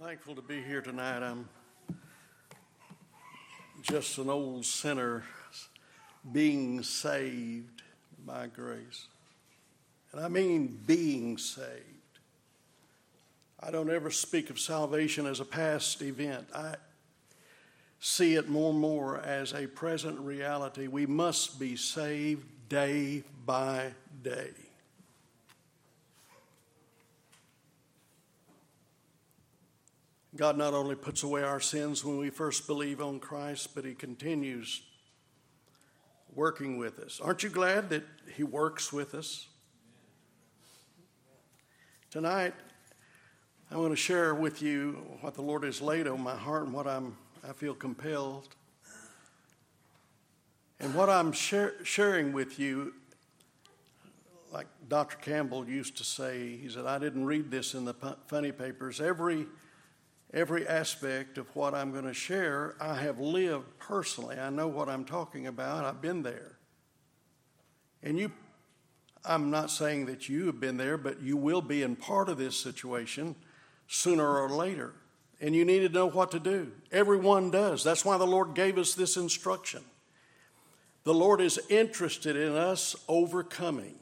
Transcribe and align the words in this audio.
thankful 0.00 0.36
to 0.36 0.42
be 0.42 0.62
here 0.62 0.80
tonight. 0.80 1.24
I'm 1.24 1.48
just 3.82 4.16
an 4.18 4.30
old 4.30 4.64
sinner 4.64 5.24
being 6.30 6.84
saved 6.84 7.82
by 8.24 8.46
grace. 8.46 9.08
And 10.12 10.20
I 10.20 10.28
mean 10.28 10.78
being 10.86 11.36
saved. 11.36 11.82
I 13.58 13.72
don't 13.72 13.90
ever 13.90 14.12
speak 14.12 14.50
of 14.50 14.60
salvation 14.60 15.26
as 15.26 15.40
a 15.40 15.44
past 15.44 16.00
event. 16.00 16.46
I 16.54 16.76
see 17.98 18.36
it 18.36 18.48
more 18.48 18.70
and 18.70 18.78
more 18.78 19.18
as 19.18 19.52
a 19.52 19.66
present 19.66 20.20
reality. 20.20 20.86
We 20.86 21.06
must 21.06 21.58
be 21.58 21.74
saved 21.74 22.46
day 22.68 23.24
by 23.44 23.94
day. 24.22 24.67
God 30.38 30.56
not 30.56 30.72
only 30.72 30.94
puts 30.94 31.24
away 31.24 31.42
our 31.42 31.58
sins 31.58 32.04
when 32.04 32.16
we 32.16 32.30
first 32.30 32.68
believe 32.68 33.02
on 33.02 33.18
Christ, 33.18 33.74
but 33.74 33.84
He 33.84 33.92
continues 33.92 34.82
working 36.32 36.78
with 36.78 37.00
us. 37.00 37.20
Aren't 37.20 37.42
you 37.42 37.48
glad 37.48 37.90
that 37.90 38.04
He 38.36 38.44
works 38.44 38.92
with 38.92 39.16
us? 39.16 39.48
Tonight, 42.12 42.54
I 43.68 43.78
want 43.78 43.90
to 43.90 43.96
share 43.96 44.32
with 44.32 44.62
you 44.62 45.04
what 45.22 45.34
the 45.34 45.42
Lord 45.42 45.64
has 45.64 45.82
laid 45.82 46.06
on 46.06 46.20
my 46.20 46.36
heart 46.36 46.66
and 46.66 46.72
what 46.72 46.86
I'm, 46.86 47.16
I 47.46 47.52
feel 47.52 47.74
compelled. 47.74 48.54
And 50.78 50.94
what 50.94 51.10
I'm 51.10 51.32
share, 51.32 51.84
sharing 51.84 52.32
with 52.32 52.60
you, 52.60 52.94
like 54.52 54.68
Dr. 54.88 55.16
Campbell 55.16 55.68
used 55.68 55.96
to 55.96 56.04
say, 56.04 56.56
he 56.58 56.68
said, 56.68 56.86
I 56.86 57.00
didn't 57.00 57.26
read 57.26 57.50
this 57.50 57.74
in 57.74 57.84
the 57.84 57.94
funny 58.28 58.52
papers. 58.52 59.00
Every 59.00 59.48
every 60.32 60.66
aspect 60.66 61.38
of 61.38 61.54
what 61.54 61.74
I'm 61.74 61.92
going 61.92 62.04
to 62.04 62.14
share, 62.14 62.74
I 62.80 62.94
have 62.94 63.18
lived 63.18 63.66
personally. 63.78 64.38
I 64.38 64.50
know 64.50 64.68
what 64.68 64.88
I'm 64.88 65.04
talking 65.04 65.46
about. 65.46 65.84
I've 65.84 66.02
been 66.02 66.22
there. 66.22 66.58
And 68.02 68.18
you, 68.18 68.30
I'm 69.24 69.50
not 69.50 69.70
saying 69.70 70.06
that 70.06 70.28
you 70.28 70.46
have 70.46 70.60
been 70.60 70.76
there, 70.76 70.98
but 70.98 71.20
you 71.20 71.36
will 71.36 71.62
be 71.62 71.82
in 71.82 71.96
part 71.96 72.28
of 72.28 72.38
this 72.38 72.56
situation 72.56 73.34
sooner 73.86 74.38
or 74.38 74.50
later. 74.50 74.92
And 75.40 75.54
you 75.54 75.64
need 75.64 75.80
to 75.80 75.88
know 75.88 76.06
what 76.06 76.32
to 76.32 76.40
do. 76.40 76.72
Everyone 76.90 77.50
does. 77.50 77.84
That's 77.84 78.04
why 78.04 78.18
the 78.18 78.26
Lord 78.26 78.54
gave 78.54 78.76
us 78.76 78.94
this 78.94 79.16
instruction. 79.16 79.82
The 81.04 81.14
Lord 81.14 81.40
is 81.40 81.60
interested 81.68 82.36
in 82.36 82.54
us 82.54 82.96
overcoming. 83.08 83.98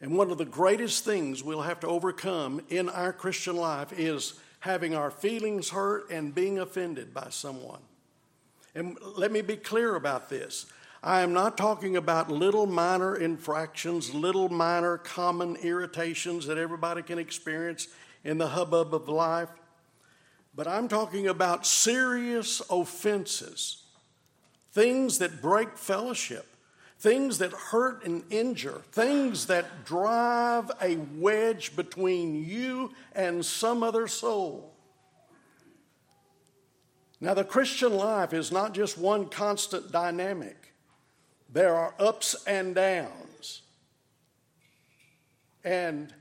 And 0.00 0.16
one 0.16 0.30
of 0.30 0.38
the 0.38 0.44
greatest 0.44 1.04
things 1.04 1.42
we'll 1.42 1.62
have 1.62 1.80
to 1.80 1.86
overcome 1.86 2.60
in 2.68 2.88
our 2.88 3.12
Christian 3.12 3.56
life 3.56 3.92
is 3.98 4.34
having 4.62 4.94
our 4.94 5.10
feelings 5.10 5.70
hurt 5.70 6.08
and 6.08 6.32
being 6.32 6.60
offended 6.60 7.12
by 7.12 7.26
someone. 7.30 7.80
And 8.76 8.96
let 9.16 9.32
me 9.32 9.42
be 9.42 9.56
clear 9.56 9.96
about 9.96 10.30
this. 10.30 10.66
I 11.02 11.22
am 11.22 11.32
not 11.32 11.58
talking 11.58 11.96
about 11.96 12.30
little 12.30 12.66
minor 12.66 13.16
infractions, 13.16 14.14
little 14.14 14.48
minor 14.48 14.98
common 14.98 15.56
irritations 15.56 16.46
that 16.46 16.58
everybody 16.58 17.02
can 17.02 17.18
experience 17.18 17.88
in 18.22 18.38
the 18.38 18.46
hubbub 18.46 18.94
of 18.94 19.08
life, 19.08 19.48
but 20.54 20.68
I'm 20.68 20.86
talking 20.86 21.26
about 21.26 21.66
serious 21.66 22.62
offenses, 22.70 23.82
things 24.70 25.18
that 25.18 25.42
break 25.42 25.76
fellowship, 25.76 26.46
things 27.02 27.38
that 27.38 27.52
hurt 27.52 28.04
and 28.04 28.22
injure, 28.30 28.80
things 28.92 29.46
that 29.46 29.84
drive 29.84 30.70
a 30.80 30.96
wedge 31.16 31.74
between 31.74 32.44
you 32.44 32.92
and 33.12 33.44
some 33.44 33.82
other 33.82 34.06
soul. 34.06 34.72
Now, 37.20 37.34
the 37.34 37.42
Christian 37.42 37.96
life 37.96 38.32
is 38.32 38.52
not 38.52 38.72
just 38.72 38.96
one 38.96 39.26
constant 39.26 39.90
dynamic, 39.90 40.74
there 41.52 41.74
are 41.74 41.92
ups 41.98 42.36
and 42.46 42.72
downs. 42.72 43.62
And 45.64 46.14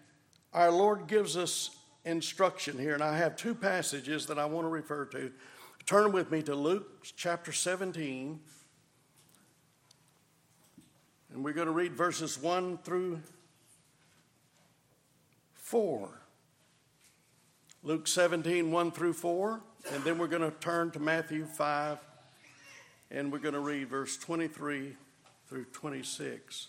our 0.51 0.71
Lord 0.71 1.05
gives 1.05 1.37
us 1.37 1.75
instruction 2.05 2.79
here, 2.79 2.95
and 2.95 3.03
I 3.03 3.17
have 3.17 3.35
two 3.35 3.53
passages 3.53 4.25
that 4.27 4.39
I 4.39 4.45
want 4.45 4.65
to 4.65 4.69
refer 4.69 5.05
to. 5.05 5.31
Turn 5.85 6.11
with 6.11 6.31
me 6.31 6.41
to 6.43 6.55
Luke 6.55 7.03
chapter 7.15 7.51
17. 7.51 8.39
And 11.33 11.45
we're 11.45 11.53
going 11.53 11.67
to 11.67 11.73
read 11.73 11.93
verses 11.93 12.37
1 12.37 12.79
through 12.79 13.21
4. 15.53 16.09
Luke 17.83 18.07
17, 18.07 18.71
1 18.71 18.91
through 18.91 19.13
4. 19.13 19.61
And 19.93 20.03
then 20.03 20.17
we're 20.17 20.27
going 20.27 20.41
to 20.41 20.51
turn 20.59 20.91
to 20.91 20.99
Matthew 20.99 21.45
5, 21.45 21.97
and 23.09 23.31
we're 23.31 23.39
going 23.39 23.55
to 23.55 23.59
read 23.59 23.89
verse 23.89 24.15
23 24.17 24.95
through 25.47 25.65
26. 25.65 26.67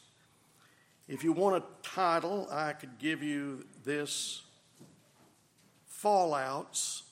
If 1.08 1.22
you 1.22 1.32
want 1.32 1.56
a 1.56 1.62
title, 1.82 2.48
I 2.50 2.72
could 2.72 2.98
give 2.98 3.22
you 3.22 3.66
this 3.84 4.42
Fallouts, 6.02 7.02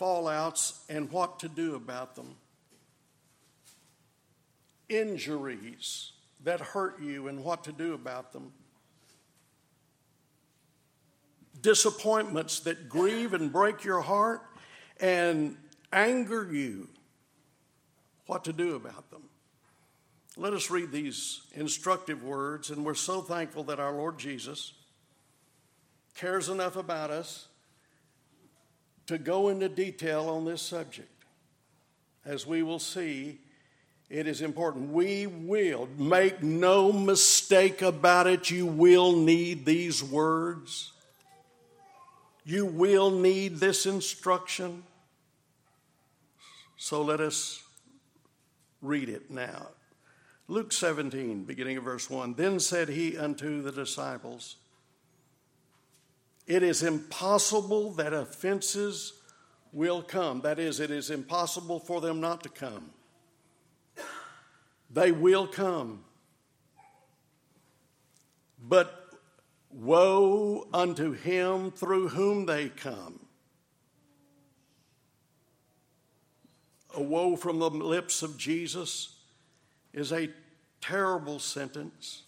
Fallouts, 0.00 0.78
and 0.88 1.10
what 1.12 1.38
to 1.40 1.48
do 1.48 1.74
about 1.74 2.14
them 2.14 2.36
injuries 4.96 6.12
that 6.44 6.60
hurt 6.60 7.00
you 7.00 7.28
and 7.28 7.44
what 7.44 7.64
to 7.64 7.72
do 7.72 7.94
about 7.94 8.32
them, 8.32 8.52
disappointments 11.60 12.60
that 12.60 12.88
grieve 12.88 13.34
and 13.34 13.52
break 13.52 13.84
your 13.84 14.00
heart 14.00 14.42
and 15.00 15.56
anger 15.92 16.48
you, 16.52 16.88
what 18.26 18.44
to 18.44 18.52
do 18.52 18.74
about 18.74 19.10
them. 19.10 19.22
Let 20.36 20.54
us 20.54 20.70
read 20.70 20.90
these 20.90 21.42
instructive 21.52 22.24
words, 22.24 22.70
and 22.70 22.84
we're 22.84 22.94
so 22.94 23.20
thankful 23.20 23.64
that 23.64 23.78
our 23.78 23.92
Lord 23.92 24.18
Jesus 24.18 24.72
cares 26.14 26.48
enough 26.48 26.76
about 26.76 27.10
us 27.10 27.48
to 29.06 29.18
go 29.18 29.48
into 29.48 29.68
detail 29.68 30.28
on 30.28 30.44
this 30.44 30.62
subject. 30.62 31.08
As 32.24 32.46
we 32.46 32.62
will 32.62 32.78
see, 32.78 33.40
it 34.12 34.26
is 34.26 34.42
important. 34.42 34.92
We 34.92 35.26
will, 35.26 35.88
make 35.96 36.42
no 36.42 36.92
mistake 36.92 37.80
about 37.80 38.26
it, 38.26 38.50
you 38.50 38.66
will 38.66 39.16
need 39.16 39.64
these 39.64 40.04
words. 40.04 40.92
You 42.44 42.66
will 42.66 43.10
need 43.10 43.56
this 43.56 43.86
instruction. 43.86 44.82
So 46.76 47.00
let 47.00 47.20
us 47.20 47.62
read 48.82 49.08
it 49.08 49.30
now. 49.30 49.68
Luke 50.46 50.74
17, 50.74 51.44
beginning 51.44 51.78
of 51.78 51.84
verse 51.84 52.10
1. 52.10 52.34
Then 52.34 52.60
said 52.60 52.90
he 52.90 53.16
unto 53.16 53.62
the 53.62 53.72
disciples, 53.72 54.56
It 56.46 56.62
is 56.62 56.82
impossible 56.82 57.92
that 57.92 58.12
offenses 58.12 59.14
will 59.72 60.02
come. 60.02 60.42
That 60.42 60.58
is, 60.58 60.80
it 60.80 60.90
is 60.90 61.08
impossible 61.08 61.80
for 61.80 62.02
them 62.02 62.20
not 62.20 62.42
to 62.42 62.50
come. 62.50 62.90
They 64.92 65.10
will 65.12 65.46
come. 65.46 66.04
But 68.60 69.02
woe 69.70 70.68
unto 70.72 71.12
him 71.12 71.70
through 71.70 72.08
whom 72.08 72.46
they 72.46 72.68
come. 72.68 73.20
A 76.94 77.02
woe 77.02 77.36
from 77.36 77.58
the 77.58 77.70
lips 77.70 78.22
of 78.22 78.36
Jesus 78.36 79.16
is 79.94 80.12
a 80.12 80.28
terrible 80.80 81.38
sentence. 81.38 82.24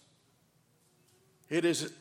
It 1.49 1.65
is 1.65 1.93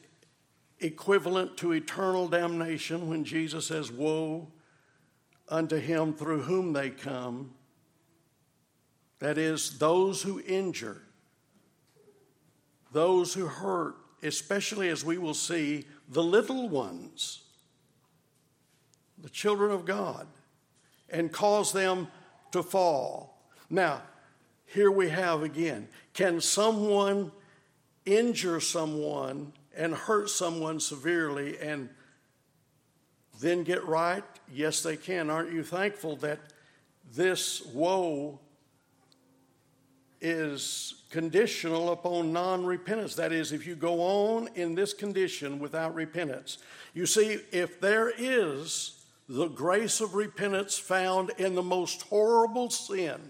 equivalent 0.81 1.59
to 1.59 1.73
eternal 1.73 2.27
damnation 2.29 3.09
when 3.09 3.25
Jesus 3.25 3.67
says, 3.67 3.93
Woe 3.93 4.49
unto 5.49 5.77
him 5.77 6.15
through 6.15 6.43
whom 6.43 6.73
they 6.73 6.89
come. 6.89 7.55
That 9.21 9.39
is, 9.39 9.79
those 9.79 10.23
who 10.23 10.41
injure, 10.41 11.03
those 12.93 13.35
who 13.35 13.47
hurt, 13.47 13.97
especially 14.23 14.89
as 14.89 15.05
we 15.05 15.19
will 15.19 15.35
see 15.35 15.85
the 16.09 16.23
little 16.23 16.69
ones, 16.69 17.43
the 19.19 19.31
children 19.31 19.71
of 19.71 19.85
God, 19.85 20.27
and 21.09 21.33
cause 21.33 21.73
them 21.73 22.09
to 22.53 22.63
fall. 22.63 23.49
Now, 23.71 24.03
here 24.67 24.91
we 24.91 25.09
have 25.09 25.43
again 25.43 25.89
can 26.13 26.41
someone 26.41 27.33
injure 28.05 28.61
someone 28.61 29.53
and 29.77 29.95
hurt 29.95 30.31
someone 30.31 30.79
severely 30.79 31.59
and 31.59 31.89
then 33.41 33.65
get 33.65 33.85
right? 33.85 34.25
Yes, 34.53 34.83
they 34.83 34.97
can. 34.97 35.31
Aren't 35.31 35.53
you 35.53 35.65
thankful 35.65 36.17
that 36.17 36.39
this 37.13 37.65
woe 37.67 38.41
is 40.25 40.95
conditional 41.11 41.93
upon 41.93 42.33
non 42.33 42.65
repentance. 42.65 43.15
That 43.15 43.31
is, 43.31 43.53
if 43.53 43.67
you 43.67 43.77
go 43.77 44.01
on 44.01 44.49
in 44.55 44.75
this 44.75 44.95
condition 44.95 45.59
without 45.59 45.95
repentance. 45.95 46.59
You 46.95 47.07
see, 47.07 47.39
if 47.53 47.79
there 47.79 48.11
is 48.17 49.05
the 49.29 49.49
grace 49.49 50.01
of 50.01 50.15
repentance 50.15 50.79
found 50.79 51.31
in 51.37 51.55
the 51.55 51.63
most 51.63 52.03
horrible 52.03 52.71
sin, 52.71 53.21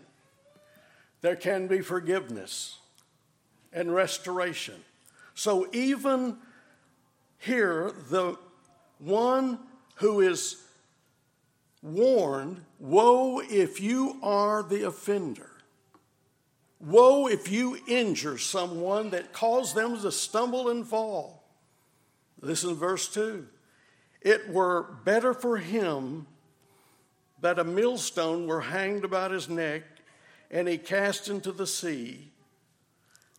there 1.20 1.36
can 1.36 1.66
be 1.66 1.80
forgiveness 1.80 2.78
and 3.72 3.92
restoration. 3.92 4.76
So 5.34 5.68
even 5.72 6.36
here, 7.38 7.92
the 8.08 8.38
one 8.98 9.58
who 9.96 10.20
is 10.20 10.62
warned, 11.82 12.64
woe 12.78 13.40
if 13.40 13.80
you 13.80 14.18
are 14.22 14.62
the 14.62 14.86
offender. 14.86 15.50
Woe 16.84 17.28
if 17.28 17.50
you 17.50 17.78
injure 17.86 18.38
someone 18.38 19.10
that 19.10 19.32
caused 19.32 19.74
them 19.74 20.00
to 20.00 20.12
stumble 20.12 20.68
and 20.68 20.86
fall. 20.86 21.42
Listen 22.40 22.70
to 22.70 22.74
verse 22.74 23.08
2. 23.08 23.46
It 24.20 24.48
were 24.48 24.82
better 25.04 25.32
for 25.32 25.56
him 25.56 26.26
that 27.40 27.58
a 27.58 27.64
millstone 27.64 28.46
were 28.46 28.60
hanged 28.60 29.04
about 29.04 29.30
his 29.30 29.48
neck 29.48 29.82
and 30.50 30.68
he 30.68 30.78
cast 30.78 31.28
into 31.28 31.52
the 31.52 31.66
sea 31.66 32.30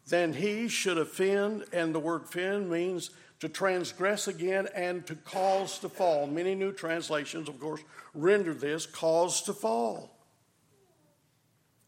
than 0.07 0.33
he 0.33 0.67
should 0.67 0.97
offend, 0.97 1.65
and 1.73 1.93
the 1.93 1.99
word 1.99 2.23
offend 2.23 2.69
means 2.69 3.09
to 3.39 3.49
transgress 3.49 4.27
again 4.27 4.67
and 4.75 5.05
to 5.07 5.15
cause 5.15 5.79
to 5.79 5.89
fall. 5.89 6.27
Many 6.27 6.55
new 6.55 6.71
translations, 6.71 7.49
of 7.49 7.59
course, 7.59 7.81
render 8.13 8.53
this 8.53 8.85
cause 8.85 9.41
to 9.43 9.53
fall. 9.53 10.14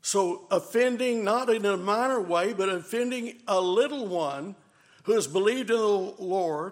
So, 0.07 0.47
offending 0.51 1.25
not 1.25 1.49
in 1.49 1.65
a 1.65 1.75
minor 1.75 2.21
way, 2.21 2.53
but 2.53 2.69
offending 2.69 3.41
a 3.45 3.59
little 3.59 4.07
one 4.07 4.55
who 5.03 5.11
has 5.11 5.27
believed 5.27 5.69
in 5.69 5.75
the 5.75 5.85
Lord, 5.85 6.71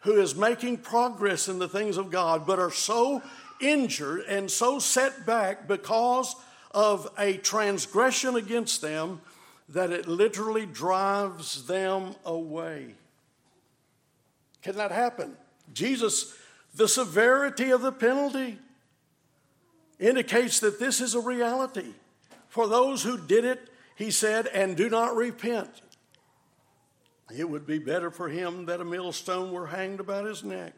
who 0.00 0.20
is 0.20 0.34
making 0.34 0.76
progress 0.76 1.48
in 1.48 1.58
the 1.58 1.70
things 1.70 1.96
of 1.96 2.10
God, 2.10 2.46
but 2.46 2.58
are 2.58 2.70
so 2.70 3.22
injured 3.62 4.26
and 4.28 4.50
so 4.50 4.78
set 4.78 5.24
back 5.24 5.66
because 5.66 6.36
of 6.72 7.10
a 7.16 7.38
transgression 7.38 8.36
against 8.36 8.82
them 8.82 9.22
that 9.70 9.90
it 9.90 10.06
literally 10.06 10.66
drives 10.66 11.66
them 11.66 12.14
away. 12.26 12.94
Can 14.60 14.76
that 14.76 14.90
happen? 14.90 15.34
Jesus, 15.72 16.34
the 16.74 16.88
severity 16.88 17.70
of 17.70 17.80
the 17.80 17.90
penalty 17.90 18.58
indicates 19.98 20.60
that 20.60 20.78
this 20.78 21.00
is 21.00 21.14
a 21.14 21.20
reality. 21.20 21.94
For 22.54 22.68
those 22.68 23.02
who 23.02 23.18
did 23.18 23.44
it, 23.44 23.68
he 23.96 24.12
said, 24.12 24.46
and 24.46 24.76
do 24.76 24.88
not 24.88 25.16
repent. 25.16 25.82
It 27.36 27.50
would 27.50 27.66
be 27.66 27.80
better 27.80 28.12
for 28.12 28.28
him 28.28 28.66
that 28.66 28.80
a 28.80 28.84
millstone 28.84 29.50
were 29.50 29.66
hanged 29.66 29.98
about 29.98 30.24
his 30.24 30.44
neck. 30.44 30.72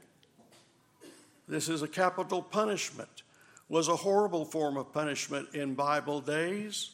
This 1.46 1.68
is 1.68 1.82
a 1.82 1.86
capital 1.86 2.40
punishment, 2.40 3.24
was 3.68 3.88
a 3.88 3.96
horrible 3.96 4.46
form 4.46 4.78
of 4.78 4.90
punishment 4.90 5.50
in 5.52 5.74
Bible 5.74 6.22
days. 6.22 6.92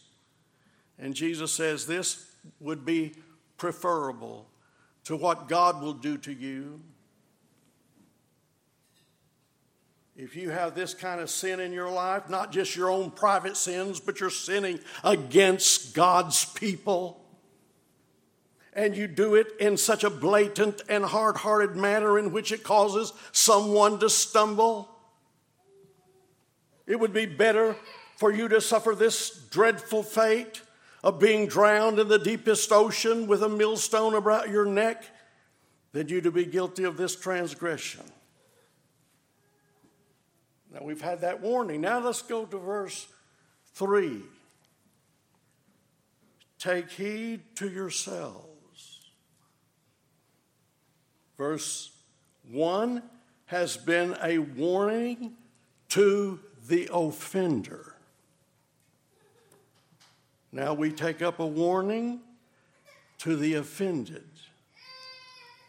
And 0.99 1.15
Jesus 1.15 1.53
says 1.53 1.87
this 1.87 2.35
would 2.59 2.85
be 2.85 3.15
preferable 3.59 4.49
to 5.05 5.17
what 5.17 5.47
God 5.47 5.81
will 5.81 5.95
do 5.95 6.19
to 6.19 6.33
you 6.33 6.81
If 10.15 10.37
you 10.37 10.51
have 10.51 10.75
this 10.75 10.93
kind 10.93 11.21
of 11.21 11.31
sin 11.31 11.59
in 11.59 11.73
your 11.73 11.91
life, 11.91 12.29
not 12.29 12.53
just 12.53 12.77
your 12.77 12.91
own 12.91 13.11
private 13.11 13.57
sins, 13.57 13.99
but 13.99 14.21
you're 14.21 14.31
sinning 14.31 14.81
against 15.03 15.95
God's 15.95 16.45
people, 16.45 17.25
and 18.75 18.97
you 18.97 19.07
do 19.07 19.35
it 19.35 19.49
in 19.59 19.77
such 19.77 20.05
a 20.05 20.11
blatant 20.11 20.83
and 20.89 21.05
hard 21.05 21.37
hearted 21.37 21.77
manner 21.77 22.19
in 22.19 22.33
which 22.33 22.53
it 22.53 22.63
causes 22.63 23.13
someone 23.33 23.99
to 24.01 24.11
stumble, 24.11 24.89
it 26.87 27.01
would 27.01 27.13
be 27.13 27.27
better 27.27 27.77
for 28.17 28.31
you 28.31 28.49
to 28.49 28.61
suffer 28.61 28.95
this 28.95 29.31
dreadful 29.51 30.03
fate 30.03 30.61
of 31.03 31.19
being 31.19 31.47
drowned 31.47 31.99
in 31.99 32.09
the 32.09 32.19
deepest 32.19 32.71
ocean 32.71 33.27
with 33.27 33.43
a 33.43 33.49
millstone 33.49 34.15
about 34.15 34.51
your 34.51 34.67
neck 34.67 35.05
than 35.93 36.09
you 36.09 36.21
to 36.21 36.31
be 36.31 36.45
guilty 36.45 36.85
of 36.85 36.97
this 36.97 37.17
transgression. 37.17 38.05
Now 40.73 40.81
we've 40.83 41.01
had 41.01 41.21
that 41.21 41.41
warning. 41.41 41.83
Now 41.83 42.01
let's 42.01 42.23
go 42.23 42.47
to 42.47 42.59
verse 42.59 43.07
3. 43.75 44.23
Take 46.59 46.91
heed 46.91 47.41
to 47.57 47.69
yourselves. 47.69 49.01
Verse 51.37 51.91
1 52.51 53.03
has 53.47 53.77
been 53.77 54.17
a 54.23 54.39
warning 54.39 55.35
to 55.91 56.41
the 56.69 56.89
offender. 56.93 57.97
Now 60.53 60.73
we 60.73 60.91
take 60.93 61.21
up 61.21 61.41
a 61.41 61.47
warning 61.47 62.21
to 63.19 63.37
the 63.37 63.55
offended, 63.55 64.29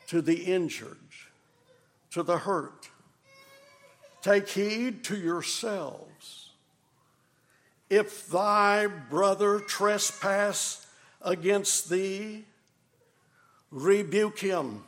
to 0.08 0.22
the 0.22 0.44
injured, 0.44 0.98
to 2.12 2.24
the 2.24 2.38
hurt. 2.38 2.90
Take 4.24 4.48
heed 4.50 5.04
to 5.06 5.18
yourselves. 5.18 6.50
If 7.90 8.28
thy 8.28 8.88
brother 8.88 9.60
trespass 9.60 10.88
against 11.22 11.90
thee, 11.90 12.46
rebuke 13.70 14.40
him. 14.40 14.84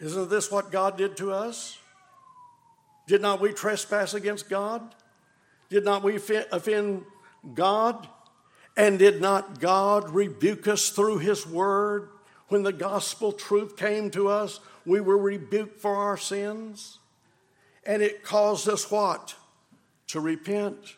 Isn't 0.00 0.28
this 0.28 0.50
what 0.50 0.70
God 0.70 0.98
did 0.98 1.16
to 1.16 1.32
us? 1.32 1.78
Did 3.06 3.22
not 3.22 3.40
we 3.40 3.52
trespass 3.52 4.12
against 4.12 4.50
God? 4.50 4.94
Did 5.70 5.84
not 5.84 6.02
we 6.02 6.16
offend 6.16 7.04
God? 7.54 8.06
And 8.76 8.98
did 8.98 9.20
not 9.20 9.60
God 9.60 10.10
rebuke 10.10 10.68
us 10.68 10.90
through 10.90 11.18
His 11.18 11.46
Word 11.46 12.08
when 12.48 12.62
the 12.62 12.72
gospel 12.72 13.32
truth 13.32 13.76
came 13.76 14.10
to 14.10 14.28
us? 14.28 14.60
we 14.86 15.00
were 15.00 15.18
rebuked 15.18 15.80
for 15.80 15.94
our 15.94 16.16
sins, 16.16 16.98
and 17.84 18.02
it 18.02 18.22
caused 18.22 18.68
us 18.68 18.90
what? 18.90 19.34
To 20.08 20.20
repent. 20.20 20.96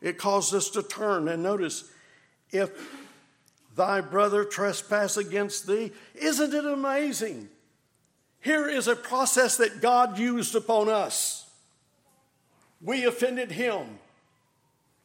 It 0.00 0.18
caused 0.18 0.54
us 0.54 0.70
to 0.70 0.82
turn. 0.82 1.28
And 1.28 1.42
notice, 1.42 1.90
if 2.50 2.70
thy 3.76 4.00
brother 4.00 4.44
trespass 4.44 5.16
against 5.16 5.66
thee, 5.66 5.92
isn't 6.14 6.54
it 6.54 6.64
amazing? 6.64 7.48
Here 8.40 8.68
is 8.68 8.88
a 8.88 8.96
process 8.96 9.56
that 9.58 9.80
God 9.80 10.18
used 10.18 10.54
upon 10.54 10.88
us. 10.88 11.50
We 12.80 13.04
offended 13.04 13.52
him. 13.52 13.98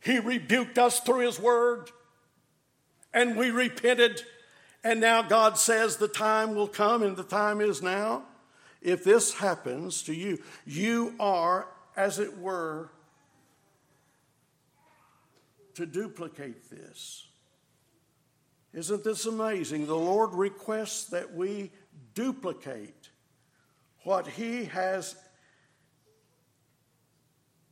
He 0.01 0.19
rebuked 0.19 0.77
us 0.77 1.00
through 1.01 1.19
his 1.19 1.39
word, 1.39 1.91
and 3.13 3.36
we 3.36 3.51
repented 3.51 4.24
and 4.88 5.01
now 5.01 5.22
God 5.22 5.58
says 5.58 5.98
the 5.98 6.08
time 6.08 6.56
will 6.56 6.70
come, 6.70 7.03
and 7.03 7.17
the 7.17 7.22
time 7.22 7.60
is 7.60 7.82
now. 7.82 8.24
If 8.82 9.03
this 9.03 9.34
happens 9.34 10.01
to 10.03 10.13
you, 10.13 10.41
you 10.65 11.13
are, 11.20 11.67
as 11.98 12.20
it 12.20 12.38
were, 12.38 12.89
to 15.74 15.86
duplicate 15.86 16.70
this. 16.70 17.27
Isn't 18.74 19.03
this 19.03 19.25
amazing? 19.25 19.88
The 19.88 19.98
Lord 19.98 20.34
requests 20.34 21.08
that 21.08 21.36
we 21.36 21.70
duplicate 22.15 23.10
what 24.03 24.25
He 24.25 24.65
has 24.65 25.17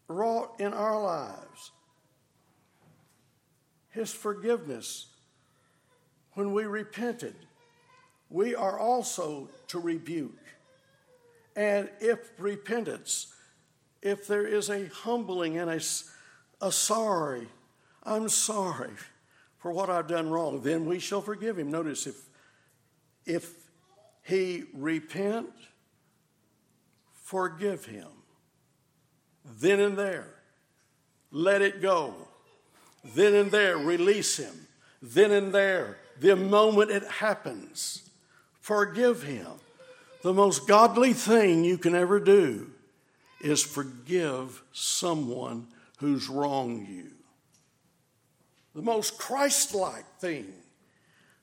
wrought 0.10 0.60
in 0.60 0.74
our 0.74 1.02
lives. 1.02 1.72
His 3.92 4.12
forgiveness 4.12 5.15
when 6.36 6.54
we 6.54 6.66
repented, 6.66 7.36
we 8.30 8.56
are 8.56 8.78
also 8.80 9.50
to 9.68 9.80
rebuke. 9.80 10.38
And 11.56 11.90
if 12.00 12.32
repentance, 12.38 13.34
if 14.02 14.28
there 14.28 14.46
is 14.46 14.70
a 14.70 14.88
humbling 14.88 15.58
and 15.58 15.70
a, 15.70 15.82
a 16.62 16.72
sorry, 16.72 17.48
I'm 18.04 18.30
sorry 18.30 18.92
for 19.58 19.72
what 19.72 19.90
I've 19.90 20.08
done 20.08 20.30
wrong, 20.30 20.62
then 20.62 20.86
we 20.86 21.00
shall 21.00 21.22
forgive 21.22 21.58
him. 21.58 21.72
Notice 21.72 22.06
if 22.06 22.16
if 23.26 23.54
he 24.22 24.66
repent, 24.74 25.50
forgive 27.24 27.86
him. 27.86 28.08
Then 29.60 29.80
and 29.80 29.98
there, 29.98 30.28
let 31.32 31.62
it 31.62 31.82
go. 31.82 32.14
Then 33.04 33.34
and 33.34 33.52
there, 33.52 33.78
release 33.78 34.38
him. 34.38 34.68
Then 35.02 35.32
and 35.32 35.54
there, 35.54 35.98
the 36.20 36.36
moment 36.36 36.92
it 36.92 37.04
happens. 37.04 38.10
Forgive 38.62 39.24
him. 39.24 39.48
The 40.24 40.34
most 40.34 40.68
godly 40.68 41.14
thing 41.14 41.64
you 41.64 41.78
can 41.78 41.94
ever 41.94 42.20
do 42.20 42.72
is 43.42 43.62
forgive 43.62 44.64
someone 44.72 45.68
who's 46.00 46.28
wronged 46.28 46.88
you. 46.88 47.12
the 48.74 48.82
most 48.82 49.18
Christ 49.18 49.74
like 49.74 50.06
thing 50.20 50.52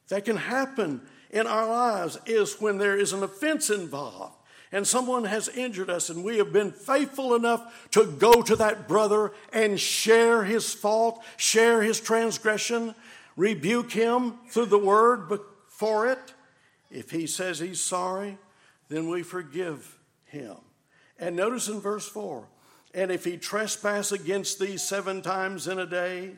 that 0.08 0.24
can 0.24 0.36
happen 0.36 1.00
in 1.30 1.46
our 1.46 1.66
lives 1.66 2.18
is 2.26 2.60
when 2.60 2.76
there 2.76 2.98
is 2.98 3.12
an 3.12 3.22
offense 3.22 3.70
involved 3.70 4.34
and 4.72 4.86
someone 4.86 5.24
has 5.24 5.48
injured 5.48 5.90
us, 5.90 6.08
and 6.08 6.24
we 6.24 6.38
have 6.38 6.50
been 6.50 6.72
faithful 6.72 7.34
enough 7.34 7.90
to 7.90 8.06
go 8.06 8.40
to 8.40 8.56
that 8.56 8.88
brother 8.88 9.32
and 9.52 9.78
share 9.78 10.44
his 10.44 10.72
fault, 10.72 11.22
share 11.36 11.82
his 11.82 12.00
transgression, 12.00 12.94
rebuke 13.36 13.92
him 13.92 14.34
through 14.48 14.66
the 14.66 14.78
word 14.78 15.30
for 15.68 16.08
it. 16.08 16.34
If 16.90 17.10
he 17.10 17.26
says 17.26 17.58
he's 17.58 17.80
sorry, 17.80 18.38
then 18.88 19.08
we 19.08 19.22
forgive 19.22 19.98
him. 20.24 20.56
And 21.18 21.36
notice 21.36 21.68
in 21.68 21.80
verse 21.80 22.08
4 22.08 22.46
and 22.94 23.10
if 23.10 23.24
he 23.24 23.36
trespass 23.36 24.12
against 24.12 24.58
thee 24.58 24.76
seven 24.76 25.22
times 25.22 25.66
in 25.66 25.78
a 25.78 25.86
day, 25.86 26.32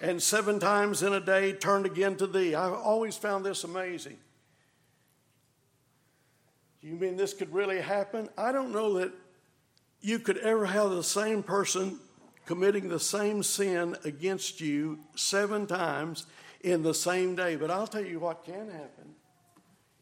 and 0.00 0.22
seven 0.22 0.58
times 0.58 1.02
in 1.02 1.12
a 1.12 1.20
day 1.20 1.52
turned 1.52 1.86
again 1.86 2.16
to 2.16 2.26
thee. 2.26 2.54
I've 2.54 2.72
always 2.72 3.16
found 3.16 3.44
this 3.44 3.64
amazing. 3.64 4.18
You 6.82 6.94
mean 6.94 7.16
this 7.16 7.32
could 7.32 7.52
really 7.52 7.80
happen? 7.80 8.28
I 8.36 8.52
don't 8.52 8.72
know 8.72 8.94
that 8.98 9.12
you 10.00 10.18
could 10.18 10.36
ever 10.38 10.66
have 10.66 10.90
the 10.90 11.02
same 11.02 11.42
person 11.42 11.98
committing 12.46 12.88
the 12.88 13.00
same 13.00 13.42
sin 13.42 13.96
against 14.04 14.60
you 14.60 15.00
seven 15.16 15.66
times 15.66 16.26
in 16.60 16.82
the 16.82 16.94
same 16.94 17.34
day. 17.34 17.56
But 17.56 17.70
I'll 17.70 17.86
tell 17.86 18.04
you 18.04 18.20
what 18.20 18.44
can 18.44 18.70
happen. 18.70 19.14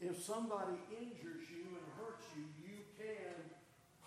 If 0.00 0.22
somebody 0.22 0.76
injures 0.90 1.48
you 1.50 1.64
and 1.70 1.86
hurts 1.98 2.26
you, 2.36 2.44
you 2.62 2.76
can 2.98 3.34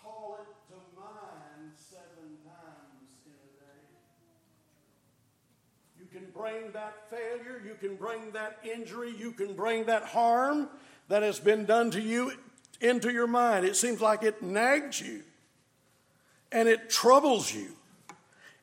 call 0.00 0.38
it 0.40 0.72
to 0.72 0.76
mind 0.98 1.72
seven 1.74 2.38
times 2.44 3.26
in 3.26 3.32
a 3.32 3.50
day. 3.58 3.82
You 5.98 6.06
can 6.06 6.30
bring 6.30 6.70
that 6.72 7.10
failure, 7.10 7.60
you 7.66 7.74
can 7.74 7.96
bring 7.96 8.30
that 8.30 8.58
injury, 8.62 9.12
you 9.18 9.32
can 9.32 9.54
bring 9.54 9.86
that 9.86 10.04
harm 10.04 10.68
that 11.08 11.24
has 11.24 11.40
been 11.40 11.64
done 11.64 11.90
to 11.90 12.00
you 12.00 12.32
into 12.80 13.12
your 13.12 13.26
mind. 13.26 13.66
It 13.66 13.74
seems 13.74 14.00
like 14.00 14.22
it 14.22 14.40
nags 14.40 15.00
you 15.00 15.22
and 16.52 16.68
it 16.68 16.88
troubles 16.88 17.52
you. 17.52 17.72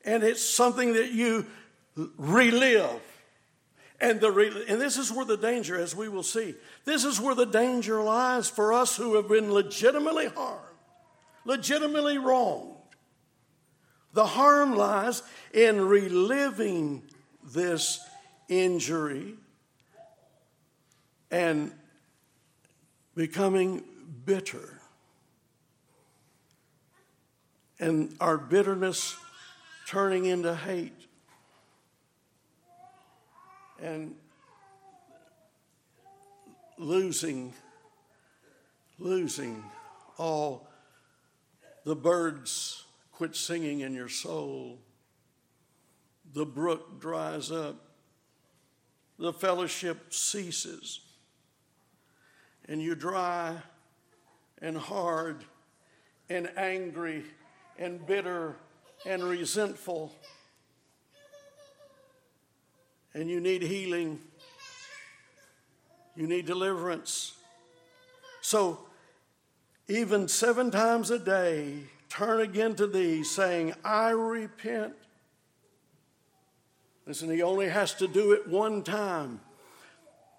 And 0.06 0.22
it's 0.22 0.42
something 0.42 0.94
that 0.94 1.10
you 1.12 1.44
relive. 2.16 3.02
And, 4.00 4.20
the, 4.20 4.64
and 4.68 4.80
this 4.80 4.98
is 4.98 5.10
where 5.10 5.24
the 5.24 5.36
danger, 5.36 5.76
as 5.76 5.96
we 5.96 6.08
will 6.08 6.22
see, 6.22 6.54
this 6.84 7.04
is 7.04 7.20
where 7.20 7.34
the 7.34 7.46
danger 7.46 8.02
lies 8.02 8.48
for 8.48 8.72
us 8.72 8.96
who 8.96 9.16
have 9.16 9.28
been 9.28 9.52
legitimately 9.52 10.26
harmed, 10.26 10.60
legitimately 11.44 12.18
wronged. 12.18 12.74
The 14.12 14.26
harm 14.26 14.76
lies 14.76 15.22
in 15.52 15.80
reliving 15.80 17.02
this 17.52 18.00
injury 18.48 19.34
and 21.30 21.72
becoming 23.14 23.82
bitter. 24.24 24.80
And 27.78 28.14
our 28.20 28.38
bitterness 28.38 29.16
turning 29.86 30.24
into 30.24 30.54
hate. 30.54 30.92
And 33.80 34.14
losing, 36.76 37.52
losing 38.98 39.62
all 40.18 40.68
the 41.84 41.94
birds 41.94 42.84
quit 43.12 43.36
singing 43.36 43.80
in 43.80 43.94
your 43.94 44.08
soul. 44.08 44.78
The 46.34 46.44
brook 46.44 47.00
dries 47.00 47.52
up. 47.52 47.76
The 49.18 49.32
fellowship 49.32 50.12
ceases. 50.12 51.00
And 52.68 52.82
you 52.82 52.94
dry 52.96 53.56
and 54.60 54.76
hard 54.76 55.44
and 56.28 56.50
angry 56.58 57.24
and 57.78 58.04
bitter 58.04 58.56
and 59.06 59.22
resentful. 59.22 60.12
And 63.14 63.30
you 63.30 63.40
need 63.40 63.62
healing. 63.62 64.20
You 66.16 66.26
need 66.26 66.46
deliverance. 66.46 67.34
So, 68.40 68.80
even 69.88 70.28
seven 70.28 70.70
times 70.70 71.10
a 71.10 71.18
day, 71.18 71.84
turn 72.08 72.40
again 72.40 72.74
to 72.76 72.86
thee, 72.86 73.22
saying, 73.22 73.74
I 73.84 74.10
repent. 74.10 74.94
Listen, 77.06 77.30
he 77.30 77.42
only 77.42 77.68
has 77.68 77.94
to 77.94 78.08
do 78.08 78.32
it 78.32 78.48
one 78.48 78.82
time. 78.82 79.40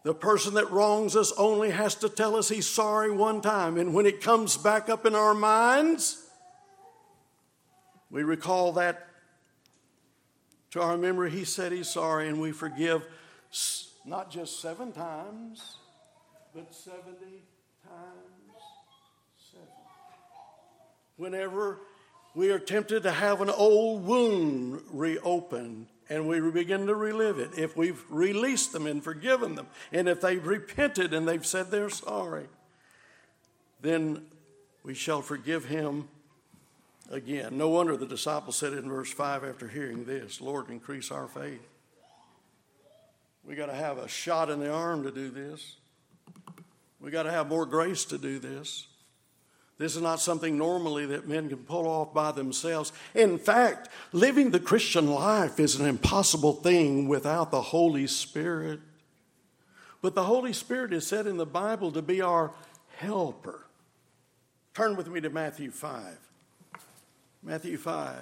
The 0.04 0.14
person 0.14 0.54
that 0.56 0.70
wrongs 0.72 1.16
us 1.16 1.32
only 1.38 1.72
has 1.72 1.96
to 1.96 2.10
tell 2.10 2.36
us 2.36 2.50
he's 2.50 2.68
sorry 2.68 3.12
one 3.12 3.42
time. 3.42 3.78
And 3.78 3.94
when 3.94 4.06
it 4.06 4.22
comes 4.22 4.58
back 4.58 4.90
up 4.90 5.06
in 5.06 5.16
our 5.16 5.34
minds, 5.34 6.27
we 8.10 8.24
recall 8.24 8.74
that 8.74 9.08
to 10.72 10.82
our 10.82 10.98
memory. 10.98 11.32
He 11.32 11.46
said 11.46 11.72
he's 11.72 11.90
sorry, 11.90 12.28
and 12.28 12.42
we 12.42 12.52
forgive 12.52 13.06
not 14.06 14.32
just 14.32 14.62
seven 14.62 14.92
times, 14.92 15.78
but 16.54 16.74
70 16.74 17.04
times 17.84 18.62
seven. 19.52 19.68
Whenever 21.18 21.80
we 22.36 22.52
are 22.52 22.60
tempted 22.60 23.04
to 23.04 23.12
have 23.12 23.42
an 23.42 23.50
old 23.50 24.06
wound 24.06 24.82
reopened, 24.92 25.88
and 26.10 26.28
we 26.28 26.40
begin 26.52 26.88
to 26.88 26.96
relive 26.96 27.40
it. 27.40 27.58
If 27.58 27.76
we've 27.76 28.02
released 28.10 28.72
them 28.72 28.88
and 28.88 29.04
forgiven 29.04 29.56
them, 29.56 29.68
and 29.92 30.08
if 30.08 30.22
they've 30.22 30.46
repented 30.46 31.14
and 31.14 31.28
they've 31.28 31.46
said 31.46 31.70
they're 31.70 31.90
sorry, 31.90 32.46
then 33.82 34.26
we 34.84 34.94
shall 34.94 35.22
forgive 35.22 35.66
him 35.66 36.08
again. 37.10 37.58
No 37.58 37.70
wonder 37.70 37.96
the 37.96 38.06
disciples 38.06 38.58
said 38.58 38.74
in 38.74 38.90
verse 38.90 39.12
5 39.12 39.44
after 39.44 39.68
hearing 39.68 40.06
this, 40.06 40.42
Lord, 40.42 40.70
increase 40.70 41.12
our 41.12 41.28
faith. 41.28 41.66
We 43.44 43.56
got 43.56 43.68
to 43.68 43.76
have 43.76 43.98
a 43.98 44.08
shot 44.08 44.50
in 44.50 44.60
the 44.60 44.72
arm 44.72 45.04
to 45.04 45.12
do 45.12 45.30
this. 45.30 45.78
We 47.00 47.12
got 47.12 47.24
to 47.24 47.32
have 47.32 47.48
more 47.48 47.66
grace 47.66 48.04
to 48.06 48.18
do 48.18 48.40
this. 48.40 48.88
This 49.78 49.96
is 49.96 50.02
not 50.02 50.20
something 50.20 50.58
normally 50.58 51.06
that 51.06 51.28
men 51.28 51.50
can 51.50 51.60
pull 51.60 51.88
off 51.88 52.14
by 52.14 52.32
themselves. 52.32 52.92
In 53.14 53.38
fact, 53.38 53.90
living 54.12 54.50
the 54.50 54.60
Christian 54.60 55.08
life 55.12 55.60
is 55.60 55.80
an 55.80 55.86
impossible 55.86 56.54
thing 56.54 57.08
without 57.08 57.52
the 57.52 57.62
Holy 57.62 58.08
Spirit. 58.08 58.80
But 60.02 60.16
the 60.16 60.24
Holy 60.24 60.52
Spirit 60.52 60.94
is 60.94 61.06
said 61.06 61.28
in 61.28 61.38
the 61.38 61.46
Bible 61.46 61.92
to 61.92 62.02
be 62.02 62.22
our 62.22 62.52
helper. 62.98 63.68
Turn 64.74 64.96
with 64.96 65.08
me 65.08 65.22
to 65.22 65.30
Matthew 65.30 65.70
5. 65.70 66.27
Matthew 67.44 67.78
5, 67.78 68.16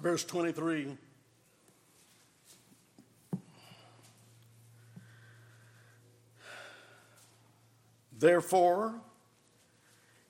verse 0.00 0.24
23. 0.24 0.96
Therefore, 8.18 8.94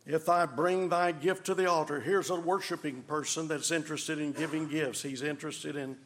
if 0.06 0.28
I 0.28 0.46
bring 0.46 0.88
thy 0.88 1.12
gift 1.12 1.46
to 1.46 1.54
the 1.54 1.70
altar, 1.70 2.00
here's 2.00 2.30
a 2.30 2.38
worshiping 2.38 3.02
person 3.02 3.48
that's 3.48 3.70
interested 3.70 4.18
in 4.18 4.32
giving 4.32 4.68
gifts. 4.68 5.02
He's 5.02 5.22
interested 5.22 5.76
in 5.76 5.96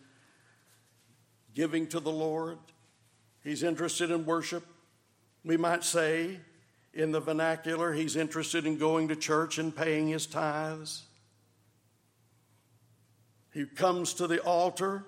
giving 1.54 1.86
to 1.88 2.00
the 2.00 2.10
Lord, 2.10 2.58
he's 3.44 3.62
interested 3.62 4.10
in 4.10 4.24
worship. 4.24 4.64
We 5.44 5.56
might 5.56 5.84
say, 5.84 6.38
in 6.94 7.10
the 7.10 7.20
vernacular, 7.20 7.92
he's 7.92 8.16
interested 8.16 8.64
in 8.64 8.76
going 8.78 9.08
to 9.08 9.16
church 9.16 9.58
and 9.58 9.74
paying 9.74 10.08
his 10.08 10.26
tithes. 10.26 11.02
He 13.52 13.66
comes 13.66 14.14
to 14.14 14.26
the 14.26 14.40
altar, 14.40 15.04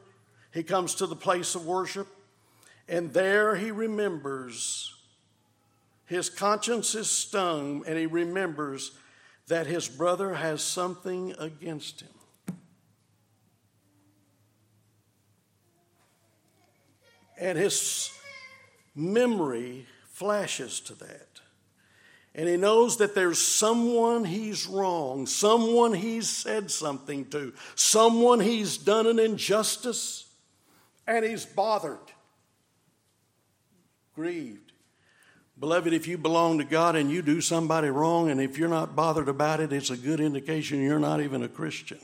he 0.53 0.63
comes 0.63 0.95
to 0.97 1.07
the 1.07 1.17
place 1.17 1.55
of 1.55 1.67
worship, 1.67 2.09
and 2.89 3.13
there 3.13 3.57
he 3.57 3.71
remembers 3.71 4.95
his 6.07 6.29
conscience 6.29 6.95
is 6.95 7.11
stung, 7.11 7.83
and 7.87 7.99
he 7.99 8.07
remembers 8.07 8.93
that 9.49 9.67
his 9.67 9.89
brother 9.89 10.35
has 10.35 10.63
something 10.63 11.35
against 11.39 12.03
him. 12.03 12.11
And 17.39 17.59
his 17.59 18.11
memory 18.95 19.87
flashes 20.09 20.81
to 20.81 20.95
that. 20.97 21.34
And 22.35 22.49
he 22.49 22.57
knows 22.57 22.97
that 22.97 23.15
there's 23.15 23.39
someone 23.39 24.25
he's 24.25 24.67
wronged, 24.67 25.29
someone 25.29 25.93
he's 25.95 26.29
said 26.29 26.71
something 26.71 27.27
to, 27.27 27.53
someone 27.77 28.41
he's 28.41 28.77
done 28.77 29.07
an 29.07 29.21
injustice, 29.21 30.27
and 31.07 31.25
he's 31.25 31.47
bothered, 31.47 31.99
grieved. 34.17 34.73
Beloved, 35.61 35.93
if 35.93 36.09
you 36.09 36.19
belong 36.19 36.59
to 36.59 36.65
God 36.65 36.97
and 36.97 37.09
you 37.09 37.23
do 37.23 37.41
somebody 37.41 37.89
wrong, 37.89 38.29
and 38.29 38.41
if 38.41 38.59
you're 38.59 38.69
not 38.69 38.97
bothered 38.97 39.29
about 39.29 39.61
it, 39.61 39.73
it's 39.73 39.91
a 39.91 39.97
good 39.97 40.19
indication 40.19 40.83
you're 40.83 40.99
not 40.99 41.21
even 41.21 41.45
a 41.45 41.49
Christian. 41.49 42.01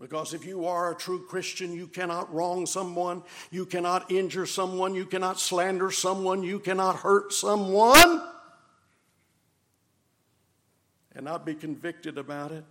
Because 0.00 0.32
if 0.32 0.46
you 0.46 0.64
are 0.64 0.90
a 0.90 0.94
true 0.94 1.26
Christian, 1.26 1.74
you 1.74 1.86
cannot 1.86 2.32
wrong 2.32 2.64
someone, 2.64 3.22
you 3.50 3.66
cannot 3.66 4.10
injure 4.10 4.46
someone, 4.46 4.94
you 4.94 5.04
cannot 5.04 5.38
slander 5.38 5.90
someone, 5.90 6.42
you 6.42 6.58
cannot 6.58 6.96
hurt 6.96 7.34
someone 7.34 8.22
and 11.14 11.24
not 11.26 11.44
be 11.44 11.54
convicted 11.54 12.16
about 12.16 12.50
it. 12.50 12.64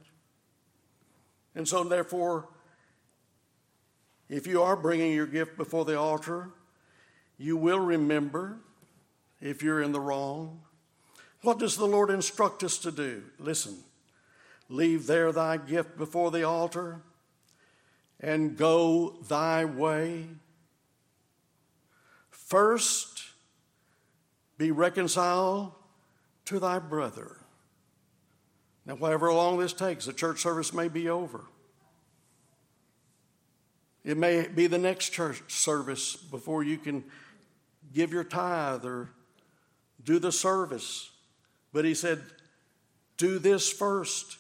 And 1.53 1.67
so, 1.67 1.83
therefore, 1.83 2.49
if 4.27 4.47
you 4.47 4.63
are 4.63 4.75
bringing 4.75 5.13
your 5.13 5.27
gift 5.27 5.55
before 5.55 5.85
the 5.85 5.99
altar, 5.99 6.49
you 7.37 7.57
will 7.57 7.79
remember 7.79 8.57
if 9.39 9.61
you're 9.61 9.83
in 9.83 9.91
the 9.91 9.99
wrong. 9.99 10.61
What 11.43 11.59
does 11.59 11.77
the 11.77 11.85
Lord 11.85 12.09
instruct 12.09 12.63
us 12.63 12.79
to 12.79 12.91
do? 12.91 13.23
Listen, 13.37 13.77
leave 14.67 15.05
there 15.05 15.31
thy 15.31 15.57
gift 15.57 15.95
before 15.95 16.31
the 16.31 16.43
altar 16.43 17.03
and 18.19 18.57
go 18.57 19.15
thy 19.27 19.65
way. 19.65 20.27
First, 22.29 23.23
be 24.57 24.71
reconciled 24.71 25.71
to 26.45 26.59
thy 26.59 26.79
brother. 26.79 27.37
Now, 28.85 28.95
however 28.95 29.31
long 29.31 29.59
this 29.59 29.73
takes, 29.73 30.05
the 30.05 30.13
church 30.13 30.39
service 30.39 30.73
may 30.73 30.87
be 30.87 31.07
over. 31.09 31.41
It 34.03 34.17
may 34.17 34.47
be 34.47 34.67
the 34.67 34.77
next 34.77 35.09
church 35.09 35.41
service 35.53 36.15
before 36.15 36.63
you 36.63 36.77
can 36.77 37.03
give 37.93 38.11
your 38.11 38.23
tithe 38.23 38.85
or 38.85 39.09
do 40.03 40.19
the 40.19 40.31
service. 40.31 41.11
But 41.71 41.85
he 41.85 41.93
said, 41.93 42.21
Do 43.17 43.39
this 43.39 43.71
first. 43.71 44.37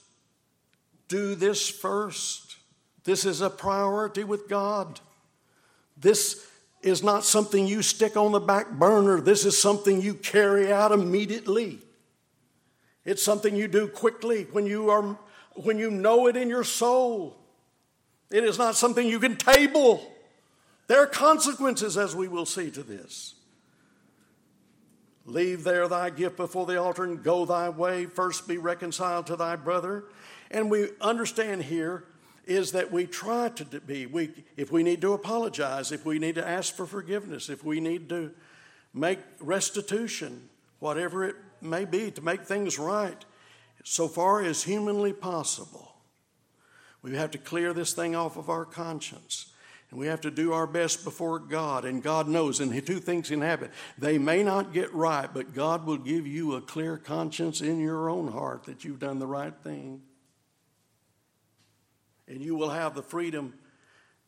Do 1.07 1.35
this 1.35 1.69
first. 1.69 2.48
This 3.03 3.25
is 3.25 3.41
a 3.41 3.49
priority 3.49 4.23
with 4.23 4.47
God. 4.47 4.99
This 5.97 6.45
is 6.81 7.03
not 7.03 7.25
something 7.25 7.67
you 7.67 7.81
stick 7.81 8.15
on 8.15 8.31
the 8.31 8.39
back 8.39 8.71
burner. 8.71 9.19
This 9.19 9.45
is 9.45 9.61
something 9.61 10.01
you 10.01 10.13
carry 10.13 10.71
out 10.71 10.91
immediately. 10.91 11.79
It's 13.05 13.23
something 13.23 13.55
you 13.55 13.67
do 13.67 13.87
quickly 13.87 14.47
when 14.51 14.65
you, 14.65 14.89
are, 14.89 15.17
when 15.55 15.77
you 15.77 15.91
know 15.91 16.27
it 16.27 16.37
in 16.37 16.49
your 16.49 16.63
soul. 16.63 17.37
It 18.31 18.43
is 18.43 18.57
not 18.57 18.75
something 18.75 19.07
you 19.07 19.19
can 19.19 19.35
table. 19.35 20.13
There 20.87 21.01
are 21.01 21.07
consequences, 21.07 21.97
as 21.97 22.15
we 22.15 22.27
will 22.27 22.45
see, 22.45 22.71
to 22.71 22.83
this. 22.83 23.35
Leave 25.25 25.63
there 25.63 25.87
thy 25.87 26.09
gift 26.09 26.37
before 26.37 26.65
the 26.65 26.81
altar 26.81 27.03
and 27.03 27.23
go 27.23 27.45
thy 27.45 27.69
way. 27.69 28.05
First 28.05 28.47
be 28.47 28.57
reconciled 28.57 29.27
to 29.27 29.35
thy 29.35 29.55
brother. 29.55 30.05
And 30.49 30.71
we 30.71 30.89
understand 31.01 31.63
here 31.63 32.05
is 32.49 32.71
that 32.71 32.91
we 32.91 33.05
try 33.05 33.49
to 33.49 33.65
be. 33.81 34.05
We, 34.05 34.31
if 34.57 34.71
we 34.71 34.83
need 34.83 35.01
to 35.01 35.13
apologize, 35.13 35.91
if 35.91 36.05
we 36.05 36.19
need 36.19 36.35
to 36.35 36.47
ask 36.47 36.73
for 36.73 36.85
forgiveness, 36.85 37.49
if 37.49 37.63
we 37.63 37.79
need 37.79 38.09
to 38.09 38.31
make 38.93 39.19
restitution, 39.39 40.49
whatever 40.79 41.23
it 41.23 41.35
may 41.61 41.85
be 41.85 42.11
to 42.11 42.21
make 42.21 42.43
things 42.43 42.79
right 42.79 43.23
so 43.83 44.07
far 44.07 44.41
as 44.41 44.63
humanly 44.63 45.13
possible. 45.13 45.93
We 47.01 47.15
have 47.15 47.31
to 47.31 47.37
clear 47.37 47.73
this 47.73 47.93
thing 47.93 48.15
off 48.15 48.37
of 48.37 48.49
our 48.49 48.65
conscience. 48.65 49.51
And 49.89 49.99
we 49.99 50.07
have 50.07 50.21
to 50.21 50.31
do 50.31 50.53
our 50.53 50.67
best 50.67 51.03
before 51.03 51.39
God. 51.39 51.85
And 51.85 52.03
God 52.03 52.27
knows, 52.27 52.59
and 52.59 52.85
two 52.85 52.99
things 52.99 53.29
can 53.29 53.41
happen. 53.41 53.71
They 53.97 54.17
may 54.17 54.43
not 54.43 54.73
get 54.73 54.93
right, 54.93 55.33
but 55.33 55.53
God 55.53 55.85
will 55.85 55.97
give 55.97 56.27
you 56.27 56.55
a 56.55 56.61
clear 56.61 56.97
conscience 56.97 57.61
in 57.61 57.79
your 57.79 58.09
own 58.09 58.31
heart 58.31 58.65
that 58.65 58.83
you've 58.83 58.99
done 58.99 59.19
the 59.19 59.27
right 59.27 59.53
thing. 59.63 60.01
And 62.29 62.41
you 62.41 62.55
will 62.55 62.69
have 62.69 62.95
the 62.95 63.03
freedom 63.03 63.55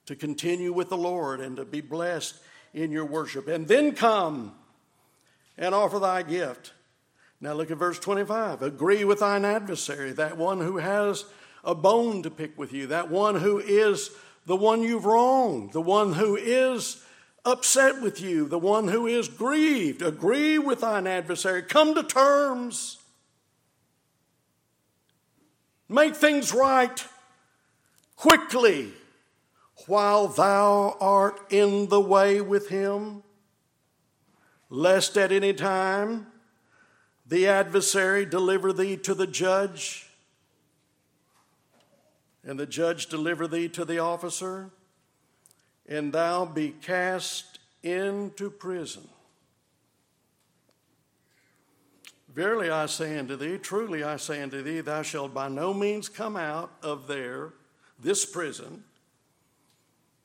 to 0.07 0.15
continue 0.15 0.73
with 0.73 0.89
the 0.89 0.97
Lord 0.97 1.39
and 1.39 1.55
to 1.57 1.65
be 1.65 1.79
blessed 1.81 2.35
in 2.73 2.91
your 2.91 3.05
worship. 3.05 3.47
And 3.47 3.67
then 3.67 3.93
come 3.93 4.53
and 5.57 5.75
offer 5.75 5.99
thy 5.99 6.23
gift. 6.23 6.73
Now 7.39 7.53
look 7.53 7.71
at 7.71 7.77
verse 7.77 7.99
25. 7.99 8.61
Agree 8.61 9.05
with 9.05 9.19
thine 9.19 9.45
adversary, 9.45 10.11
that 10.13 10.37
one 10.37 10.59
who 10.59 10.77
has 10.77 11.25
a 11.63 11.75
bone 11.75 12.23
to 12.23 12.31
pick 12.31 12.57
with 12.57 12.73
you, 12.73 12.87
that 12.87 13.09
one 13.09 13.35
who 13.35 13.59
is 13.59 14.09
the 14.45 14.55
one 14.55 14.81
you've 14.81 15.05
wronged, 15.05 15.73
the 15.73 15.81
one 15.81 16.13
who 16.13 16.35
is 16.35 17.03
upset 17.45 18.01
with 18.01 18.21
you, 18.21 18.47
the 18.47 18.59
one 18.59 18.87
who 18.87 19.07
is 19.07 19.27
grieved. 19.27 20.01
Agree 20.01 20.57
with 20.57 20.81
thine 20.81 21.07
adversary. 21.07 21.61
Come 21.61 21.95
to 21.95 22.03
terms. 22.03 22.97
Make 25.89 26.15
things 26.15 26.53
right 26.53 27.03
quickly 28.21 28.93
while 29.87 30.27
thou 30.27 30.95
art 31.01 31.39
in 31.49 31.87
the 31.87 31.99
way 31.99 32.39
with 32.39 32.69
him, 32.69 33.23
lest 34.69 35.17
at 35.17 35.31
any 35.31 35.51
time 35.51 36.27
the 37.25 37.47
adversary 37.47 38.23
deliver 38.23 38.71
thee 38.71 38.95
to 38.95 39.15
the 39.15 39.25
judge, 39.25 40.07
and 42.43 42.59
the 42.59 42.65
judge 42.67 43.07
deliver 43.07 43.47
thee 43.47 43.67
to 43.67 43.83
the 43.83 43.97
officer, 43.97 44.69
and 45.87 46.13
thou 46.13 46.45
be 46.45 46.75
cast 46.79 47.57
into 47.81 48.51
prison. 48.51 49.09
Verily 52.31 52.69
I 52.69 52.85
say 52.85 53.17
unto 53.17 53.35
thee, 53.35 53.57
truly 53.57 54.03
I 54.03 54.17
say 54.17 54.43
unto 54.43 54.61
thee, 54.61 54.81
thou 54.81 55.01
shalt 55.01 55.33
by 55.33 55.47
no 55.47 55.73
means 55.73 56.07
come 56.07 56.37
out 56.37 56.71
of 56.83 57.07
there, 57.07 57.53
this 58.01 58.25
prison, 58.25 58.83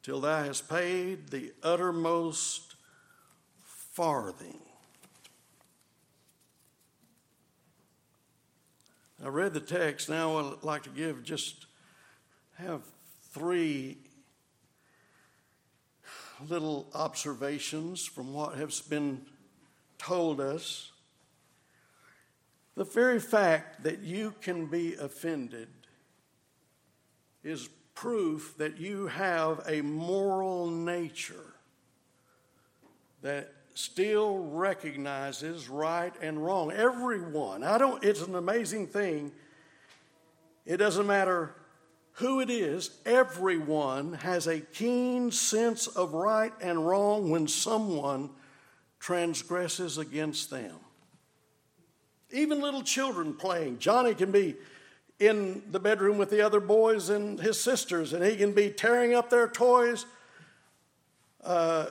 till 0.02 0.20
thou 0.20 0.44
hast 0.44 0.68
paid 0.68 1.28
the 1.28 1.52
uttermost 1.62 2.74
farthing. 3.62 4.60
I 9.24 9.28
read 9.28 9.54
the 9.54 9.60
text. 9.60 10.08
Now 10.08 10.36
I'd 10.38 10.62
like 10.62 10.82
to 10.84 10.90
give 10.90 11.24
just 11.24 11.66
have 12.56 12.82
three 13.32 13.98
little 16.48 16.86
observations 16.94 18.04
from 18.04 18.32
what 18.34 18.56
has 18.56 18.80
been 18.80 19.22
told 19.98 20.40
us. 20.40 20.92
The 22.76 22.84
very 22.84 23.20
fact 23.20 23.84
that 23.84 24.00
you 24.00 24.34
can 24.42 24.66
be 24.66 24.94
offended 24.94 25.68
is 27.46 27.68
proof 27.94 28.54
that 28.58 28.78
you 28.78 29.06
have 29.06 29.62
a 29.68 29.80
moral 29.80 30.66
nature 30.66 31.54
that 33.22 33.52
still 33.74 34.38
recognizes 34.38 35.68
right 35.68 36.12
and 36.20 36.44
wrong. 36.44 36.72
Everyone. 36.72 37.62
I 37.62 37.78
don't 37.78 38.02
it's 38.04 38.22
an 38.22 38.34
amazing 38.34 38.88
thing. 38.88 39.32
It 40.64 40.78
doesn't 40.78 41.06
matter 41.06 41.54
who 42.14 42.40
it 42.40 42.48
is, 42.48 42.90
everyone 43.04 44.14
has 44.14 44.46
a 44.46 44.60
keen 44.60 45.30
sense 45.30 45.86
of 45.86 46.14
right 46.14 46.52
and 46.62 46.86
wrong 46.86 47.30
when 47.30 47.46
someone 47.46 48.30
transgresses 48.98 49.98
against 49.98 50.48
them. 50.48 50.76
Even 52.32 52.62
little 52.62 52.82
children 52.82 53.34
playing. 53.34 53.78
Johnny 53.78 54.14
can 54.14 54.32
be 54.32 54.56
in 55.18 55.62
the 55.70 55.80
bedroom 55.80 56.18
with 56.18 56.30
the 56.30 56.44
other 56.44 56.60
boys 56.60 57.08
and 57.08 57.40
his 57.40 57.58
sisters, 57.58 58.12
and 58.12 58.24
he 58.24 58.36
can 58.36 58.52
be 58.52 58.70
tearing 58.70 59.14
up 59.14 59.30
their 59.30 59.48
toys. 59.48 60.06
Uh, 61.42 61.86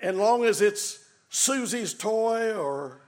and 0.00 0.18
long 0.18 0.44
as 0.44 0.60
it's 0.60 1.04
Susie's 1.30 1.94
toy 1.94 2.54
or 2.54 3.00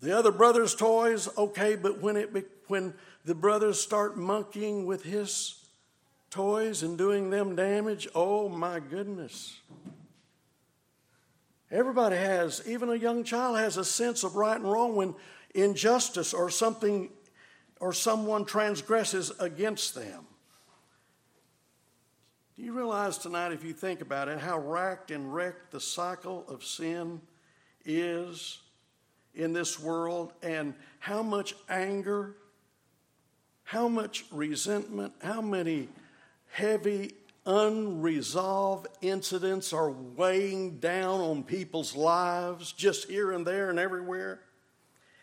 the 0.00 0.16
other 0.16 0.32
brother's 0.32 0.74
toys, 0.74 1.28
okay, 1.36 1.76
but 1.76 2.00
when, 2.00 2.16
it, 2.16 2.30
when 2.68 2.94
the 3.24 3.34
brothers 3.34 3.80
start 3.80 4.16
monkeying 4.16 4.86
with 4.86 5.02
his 5.02 5.64
toys 6.30 6.82
and 6.82 6.98
doing 6.98 7.30
them 7.30 7.56
damage, 7.56 8.08
oh 8.14 8.48
my 8.48 8.80
goodness. 8.80 9.60
Everybody 11.70 12.16
has, 12.16 12.62
even 12.66 12.88
a 12.88 12.94
young 12.94 13.24
child 13.24 13.58
has 13.58 13.76
a 13.76 13.84
sense 13.84 14.24
of 14.24 14.36
right 14.36 14.56
and 14.56 14.70
wrong 14.70 14.94
when 14.94 15.14
injustice 15.54 16.34
or 16.34 16.50
something 16.50 17.10
or 17.80 17.92
someone 17.92 18.44
transgresses 18.44 19.32
against 19.40 19.94
them. 19.94 20.26
Do 22.56 22.62
you 22.62 22.72
realize 22.72 23.18
tonight, 23.18 23.52
if 23.52 23.64
you 23.64 23.72
think 23.72 24.00
about 24.00 24.28
it, 24.28 24.38
how 24.38 24.58
racked 24.58 25.10
and 25.10 25.34
wrecked 25.34 25.72
the 25.72 25.80
cycle 25.80 26.44
of 26.48 26.64
sin 26.64 27.20
is 27.84 28.60
in 29.34 29.52
this 29.52 29.80
world, 29.80 30.32
and 30.42 30.74
how 31.00 31.20
much 31.20 31.56
anger, 31.68 32.36
how 33.64 33.88
much 33.88 34.24
resentment, 34.30 35.12
how 35.20 35.40
many 35.40 35.88
heavy, 36.50 37.12
unresolved 37.44 38.86
incidents 39.02 39.72
are 39.72 39.90
weighing 39.90 40.78
down 40.78 41.20
on 41.20 41.42
people's 41.42 41.96
lives 41.96 42.70
just 42.70 43.08
here 43.10 43.32
and 43.32 43.44
there 43.44 43.68
and 43.70 43.80
everywhere? 43.80 44.40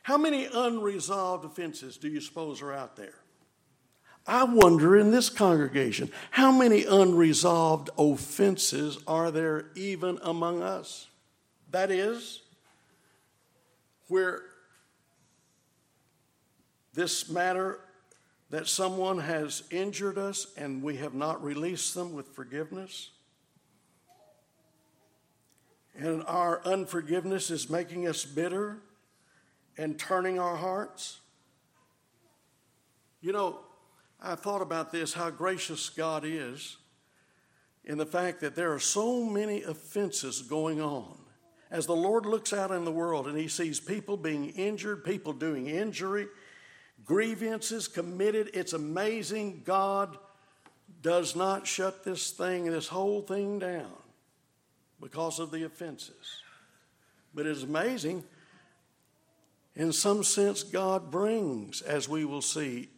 How 0.04 0.18
many 0.18 0.48
unresolved 0.52 1.46
offenses 1.46 1.98
do 1.98 2.08
you 2.08 2.22
suppose 2.22 2.62
are 2.62 2.74
out 2.74 2.96
there? 2.96 3.16
I 4.26 4.44
wonder 4.44 4.98
in 4.98 5.12
this 5.12 5.30
congregation, 5.30 6.12
how 6.30 6.52
many 6.52 6.86
unresolved 6.86 7.90
offenses 7.98 9.00
are 9.08 9.32
there 9.32 9.68
even 9.76 10.20
among 10.22 10.62
us? 10.62 11.08
That 11.72 11.90
is, 11.90 12.42
where 14.08 14.42
this 16.94 17.30
matter 17.30 17.80
that 18.50 18.68
someone 18.68 19.20
has 19.20 19.64
injured 19.72 20.18
us 20.18 20.48
and 20.58 20.84
we 20.84 20.98
have 20.98 21.14
not 21.14 21.44
released 21.44 21.96
them 21.96 22.14
with 22.14 22.28
forgiveness. 22.28 23.12
And 25.98 26.24
our 26.28 26.62
unforgiveness 26.66 27.50
is 27.50 27.70
making 27.70 28.08
us 28.08 28.26
bitter 28.26 28.78
and 29.82 29.98
turning 29.98 30.38
our 30.38 30.56
hearts. 30.56 31.20
You 33.20 33.32
know, 33.32 33.62
I 34.22 34.36
thought 34.36 34.62
about 34.62 34.92
this 34.92 35.12
how 35.12 35.32
gracious 35.32 35.90
God 35.90 36.24
is 36.24 36.78
in 37.84 37.98
the 37.98 38.06
fact 38.06 38.42
that 38.42 38.56
there 38.56 38.72
are 38.74 38.80
so 38.80 39.24
many 39.24 39.64
offenses 39.64 40.44
going 40.44 40.80
on. 40.80 41.18
As 41.72 41.88
the 41.88 41.96
Lord 41.96 42.28
looks 42.28 42.54
out 42.54 42.70
in 42.70 42.86
the 42.86 42.92
world 42.92 43.26
and 43.26 43.36
he 43.36 43.48
sees 43.48 43.80
people 43.80 44.18
being 44.18 44.50
injured, 44.50 45.04
people 45.04 45.34
doing 45.34 45.66
injury, 45.66 46.28
grievances 47.04 47.88
committed, 47.88 48.52
it's 48.54 48.74
amazing 48.74 49.64
God 49.66 50.16
does 51.02 51.36
not 51.36 51.66
shut 51.66 52.04
this 52.04 52.30
thing, 52.30 52.66
this 52.66 52.88
whole 52.88 53.24
thing 53.24 53.58
down 53.58 53.94
because 55.00 55.40
of 55.40 55.50
the 55.50 55.64
offenses. 55.64 56.44
But 57.34 57.48
it's 57.48 57.64
amazing, 57.64 58.26
in 59.76 59.94
some 59.94 60.24
sense, 60.24 60.64
God 60.64 61.12
brings, 61.12 61.82
as 61.82 62.10
we 62.10 62.26
will 62.26 62.42
see, 62.42 62.90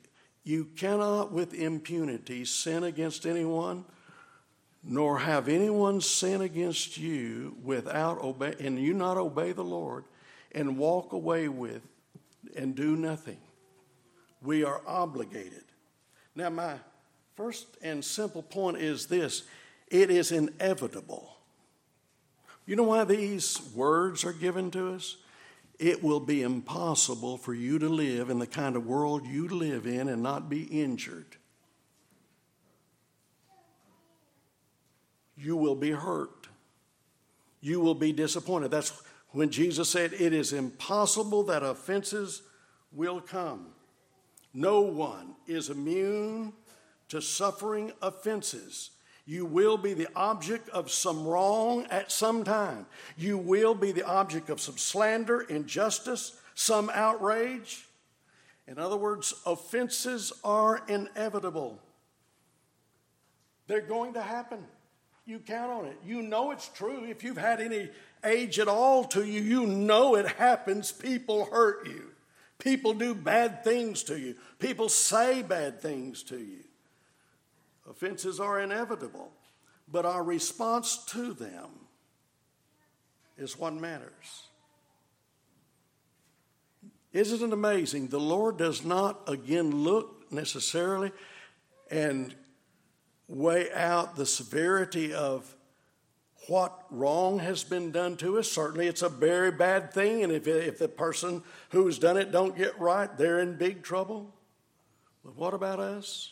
you 0.43 0.65
cannot 0.75 1.31
with 1.31 1.53
impunity 1.53 2.45
sin 2.45 2.83
against 2.83 3.25
anyone, 3.25 3.85
nor 4.83 5.19
have 5.19 5.47
anyone 5.47 6.01
sin 6.01 6.41
against 6.41 6.97
you 6.97 7.55
without 7.63 8.21
obey, 8.21 8.55
and 8.59 8.77
you 8.79 8.93
not 8.93 9.17
obey 9.17 9.51
the 9.51 9.63
Lord 9.63 10.03
and 10.51 10.77
walk 10.77 11.13
away 11.13 11.47
with 11.47 11.81
and 12.55 12.75
do 12.75 12.95
nothing. 12.95 13.37
We 14.41 14.63
are 14.65 14.81
obligated. 14.85 15.63
Now, 16.35 16.49
my 16.49 16.75
first 17.35 17.67
and 17.81 18.03
simple 18.03 18.43
point 18.43 18.77
is 18.77 19.05
this 19.05 19.43
it 19.87 20.09
is 20.09 20.31
inevitable. 20.31 21.37
You 22.65 22.75
know 22.75 22.83
why 22.83 23.03
these 23.03 23.61
words 23.75 24.25
are 24.25 24.33
given 24.33 24.71
to 24.71 24.93
us? 24.93 25.17
It 25.79 26.03
will 26.03 26.19
be 26.19 26.41
impossible 26.41 27.37
for 27.37 27.53
you 27.53 27.79
to 27.79 27.89
live 27.89 28.29
in 28.29 28.39
the 28.39 28.47
kind 28.47 28.75
of 28.75 28.85
world 28.85 29.25
you 29.25 29.47
live 29.47 29.85
in 29.85 30.07
and 30.07 30.21
not 30.21 30.49
be 30.49 30.63
injured. 30.63 31.37
You 35.35 35.55
will 35.57 35.75
be 35.75 35.91
hurt. 35.91 36.47
You 37.59 37.79
will 37.79 37.95
be 37.95 38.11
disappointed. 38.11 38.71
That's 38.71 39.01
when 39.31 39.49
Jesus 39.49 39.89
said, 39.89 40.13
It 40.13 40.33
is 40.33 40.53
impossible 40.53 41.43
that 41.43 41.63
offenses 41.63 42.43
will 42.91 43.19
come. 43.19 43.67
No 44.53 44.81
one 44.81 45.35
is 45.47 45.69
immune 45.69 46.53
to 47.09 47.21
suffering 47.21 47.91
offenses. 48.01 48.91
You 49.25 49.45
will 49.45 49.77
be 49.77 49.93
the 49.93 50.09
object 50.15 50.67
of 50.69 50.91
some 50.91 51.25
wrong 51.25 51.85
at 51.89 52.11
some 52.11 52.43
time. 52.43 52.85
You 53.17 53.37
will 53.37 53.73
be 53.73 53.91
the 53.91 54.03
object 54.03 54.49
of 54.49 54.59
some 54.59 54.77
slander, 54.77 55.41
injustice, 55.41 56.37
some 56.55 56.91
outrage. 56.93 57.85
In 58.67 58.77
other 58.77 58.97
words, 58.97 59.33
offenses 59.45 60.33
are 60.43 60.81
inevitable. 60.87 61.79
They're 63.67 63.81
going 63.81 64.13
to 64.13 64.21
happen. 64.21 64.59
You 65.25 65.39
count 65.39 65.71
on 65.71 65.85
it. 65.85 65.97
You 66.05 66.21
know 66.21 66.51
it's 66.51 66.67
true. 66.67 67.05
If 67.05 67.23
you've 67.23 67.37
had 67.37 67.61
any 67.61 67.89
age 68.25 68.59
at 68.59 68.67
all 68.67 69.05
to 69.05 69.23
you, 69.23 69.41
you 69.41 69.65
know 69.65 70.15
it 70.15 70.27
happens. 70.27 70.91
People 70.91 71.45
hurt 71.45 71.87
you. 71.87 72.09
People 72.59 72.93
do 72.93 73.13
bad 73.13 73.63
things 73.63 74.03
to 74.03 74.19
you. 74.19 74.35
People 74.59 74.89
say 74.89 75.41
bad 75.41 75.81
things 75.81 76.23
to 76.23 76.37
you. 76.37 76.63
Offenses 77.89 78.39
are 78.39 78.59
inevitable, 78.59 79.31
but 79.91 80.05
our 80.05 80.23
response 80.23 81.03
to 81.05 81.33
them 81.33 81.69
is 83.37 83.57
what 83.57 83.73
matters. 83.73 84.47
Isn't 87.11 87.49
it 87.49 87.53
amazing? 87.53 88.07
The 88.07 88.19
Lord 88.19 88.57
does 88.57 88.83
not 88.83 89.21
again 89.27 89.83
look 89.83 90.31
necessarily 90.31 91.11
and 91.91 92.33
weigh 93.27 93.71
out 93.71 94.15
the 94.15 94.25
severity 94.25 95.13
of 95.13 95.55
what 96.47 96.85
wrong 96.89 97.39
has 97.39 97.63
been 97.63 97.91
done 97.91 98.17
to 98.17 98.39
us. 98.39 98.51
Certainly, 98.51 98.87
it's 98.87 99.01
a 99.01 99.09
very 99.09 99.51
bad 99.51 99.93
thing, 99.93 100.23
and 100.23 100.31
if, 100.31 100.47
if 100.47 100.77
the 100.77 100.89
person 100.89 101.43
who's 101.69 101.99
done 101.99 102.17
it 102.17 102.31
don't 102.31 102.57
get 102.57 102.77
right, 102.79 103.15
they're 103.17 103.39
in 103.39 103.57
big 103.57 103.83
trouble. 103.83 104.33
But 105.23 105.35
what 105.35 105.53
about 105.53 105.79
us? 105.79 106.31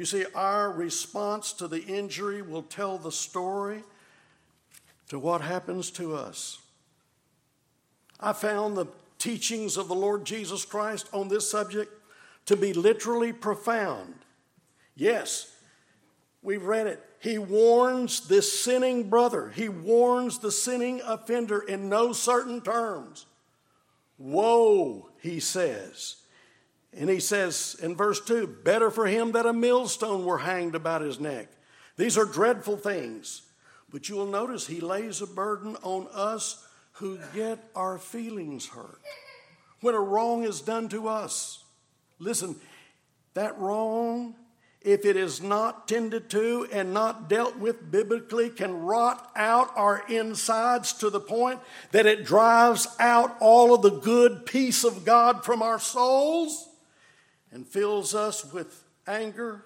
You 0.00 0.06
see, 0.06 0.24
our 0.34 0.72
response 0.72 1.52
to 1.52 1.68
the 1.68 1.84
injury 1.84 2.40
will 2.40 2.62
tell 2.62 2.96
the 2.96 3.12
story 3.12 3.84
to 5.10 5.18
what 5.18 5.42
happens 5.42 5.90
to 5.90 6.16
us. 6.16 6.56
I 8.18 8.32
found 8.32 8.78
the 8.78 8.86
teachings 9.18 9.76
of 9.76 9.88
the 9.88 9.94
Lord 9.94 10.24
Jesus 10.24 10.64
Christ 10.64 11.10
on 11.12 11.28
this 11.28 11.50
subject 11.50 11.92
to 12.46 12.56
be 12.56 12.72
literally 12.72 13.34
profound. 13.34 14.14
Yes, 14.96 15.54
we've 16.40 16.64
read 16.64 16.86
it. 16.86 17.04
He 17.18 17.36
warns 17.36 18.26
this 18.26 18.58
sinning 18.58 19.10
brother, 19.10 19.52
he 19.54 19.68
warns 19.68 20.38
the 20.38 20.50
sinning 20.50 21.02
offender 21.04 21.60
in 21.60 21.90
no 21.90 22.14
certain 22.14 22.62
terms. 22.62 23.26
Woe, 24.16 25.10
he 25.20 25.40
says, 25.40 26.19
and 26.96 27.08
he 27.08 27.20
says 27.20 27.76
in 27.82 27.96
verse 27.96 28.20
2 28.20 28.46
Better 28.64 28.90
for 28.90 29.06
him 29.06 29.32
that 29.32 29.46
a 29.46 29.52
millstone 29.52 30.24
were 30.24 30.38
hanged 30.38 30.74
about 30.74 31.02
his 31.02 31.20
neck. 31.20 31.48
These 31.96 32.18
are 32.18 32.24
dreadful 32.24 32.76
things. 32.76 33.42
But 33.90 34.08
you 34.08 34.16
will 34.16 34.26
notice 34.26 34.66
he 34.66 34.80
lays 34.80 35.20
a 35.20 35.26
burden 35.26 35.76
on 35.82 36.06
us 36.12 36.64
who 36.92 37.18
get 37.34 37.58
our 37.74 37.98
feelings 37.98 38.68
hurt 38.68 39.00
when 39.80 39.94
a 39.94 40.00
wrong 40.00 40.44
is 40.44 40.60
done 40.60 40.88
to 40.90 41.08
us. 41.08 41.64
Listen, 42.18 42.54
that 43.34 43.58
wrong, 43.58 44.36
if 44.80 45.04
it 45.04 45.16
is 45.16 45.42
not 45.42 45.88
tended 45.88 46.30
to 46.30 46.68
and 46.72 46.94
not 46.94 47.28
dealt 47.28 47.56
with 47.56 47.90
biblically, 47.90 48.50
can 48.50 48.82
rot 48.82 49.30
out 49.34 49.70
our 49.76 50.04
insides 50.08 50.92
to 50.94 51.10
the 51.10 51.20
point 51.20 51.60
that 51.90 52.06
it 52.06 52.24
drives 52.24 52.86
out 53.00 53.36
all 53.40 53.74
of 53.74 53.82
the 53.82 53.90
good 53.90 54.46
peace 54.46 54.84
of 54.84 55.04
God 55.04 55.44
from 55.44 55.62
our 55.62 55.80
souls 55.80 56.69
and 57.52 57.66
fills 57.66 58.14
us 58.14 58.52
with 58.52 58.84
anger, 59.06 59.64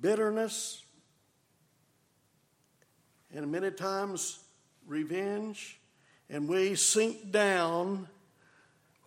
bitterness, 0.00 0.84
and 3.34 3.50
many 3.50 3.70
times 3.70 4.38
revenge. 4.86 5.80
And 6.30 6.48
we 6.48 6.74
sink 6.74 7.30
down 7.30 8.08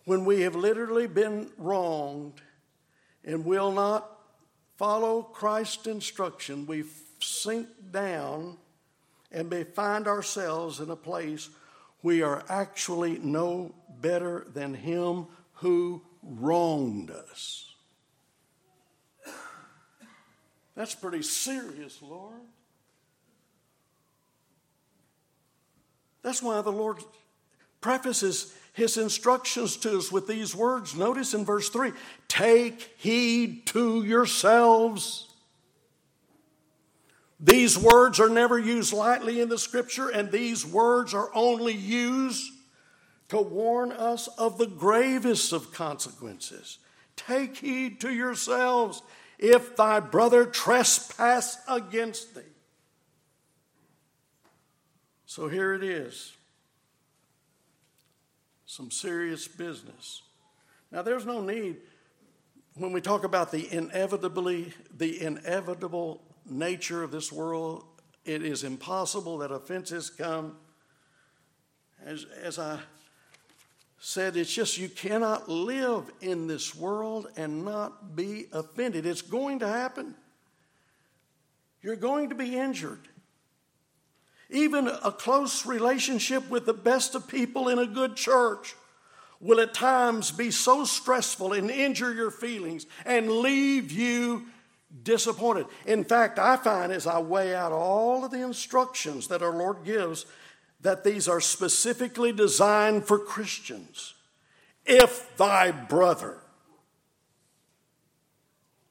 when 0.04 0.24
we 0.24 0.42
have 0.42 0.54
literally 0.54 1.06
been 1.06 1.50
wronged 1.58 2.40
and 3.24 3.44
will 3.44 3.72
not 3.72 4.08
follow 4.76 5.22
Christ's 5.22 5.86
instruction. 5.86 6.66
We 6.66 6.84
sink 7.20 7.66
down 7.90 8.56
and 9.32 9.50
may 9.50 9.64
find 9.64 10.06
ourselves 10.06 10.80
in 10.80 10.90
a 10.90 10.96
place 10.96 11.50
we 12.02 12.22
are 12.22 12.44
actually 12.48 13.18
no 13.18 13.74
better 14.00 14.46
than 14.54 14.74
Him 14.74 15.26
who 15.54 16.02
wronged 16.22 17.10
us. 17.10 17.74
That's 20.74 20.94
pretty 20.94 21.22
serious, 21.22 22.00
Lord. 22.00 22.40
That's 26.22 26.42
why 26.42 26.60
the 26.62 26.70
Lord 26.70 26.98
prefaces 27.80 28.54
his 28.72 28.96
instructions 28.96 29.76
to 29.78 29.98
us 29.98 30.12
with 30.12 30.28
these 30.28 30.54
words. 30.54 30.94
Notice 30.94 31.34
in 31.34 31.44
verse 31.44 31.68
3 31.68 31.92
Take 32.28 32.94
heed 32.98 33.66
to 33.66 34.04
yourselves. 34.04 35.28
These 37.40 37.78
words 37.78 38.18
are 38.20 38.28
never 38.28 38.58
used 38.58 38.92
lightly 38.92 39.40
in 39.40 39.48
the 39.48 39.58
scripture, 39.58 40.08
and 40.08 40.30
these 40.30 40.66
words 40.66 41.14
are 41.14 41.30
only 41.34 41.72
used 41.72 42.52
to 43.28 43.40
warn 43.40 43.92
us 43.92 44.28
of 44.38 44.58
the 44.58 44.66
gravest 44.66 45.52
of 45.52 45.72
consequences. 45.72 46.78
Take 47.16 47.58
heed 47.58 48.00
to 48.00 48.12
yourselves 48.12 49.02
if 49.38 49.76
thy 49.76 50.00
brother 50.00 50.44
trespass 50.46 51.58
against 51.68 52.34
thee. 52.34 52.40
So 55.26 55.48
here 55.48 55.74
it 55.74 55.84
is 55.84 56.32
some 58.66 58.90
serious 58.90 59.48
business. 59.48 60.22
Now, 60.90 61.02
there's 61.02 61.26
no 61.26 61.40
need 61.40 61.76
when 62.78 62.92
we 62.92 63.00
talk 63.00 63.24
about 63.24 63.50
the 63.50 63.70
inevitably 63.72 64.72
the 64.96 65.20
inevitable 65.20 66.22
nature 66.48 67.02
of 67.02 67.10
this 67.10 67.32
world, 67.32 67.84
it 68.24 68.44
is 68.44 68.62
impossible 68.62 69.38
that 69.38 69.50
offenses 69.50 70.10
come. 70.10 70.56
As, 72.04 72.24
as 72.40 72.58
I 72.58 72.78
said, 73.98 74.36
it's 74.36 74.52
just 74.52 74.78
you 74.78 74.88
cannot 74.88 75.48
live 75.48 76.10
in 76.20 76.46
this 76.46 76.74
world 76.74 77.28
and 77.36 77.64
not 77.64 78.14
be 78.14 78.46
offended. 78.52 79.06
It's 79.06 79.22
going 79.22 79.58
to 79.60 79.68
happen. 79.68 80.14
You're 81.82 81.96
going 81.96 82.28
to 82.28 82.34
be 82.34 82.56
injured. 82.56 83.08
Even 84.50 84.88
a 84.88 85.12
close 85.12 85.66
relationship 85.66 86.48
with 86.48 86.64
the 86.64 86.74
best 86.74 87.14
of 87.14 87.28
people 87.28 87.68
in 87.68 87.78
a 87.78 87.86
good 87.86 88.16
church 88.16 88.74
will 89.40 89.60
at 89.60 89.74
times 89.74 90.30
be 90.30 90.50
so 90.50 90.84
stressful 90.84 91.52
and 91.52 91.70
injure 91.70 92.12
your 92.12 92.30
feelings 92.30 92.86
and 93.04 93.30
leave 93.30 93.92
you 93.92 94.46
disappointed. 95.02 95.66
In 95.86 96.02
fact, 96.02 96.38
I 96.38 96.56
find 96.56 96.92
as 96.92 97.06
I 97.06 97.18
weigh 97.18 97.54
out 97.54 97.72
all 97.72 98.24
of 98.24 98.30
the 98.30 98.42
instructions 98.42 99.28
that 99.28 99.42
our 99.42 99.52
Lord 99.52 99.84
gives 99.84 100.24
that 100.80 101.04
these 101.04 101.28
are 101.28 101.40
specifically 101.40 102.32
designed 102.32 103.04
for 103.04 103.18
Christians. 103.18 104.14
If 104.86 105.36
thy 105.36 105.70
brother, 105.70 106.38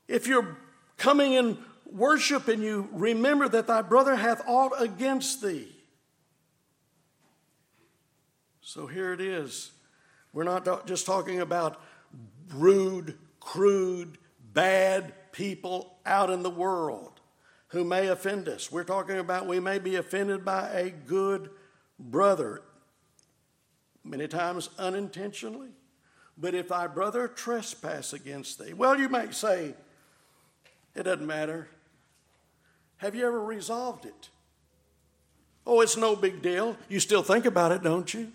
if 0.07 0.27
you're 0.27 0.57
coming 0.97 1.33
in 1.33 1.57
worship 1.85 2.47
and 2.47 2.61
you 2.61 2.89
remember 2.91 3.47
that 3.47 3.67
thy 3.67 3.81
brother 3.81 4.15
hath 4.15 4.41
aught 4.47 4.73
against 4.79 5.41
thee. 5.41 5.73
So 8.61 8.87
here 8.87 9.13
it 9.13 9.21
is. 9.21 9.71
We're 10.33 10.43
not 10.43 10.85
just 10.85 11.05
talking 11.05 11.39
about 11.39 11.81
rude, 12.53 13.17
crude, 13.39 14.17
bad 14.53 15.13
people 15.31 15.97
out 16.05 16.29
in 16.29 16.43
the 16.43 16.49
world 16.49 17.21
who 17.69 17.83
may 17.83 18.07
offend 18.07 18.47
us. 18.47 18.71
We're 18.71 18.83
talking 18.83 19.17
about 19.17 19.47
we 19.47 19.59
may 19.59 19.79
be 19.79 19.95
offended 19.95 20.43
by 20.43 20.69
a 20.69 20.89
good 20.89 21.49
brother, 21.99 22.61
many 24.03 24.27
times 24.27 24.69
unintentionally. 24.77 25.69
But 26.37 26.53
if 26.53 26.69
thy 26.69 26.87
brother 26.87 27.27
trespass 27.27 28.13
against 28.13 28.59
thee, 28.59 28.73
well, 28.73 28.99
you 28.99 29.09
might 29.09 29.33
say, 29.33 29.73
it 30.95 31.03
doesn't 31.03 31.25
matter. 31.25 31.67
Have 32.97 33.15
you 33.15 33.25
ever 33.25 33.43
resolved 33.43 34.05
it? 34.05 34.29
Oh, 35.65 35.81
it's 35.81 35.97
no 35.97 36.15
big 36.15 36.41
deal. 36.41 36.77
You 36.89 36.99
still 36.99 37.23
think 37.23 37.45
about 37.45 37.71
it, 37.71 37.83
don't 37.83 38.11
you? 38.13 38.31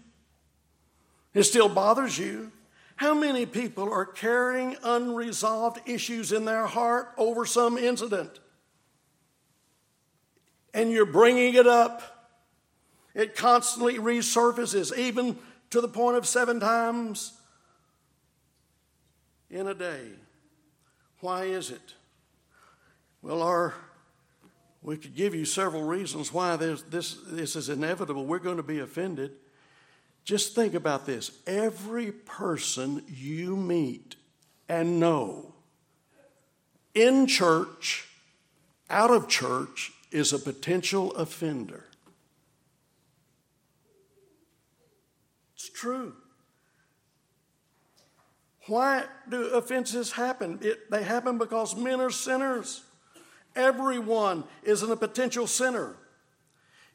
It 1.33 1.45
still 1.45 1.69
bothers 1.69 2.19
you. 2.19 2.53
How 2.97 3.15
many 3.15 3.47
people 3.47 3.91
are 3.91 4.05
carrying 4.05 4.77
unresolved 4.83 5.81
issues 5.89 6.31
in 6.31 6.45
their 6.45 6.67
heart 6.67 7.09
over 7.17 7.47
some 7.47 7.79
incident? 7.79 8.39
And 10.75 10.91
you're 10.91 11.07
bringing 11.07 11.55
it 11.55 11.67
up. 11.67 12.22
It 13.15 13.37
constantly 13.37 13.99
resurfaces, 13.99 14.97
even 14.97 15.39
to 15.71 15.81
the 15.81 15.89
point 15.89 16.17
of 16.17 16.27
seven 16.27 16.61
times 16.61 17.33
in 19.51 19.67
a 19.67 19.75
day. 19.75 20.07
Why 21.21 21.45
is 21.45 21.71
it? 21.71 21.95
Well, 23.23 23.43
our 23.43 23.75
we 24.83 24.97
could 24.97 25.15
give 25.15 25.35
you 25.35 25.45
several 25.45 25.85
reasons 25.85 26.33
why 26.33 26.57
this, 26.57 26.83
this, 26.83 27.17
this 27.29 27.55
is 27.55 27.69
inevitable. 27.69 28.27
We're 28.27 28.41
going 28.41 28.57
to 28.57 28.65
be 28.65 28.81
offended. 28.81 29.31
Just 30.25 30.55
think 30.55 30.75
about 30.75 31.07
this 31.07 31.31
every 31.47 32.11
person 32.11 33.03
you 33.09 33.57
meet 33.57 34.17
and 34.69 34.99
know 34.99 35.53
in 36.95 37.27
church, 37.27 38.09
out 38.91 39.11
of 39.11 39.29
church, 39.29 39.93
is 40.11 40.33
a 40.33 40.39
potential 40.39 41.13
offender. 41.13 41.85
It's 45.55 45.71
true. 45.83 46.13
Why 48.69 49.03
do 49.29 49.47
offenses 49.49 50.13
happen? 50.13 50.61
It, 50.63 50.89
they 50.93 51.03
happen 51.03 51.39
because 51.39 51.75
men 51.75 52.01
are 52.01 52.11
sinners. 52.11 52.85
Everyone 53.57 54.45
is 54.63 54.85
a 54.85 54.97
potential 54.97 55.49
sinner. 55.49 55.97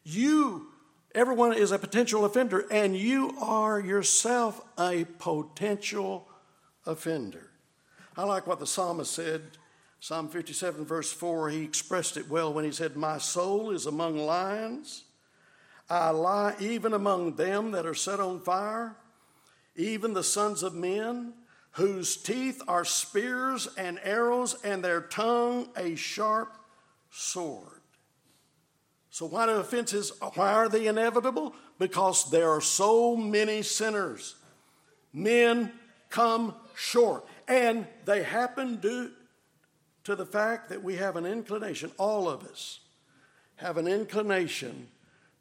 You, 0.06 0.68
everyone 1.14 1.54
is 1.54 1.74
a 1.74 1.78
potential 1.78 2.24
offender, 2.24 2.66
and 2.72 2.96
you 2.96 3.36
are 3.42 3.78
yourself 3.78 4.62
a 4.80 5.06
potential 5.20 6.30
offender. 6.86 7.52
I 8.16 8.24
like 8.24 8.48
what 8.48 8.62
the 8.62 8.68
psalmist 8.68 9.12
said, 9.12 9.42
Psalm 10.00 10.30
57, 10.30 10.86
verse 10.86 11.12
4. 11.12 11.50
He 11.50 11.64
expressed 11.64 12.16
it 12.16 12.30
well 12.30 12.54
when 12.54 12.64
he 12.64 12.72
said, 12.72 12.96
My 12.96 13.18
soul 13.18 13.72
is 13.72 13.86
among 13.86 14.18
lions. 14.18 15.04
I 15.90 16.10
lie 16.10 16.56
even 16.60 16.94
among 16.94 17.36
them 17.36 17.72
that 17.72 17.86
are 17.86 17.94
set 17.94 18.20
on 18.20 18.42
fire, 18.42 18.96
even 19.76 20.14
the 20.14 20.24
sons 20.24 20.64
of 20.64 20.74
men 20.74 21.34
whose 21.72 22.18
teeth 22.18 22.62
are 22.68 22.84
spears 22.84 23.68
and 23.78 24.00
arrows, 24.04 24.56
and 24.64 24.84
their 24.84 25.02
tongue 25.02 25.70
a 25.78 25.96
sharp 25.96 26.58
sword. 27.12 27.82
So, 29.12 29.28
why 29.28 29.46
do 29.46 29.54
offenses, 29.54 30.12
why 30.34 30.54
are 30.54 30.70
they 30.70 30.88
inevitable? 30.88 31.56
Because 31.80 32.30
there 32.32 32.50
are 32.50 32.62
so 32.62 33.16
many 33.16 33.62
sinners. 33.62 34.36
Men 35.14 35.72
come 36.10 36.56
short. 36.76 37.26
And 37.48 37.88
they 38.06 38.24
happen 38.24 38.78
due 38.78 39.12
to 40.04 40.16
the 40.16 40.26
fact 40.26 40.70
that 40.70 40.84
we 40.84 40.96
have 40.96 41.16
an 41.16 41.26
inclination, 41.26 41.92
all 41.98 42.28
of 42.28 42.44
us 42.44 42.80
have 43.58 43.78
an 43.78 43.88
inclination 43.88 44.88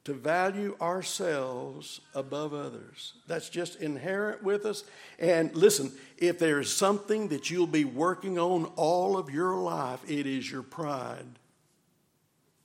to 0.07 0.14
value 0.14 0.77
ourselves 0.81 2.01
above 2.14 2.55
others. 2.55 3.14
That's 3.27 3.49
just 3.49 3.81
inherent 3.81 4.40
with 4.40 4.64
us. 4.64 4.85
And 5.19 5.53
listen, 5.53 5.90
if 6.16 6.38
there 6.38 6.61
is 6.61 6.73
something 6.73 7.27
that 7.29 7.51
you'll 7.51 7.66
be 7.66 7.85
working 7.85 8.38
on 8.38 8.66
all 8.77 9.16
of 9.16 9.31
your 9.31 9.57
life, 9.57 9.99
it 10.09 10.25
is 10.25 10.49
your 10.49 10.62
pride. 10.62 11.27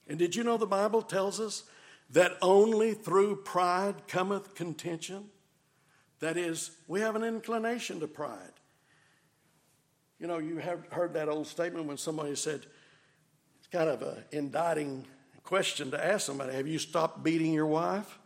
And 0.08 0.20
did 0.20 0.36
you 0.36 0.44
know 0.44 0.58
the 0.58 0.68
Bible 0.68 1.02
tells 1.02 1.40
us 1.40 1.64
that 2.12 2.38
only 2.44 2.94
through 2.94 3.38
pride 3.38 4.08
cometh 4.08 4.54
contention? 4.54 5.26
That 6.20 6.38
is, 6.38 6.70
we 6.88 7.00
have 7.00 7.16
an 7.16 7.24
inclination 7.24 8.00
to 8.02 8.08
pride. 8.08 8.54
You 10.20 10.28
know, 10.28 10.38
you 10.38 10.58
have 10.58 10.86
heard 10.92 11.14
that 11.16 11.28
old 11.28 11.48
statement 11.48 11.88
when 11.88 11.98
somebody 11.98 12.36
said, 12.36 12.68
it's 13.58 13.68
kind 13.72 13.90
of 13.90 14.04
an 14.04 14.24
indicting 14.32 15.08
question 15.44 15.92
to 15.92 16.06
ask 16.06 16.26
somebody 16.26 16.54
Have 16.54 16.68
you 16.68 16.80
stopped 16.80 17.24
beating 17.24 17.54
your 17.54 17.68
wife? 17.68 18.20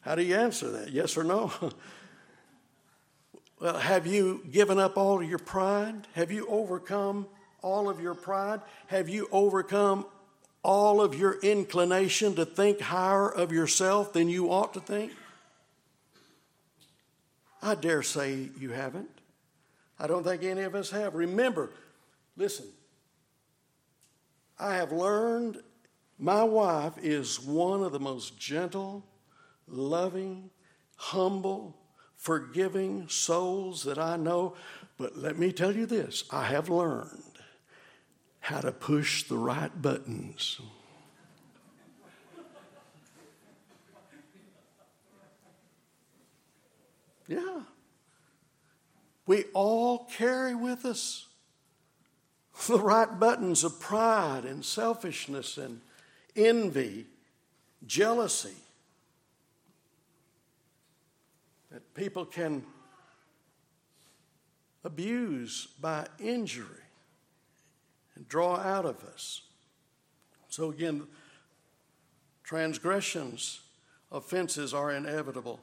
How 0.00 0.14
do 0.14 0.22
you 0.22 0.36
answer 0.36 0.70
that? 0.72 0.90
Yes 0.90 1.16
or 1.16 1.24
no? 1.24 1.52
well, 3.60 3.78
have 3.78 4.06
you 4.06 4.44
given 4.50 4.78
up 4.78 4.96
all 4.96 5.22
of 5.22 5.28
your 5.28 5.38
pride? 5.38 6.08
Have 6.14 6.32
you 6.32 6.46
overcome 6.48 7.26
all 7.62 7.88
of 7.88 8.00
your 8.00 8.14
pride? 8.14 8.60
Have 8.88 9.08
you 9.08 9.28
overcome 9.30 10.04
all 10.64 11.00
of 11.00 11.14
your 11.14 11.40
inclination 11.40 12.34
to 12.34 12.44
think 12.44 12.80
higher 12.80 13.28
of 13.28 13.52
yourself 13.52 14.12
than 14.12 14.28
you 14.28 14.52
ought 14.52 14.74
to 14.74 14.80
think? 14.80 15.12
I 17.62 17.76
dare 17.76 18.02
say 18.02 18.48
you 18.58 18.70
haven't. 18.70 19.08
I 19.98 20.08
don't 20.08 20.24
think 20.24 20.42
any 20.42 20.62
of 20.62 20.74
us 20.74 20.90
have. 20.90 21.14
Remember, 21.14 21.70
listen, 22.36 22.66
I 24.58 24.74
have 24.74 24.90
learned 24.90 25.62
my 26.22 26.44
wife 26.44 26.92
is 27.02 27.40
one 27.40 27.82
of 27.82 27.90
the 27.90 27.98
most 27.98 28.38
gentle, 28.38 29.04
loving, 29.66 30.50
humble, 30.94 31.76
forgiving 32.14 33.08
souls 33.08 33.82
that 33.82 33.98
I 33.98 34.16
know. 34.16 34.54
But 34.98 35.18
let 35.18 35.36
me 35.36 35.50
tell 35.50 35.74
you 35.74 35.84
this 35.84 36.22
I 36.30 36.44
have 36.44 36.68
learned 36.68 37.24
how 38.38 38.60
to 38.60 38.70
push 38.70 39.24
the 39.24 39.36
right 39.36 39.82
buttons. 39.82 40.60
Yeah. 47.26 47.62
We 49.26 49.46
all 49.54 50.04
carry 50.04 50.54
with 50.54 50.84
us 50.84 51.26
the 52.68 52.78
right 52.78 53.18
buttons 53.18 53.64
of 53.64 53.80
pride 53.80 54.44
and 54.44 54.64
selfishness 54.64 55.58
and 55.58 55.80
envy, 56.36 57.06
jealousy. 57.86 58.56
That 61.70 61.94
people 61.94 62.24
can 62.24 62.64
abuse 64.84 65.68
by 65.80 66.06
injury 66.18 66.66
and 68.14 68.28
draw 68.28 68.56
out 68.56 68.84
of 68.84 69.02
us. 69.04 69.42
So, 70.48 70.70
again, 70.70 71.06
transgressions, 72.44 73.60
offenses 74.10 74.74
are 74.74 74.92
inevitable. 74.92 75.60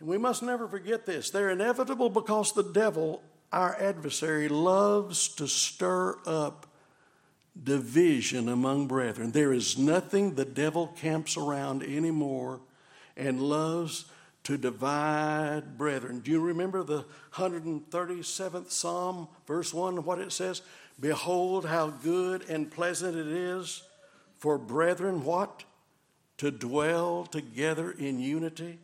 And 0.00 0.08
we 0.08 0.18
must 0.18 0.42
never 0.42 0.66
forget 0.66 1.06
this. 1.06 1.30
They're 1.30 1.50
inevitable 1.50 2.10
because 2.10 2.52
the 2.52 2.64
devil 2.64 3.22
our 3.52 3.74
adversary 3.80 4.48
loves 4.48 5.28
to 5.28 5.48
stir 5.48 6.16
up 6.24 6.66
division 7.62 8.48
among 8.48 8.86
brethren. 8.86 9.32
There 9.32 9.52
is 9.52 9.76
nothing 9.78 10.34
the 10.34 10.44
devil 10.44 10.88
camps 10.88 11.36
around 11.36 11.82
anymore 11.82 12.60
and 13.16 13.40
loves 13.40 14.06
to 14.44 14.56
divide 14.56 15.76
brethren. 15.76 16.20
Do 16.20 16.30
you 16.30 16.40
remember 16.40 16.82
the 16.82 17.04
137th 17.34 18.70
Psalm, 18.70 19.28
verse 19.46 19.74
1, 19.74 20.04
what 20.04 20.18
it 20.18 20.32
says? 20.32 20.62
Behold, 20.98 21.66
how 21.66 21.90
good 21.90 22.48
and 22.48 22.70
pleasant 22.70 23.16
it 23.16 23.26
is 23.26 23.82
for 24.38 24.56
brethren, 24.58 25.24
what? 25.24 25.64
To 26.38 26.50
dwell 26.50 27.26
together 27.26 27.90
in 27.90 28.18
unity. 28.18 28.78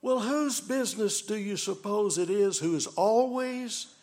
Well, 0.00 0.20
whose 0.20 0.60
business 0.60 1.20
do 1.22 1.36
you 1.36 1.56
suppose 1.56 2.18
it 2.18 2.30
is 2.30 2.58
who 2.58 2.74
is 2.74 2.86
always 2.86 3.93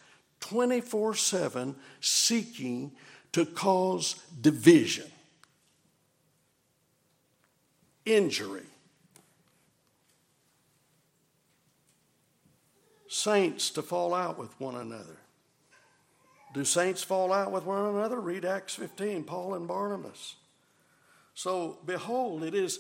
24 0.42 1.16
7 1.16 1.76
seeking 2.02 2.92
to 3.32 3.46
cause 3.46 4.16
division, 4.42 5.10
injury? 8.06 8.64
Saints 13.08 13.70
to 13.72 13.82
fall 13.82 14.14
out 14.14 14.38
with 14.38 14.58
one 14.60 14.76
another. 14.76 15.18
Do 16.54 16.66
saints 16.66 17.04
fall 17.04 17.32
out 17.32 17.52
with 17.52 17.66
one 17.66 17.96
another? 17.96 18.20
Read 18.20 18.46
Acts 18.46 18.76
15, 18.76 19.24
Paul 19.24 19.54
and 19.54 19.68
Barnabas. 19.68 20.36
So, 21.34 21.78
behold, 21.86 22.44
it 22.44 22.54
is 22.54 22.80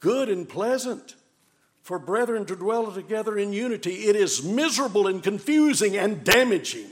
good 0.00 0.28
and 0.28 0.48
pleasant 0.48 1.16
for 1.82 1.98
brethren 1.98 2.46
to 2.46 2.56
dwell 2.56 2.90
together 2.92 3.36
in 3.36 3.52
unity. 3.52 4.06
It 4.06 4.16
is 4.16 4.42
miserable 4.42 5.08
and 5.08 5.22
confusing 5.22 5.96
and 5.96 6.24
damaging. 6.24 6.86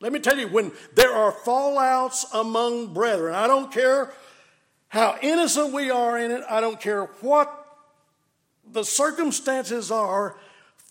Let 0.00 0.12
me 0.12 0.20
tell 0.20 0.38
you, 0.38 0.48
when 0.48 0.72
there 0.94 1.12
are 1.12 1.32
fallouts 1.32 2.24
among 2.32 2.92
brethren, 2.92 3.34
I 3.34 3.46
don't 3.46 3.70
care 3.70 4.12
how 4.88 5.16
innocent 5.22 5.72
we 5.72 5.90
are 5.90 6.18
in 6.18 6.30
it, 6.30 6.42
I 6.50 6.60
don't 6.60 6.80
care 6.80 7.04
what 7.20 7.58
the 8.70 8.84
circumstances 8.84 9.90
are, 9.90 10.36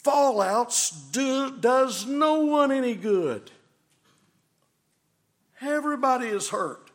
fallouts 0.04 1.12
do, 1.12 1.58
does 1.60 2.06
no 2.06 2.42
one 2.42 2.72
any 2.72 2.96
good. 2.96 3.52
Everybody 5.62 6.28
is 6.28 6.50
hurt. 6.50 6.90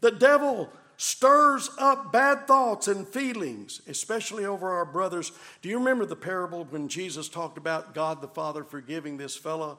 The 0.00 0.10
devil 0.10 0.70
stirs 0.98 1.70
up 1.78 2.12
bad 2.12 2.46
thoughts 2.46 2.88
and 2.88 3.08
feelings, 3.08 3.80
especially 3.86 4.44
over 4.44 4.70
our 4.70 4.84
brothers. 4.84 5.32
Do 5.62 5.68
you 5.68 5.78
remember 5.78 6.04
the 6.04 6.16
parable 6.16 6.64
when 6.64 6.88
Jesus 6.88 7.28
talked 7.28 7.56
about 7.56 7.94
God 7.94 8.20
the 8.20 8.28
Father 8.28 8.64
forgiving 8.64 9.16
this 9.16 9.36
fellow, 9.36 9.78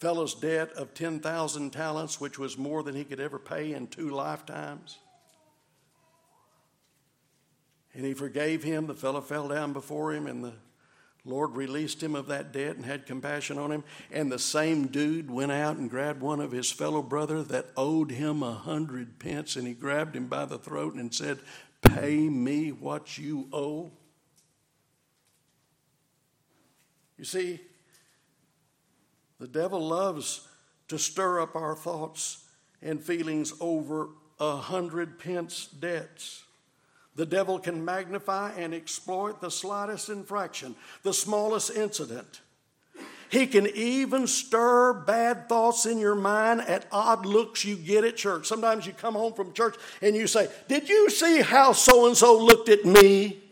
fellow's 0.00 0.34
debt 0.34 0.72
of 0.72 0.94
10,000 0.94 1.70
talents, 1.70 2.20
which 2.20 2.38
was 2.38 2.56
more 2.56 2.82
than 2.82 2.96
he 2.96 3.04
could 3.04 3.20
ever 3.20 3.38
pay 3.38 3.74
in 3.74 3.86
two 3.86 4.08
lifetimes? 4.08 4.98
And 7.92 8.04
he 8.04 8.14
forgave 8.14 8.62
him. 8.62 8.86
The 8.86 8.94
fellow 8.94 9.20
fell 9.20 9.48
down 9.48 9.74
before 9.74 10.14
him, 10.14 10.26
and 10.26 10.42
the 10.42 10.54
Lord 11.26 11.56
released 11.56 12.02
him 12.02 12.14
of 12.14 12.28
that 12.28 12.52
debt 12.52 12.76
and 12.76 12.84
had 12.84 13.04
compassion 13.04 13.58
on 13.58 13.72
him. 13.72 13.84
And 14.12 14.30
the 14.30 14.38
same 14.38 14.86
dude 14.86 15.28
went 15.28 15.50
out 15.50 15.76
and 15.76 15.90
grabbed 15.90 16.20
one 16.20 16.40
of 16.40 16.52
his 16.52 16.70
fellow 16.70 17.02
brother 17.02 17.42
that 17.42 17.66
owed 17.76 18.12
him 18.12 18.42
a 18.42 18.54
hundred 18.54 19.18
pence, 19.18 19.56
and 19.56 19.66
he 19.66 19.74
grabbed 19.74 20.14
him 20.14 20.28
by 20.28 20.44
the 20.44 20.58
throat 20.58 20.94
and 20.94 21.12
said, 21.12 21.40
Pay 21.82 22.16
me 22.28 22.70
what 22.70 23.18
you 23.18 23.48
owe. 23.52 23.90
You 27.18 27.24
see, 27.24 27.60
the 29.40 29.48
devil 29.48 29.80
loves 29.80 30.46
to 30.88 30.98
stir 30.98 31.40
up 31.40 31.56
our 31.56 31.74
thoughts 31.74 32.44
and 32.80 33.02
feelings 33.02 33.52
over 33.60 34.10
a 34.38 34.56
hundred 34.56 35.18
pence 35.18 35.66
debts. 35.66 36.45
The 37.16 37.26
devil 37.26 37.58
can 37.58 37.82
magnify 37.82 38.52
and 38.58 38.74
exploit 38.74 39.40
the 39.40 39.50
slightest 39.50 40.10
infraction, 40.10 40.76
the 41.02 41.14
smallest 41.14 41.70
incident. 41.70 42.42
He 43.30 43.46
can 43.46 43.66
even 43.68 44.26
stir 44.26 44.92
bad 44.92 45.48
thoughts 45.48 45.86
in 45.86 45.98
your 45.98 46.14
mind 46.14 46.60
at 46.60 46.86
odd 46.92 47.26
looks 47.26 47.64
you 47.64 47.74
get 47.74 48.04
at 48.04 48.16
church. 48.16 48.46
Sometimes 48.46 48.86
you 48.86 48.92
come 48.92 49.14
home 49.14 49.32
from 49.32 49.52
church 49.54 49.74
and 50.00 50.14
you 50.14 50.26
say, 50.26 50.48
Did 50.68 50.88
you 50.88 51.10
see 51.10 51.40
how 51.40 51.72
so 51.72 52.06
and 52.06 52.16
so 52.16 52.38
looked 52.38 52.68
at 52.68 52.84
me? 52.84 53.42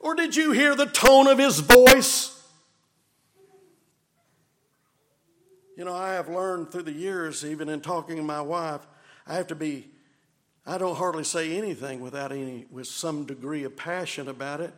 Or 0.00 0.16
did 0.16 0.34
you 0.34 0.50
hear 0.50 0.74
the 0.74 0.86
tone 0.86 1.28
of 1.28 1.38
his 1.38 1.60
voice? 1.60 2.28
You 5.76 5.84
know, 5.84 5.94
I 5.94 6.14
have 6.14 6.28
learned 6.28 6.70
through 6.70 6.82
the 6.82 6.92
years, 6.92 7.44
even 7.44 7.68
in 7.68 7.80
talking 7.80 8.16
to 8.16 8.22
my 8.22 8.42
wife, 8.42 8.86
I 9.26 9.34
have 9.34 9.46
to 9.46 9.54
be 9.54 9.91
I 10.64 10.78
don't 10.78 10.96
hardly 10.96 11.24
say 11.24 11.56
anything 11.56 12.00
without 12.00 12.30
any 12.30 12.66
with 12.70 12.86
some 12.86 13.24
degree 13.24 13.64
of 13.64 13.76
passion 13.76 14.28
about 14.28 14.60
it. 14.60 14.72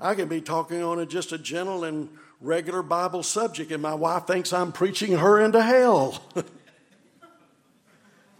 I 0.00 0.14
can 0.14 0.28
be 0.28 0.40
talking 0.40 0.82
on 0.82 1.00
a, 1.00 1.06
just 1.06 1.32
a 1.32 1.38
gentle 1.38 1.82
and 1.82 2.08
regular 2.40 2.82
Bible 2.82 3.24
subject, 3.24 3.72
and 3.72 3.82
my 3.82 3.94
wife 3.94 4.28
thinks 4.28 4.52
I'm 4.52 4.70
preaching 4.70 5.18
her 5.18 5.40
into 5.40 5.60
hell. 5.60 6.22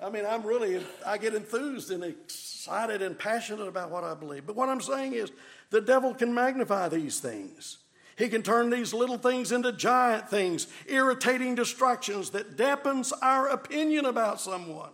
I 0.00 0.10
mean, 0.10 0.24
I'm 0.24 0.44
really, 0.44 0.80
I 1.04 1.18
get 1.18 1.34
enthused 1.34 1.90
and 1.90 2.04
excited 2.04 3.02
and 3.02 3.18
passionate 3.18 3.66
about 3.66 3.90
what 3.90 4.04
I 4.04 4.14
believe. 4.14 4.46
But 4.46 4.54
what 4.54 4.68
I'm 4.68 4.80
saying 4.80 5.14
is, 5.14 5.32
the 5.70 5.80
devil 5.80 6.14
can 6.14 6.32
magnify 6.32 6.88
these 6.88 7.18
things. 7.18 7.78
He 8.16 8.28
can 8.28 8.42
turn 8.42 8.70
these 8.70 8.94
little 8.94 9.18
things 9.18 9.50
into 9.50 9.72
giant 9.72 10.28
things, 10.28 10.68
irritating 10.86 11.56
distractions 11.56 12.30
that 12.30 12.56
dampens 12.56 13.12
our 13.20 13.48
opinion 13.48 14.06
about 14.06 14.40
someone. 14.40 14.90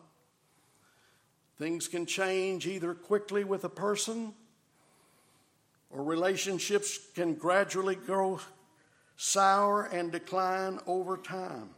Things 1.59 1.87
can 1.89 2.07
change 2.07 2.67
either 2.67 2.95
quickly 2.95 3.45
with 3.45 3.65
a 3.65 3.69
person 3.69 4.35
or 5.91 6.03
relationships 6.03 6.99
can 7.15 7.35
gradually 7.35 7.95
grow 7.95 8.41
sour 9.17 9.85
and 9.85 10.11
decline 10.11 10.81
over 10.87 11.17
time. 11.17 11.71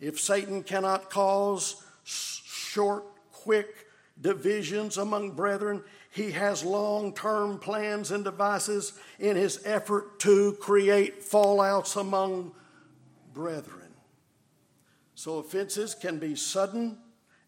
If 0.00 0.18
Satan 0.18 0.62
cannot 0.62 1.10
cause 1.10 1.84
short, 2.04 3.04
quick 3.30 3.86
divisions 4.20 4.96
among 4.96 5.32
brethren, 5.32 5.84
he 6.10 6.30
has 6.32 6.64
long 6.64 7.12
term 7.12 7.58
plans 7.58 8.10
and 8.10 8.24
devices 8.24 8.94
in 9.18 9.36
his 9.36 9.60
effort 9.64 10.18
to 10.20 10.52
create 10.60 11.22
fallouts 11.22 12.00
among 12.00 12.52
brethren. 13.34 13.78
So 15.14 15.38
offenses 15.38 15.94
can 15.94 16.18
be 16.18 16.34
sudden 16.34 16.98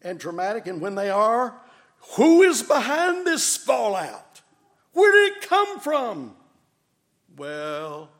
and 0.05 0.19
dramatic, 0.19 0.67
and 0.67 0.79
when 0.79 0.95
they 0.95 1.09
are, 1.09 1.59
who 2.15 2.43
is 2.43 2.61
behind 2.61 3.25
this 3.25 3.57
fallout? 3.57 4.41
Where 4.93 5.11
did 5.11 5.37
it 5.37 5.49
come 5.49 5.79
from? 5.79 6.35
Well, 7.35 8.11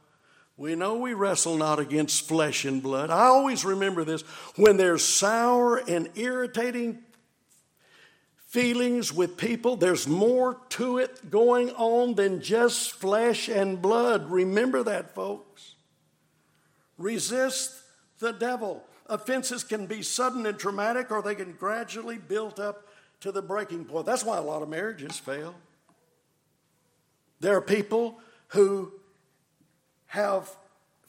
we 0.58 0.76
know 0.76 0.96
we 0.96 1.14
wrestle 1.14 1.56
not 1.56 1.80
against 1.80 2.28
flesh 2.28 2.66
and 2.66 2.82
blood. 2.82 3.12
I 3.12 3.28
always 3.28 3.64
remember 3.64 4.04
this. 4.04 4.24
When 4.56 4.78
there's 4.78 5.04
sour 5.04 5.78
and 5.78 6.10
irritating 6.16 7.00
feelings 8.48 9.14
with 9.14 9.38
people, 9.38 9.76
there's 9.76 10.08
more 10.08 10.58
to 10.70 10.98
it 10.98 11.30
going 11.30 11.70
on 11.72 12.16
than 12.16 12.42
just 12.42 12.94
flesh 12.94 13.48
and 13.48 13.82
blood. 13.82 14.32
Remember 14.32 14.82
that, 14.84 15.14
folks. 15.14 15.76
Resist 16.98 17.72
the 18.20 18.32
devil. 18.32 18.84
Offenses 19.08 19.64
can 19.64 19.86
be 19.86 20.02
sudden 20.02 20.46
and 20.46 20.58
traumatic, 20.58 21.12
or 21.12 21.22
they 21.22 21.36
can 21.36 21.54
gradually 21.54 22.18
build 22.18 22.60
up 22.60 22.88
to 23.22 23.32
the 23.32 23.42
breaking 23.42 23.86
point. 23.86 24.06
That's 24.06 24.24
why 24.24 24.38
a 24.38 24.42
lot 24.42 24.62
of 24.62 24.70
marriages 24.70 25.18
fail. 25.18 25.56
There 27.40 27.56
are 27.56 27.62
people 27.62 28.20
who 28.50 28.92
have 30.08 30.50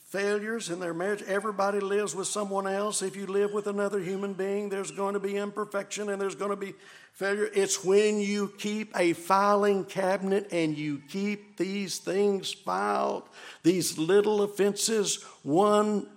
failures 0.07 0.69
in 0.69 0.79
their 0.79 0.93
marriage. 0.93 1.21
Everybody 1.23 1.79
lives 1.79 2.15
with 2.15 2.27
someone 2.27 2.65
else. 2.65 3.01
If 3.01 3.15
you 3.15 3.25
live 3.27 3.51
with 3.51 3.67
another 3.67 3.99
human 3.99 4.33
being, 4.33 4.69
there's 4.69 4.91
going 4.91 5.15
to 5.15 5.19
be 5.19 5.35
imperfection 5.35 6.09
and 6.09 6.21
there's 6.21 6.35
going 6.35 6.51
to 6.51 6.55
be 6.55 6.73
failure. 7.11 7.49
It's 7.53 7.83
when 7.83 8.19
you 8.19 8.53
keep 8.57 8.97
a 8.97 9.13
filing 9.13 9.83
cabinet 9.83 10.47
and 10.51 10.77
you 10.77 11.01
keep 11.09 11.57
these 11.57 11.97
things 11.97 12.53
filed, 12.53 13.23
these 13.63 13.97
little 13.97 14.43
offenses, 14.43 15.23
one, 15.43 16.07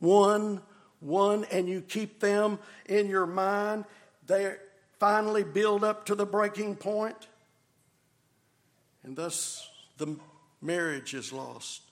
one, 0.00 0.60
one 1.06 1.44
and 1.50 1.68
you 1.68 1.80
keep 1.80 2.20
them 2.20 2.58
in 2.86 3.08
your 3.08 3.26
mind, 3.26 3.84
they 4.26 4.56
finally 4.98 5.44
build 5.44 5.84
up 5.84 6.06
to 6.06 6.14
the 6.14 6.26
breaking 6.26 6.76
point, 6.76 7.28
and 9.04 9.16
thus 9.16 9.68
the 9.98 10.16
marriage 10.60 11.14
is 11.14 11.32
lost. 11.32 11.82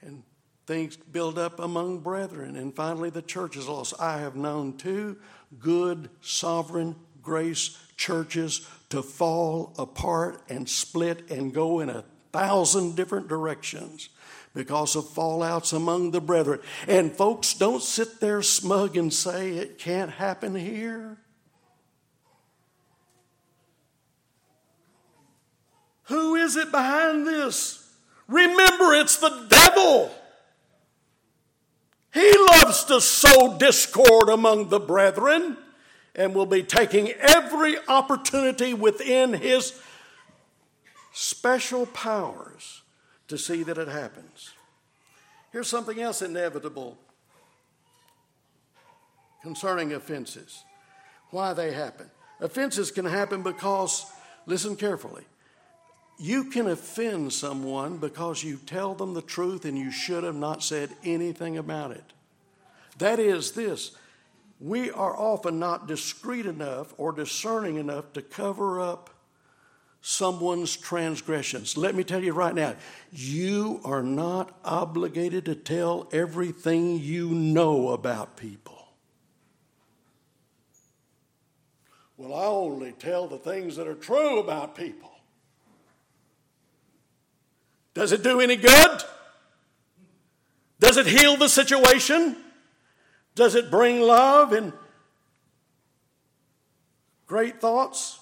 And 0.00 0.22
things 0.66 0.96
build 0.96 1.38
up 1.38 1.58
among 1.58 2.00
brethren, 2.00 2.56
and 2.56 2.74
finally 2.74 3.10
the 3.10 3.22
church 3.22 3.56
is 3.56 3.68
lost. 3.68 3.94
I 3.98 4.18
have 4.18 4.36
known 4.36 4.76
two 4.76 5.18
good, 5.58 6.08
sovereign 6.20 6.96
grace 7.22 7.78
churches 7.96 8.68
to 8.90 9.02
fall 9.02 9.74
apart 9.78 10.42
and 10.48 10.68
split 10.68 11.30
and 11.30 11.54
go 11.54 11.80
in 11.80 11.88
a 11.88 12.04
thousand 12.32 12.96
different 12.96 13.28
directions 13.28 14.08
because 14.54 14.96
of 14.96 15.04
fallouts 15.04 15.72
among 15.72 16.10
the 16.10 16.20
brethren. 16.20 16.60
And 16.86 17.12
folks, 17.12 17.54
don't 17.54 17.82
sit 17.82 18.20
there 18.20 18.42
smug 18.42 18.96
and 18.96 19.12
say 19.12 19.52
it 19.52 19.78
can't 19.78 20.10
happen 20.10 20.54
here. 20.54 21.18
Who 26.04 26.34
is 26.34 26.56
it 26.56 26.70
behind 26.70 27.26
this? 27.26 27.78
Remember, 28.28 28.92
it's 28.94 29.16
the 29.16 29.46
devil. 29.48 30.10
He 32.12 32.32
loves 32.52 32.84
to 32.84 33.00
sow 33.00 33.56
discord 33.56 34.28
among 34.28 34.68
the 34.68 34.80
brethren 34.80 35.56
and 36.14 36.34
will 36.34 36.46
be 36.46 36.62
taking 36.62 37.10
every 37.12 37.76
opportunity 37.88 38.74
within 38.74 39.32
his 39.32 39.80
special 41.12 41.86
powers 41.86 42.81
to 43.28 43.38
see 43.38 43.62
that 43.62 43.78
it 43.78 43.88
happens. 43.88 44.52
Here's 45.52 45.68
something 45.68 46.00
else 46.00 46.22
inevitable 46.22 46.98
concerning 49.42 49.92
offenses 49.92 50.64
why 51.30 51.52
they 51.52 51.72
happen. 51.72 52.10
Offenses 52.40 52.90
can 52.90 53.04
happen 53.04 53.42
because, 53.42 54.06
listen 54.46 54.76
carefully, 54.76 55.24
you 56.18 56.44
can 56.44 56.68
offend 56.68 57.32
someone 57.32 57.98
because 57.98 58.44
you 58.44 58.58
tell 58.66 58.94
them 58.94 59.14
the 59.14 59.22
truth 59.22 59.64
and 59.64 59.76
you 59.76 59.90
should 59.90 60.24
have 60.24 60.36
not 60.36 60.62
said 60.62 60.90
anything 61.04 61.58
about 61.58 61.90
it. 61.90 62.04
That 62.98 63.18
is 63.18 63.52
this 63.52 63.92
we 64.60 64.92
are 64.92 65.16
often 65.16 65.58
not 65.58 65.88
discreet 65.88 66.46
enough 66.46 66.94
or 66.96 67.10
discerning 67.10 67.76
enough 67.76 68.12
to 68.12 68.22
cover 68.22 68.80
up 68.80 69.10
someone's 70.02 70.76
transgressions. 70.76 71.76
Let 71.76 71.94
me 71.94 72.02
tell 72.02 72.22
you 72.22 72.32
right 72.32 72.54
now, 72.54 72.74
you 73.12 73.80
are 73.84 74.02
not 74.02 74.58
obligated 74.64 75.44
to 75.46 75.54
tell 75.54 76.08
everything 76.12 76.98
you 76.98 77.30
know 77.30 77.90
about 77.90 78.36
people. 78.36 78.88
Well, 82.16 82.34
I 82.34 82.46
only 82.46 82.92
tell 82.92 83.28
the 83.28 83.38
things 83.38 83.76
that 83.76 83.86
are 83.86 83.94
true 83.94 84.40
about 84.40 84.76
people. 84.76 85.10
Does 87.94 88.12
it 88.12 88.22
do 88.22 88.40
any 88.40 88.56
good? 88.56 89.02
Does 90.80 90.96
it 90.96 91.06
heal 91.06 91.36
the 91.36 91.48
situation? 91.48 92.36
Does 93.34 93.54
it 93.54 93.70
bring 93.70 94.00
love 94.00 94.52
and 94.52 94.72
great 97.26 97.60
thoughts? 97.60 98.18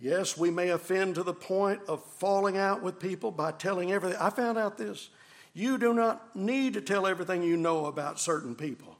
Yes, 0.00 0.36
we 0.36 0.50
may 0.50 0.70
offend 0.70 1.16
to 1.16 1.22
the 1.22 1.34
point 1.34 1.82
of 1.86 2.02
falling 2.02 2.56
out 2.56 2.82
with 2.82 2.98
people 2.98 3.30
by 3.30 3.52
telling 3.52 3.92
everything. 3.92 4.18
I 4.18 4.30
found 4.30 4.56
out 4.56 4.78
this. 4.78 5.10
You 5.52 5.76
do 5.76 5.92
not 5.92 6.34
need 6.34 6.72
to 6.74 6.80
tell 6.80 7.06
everything 7.06 7.42
you 7.42 7.58
know 7.58 7.84
about 7.84 8.18
certain 8.18 8.54
people. 8.54 8.96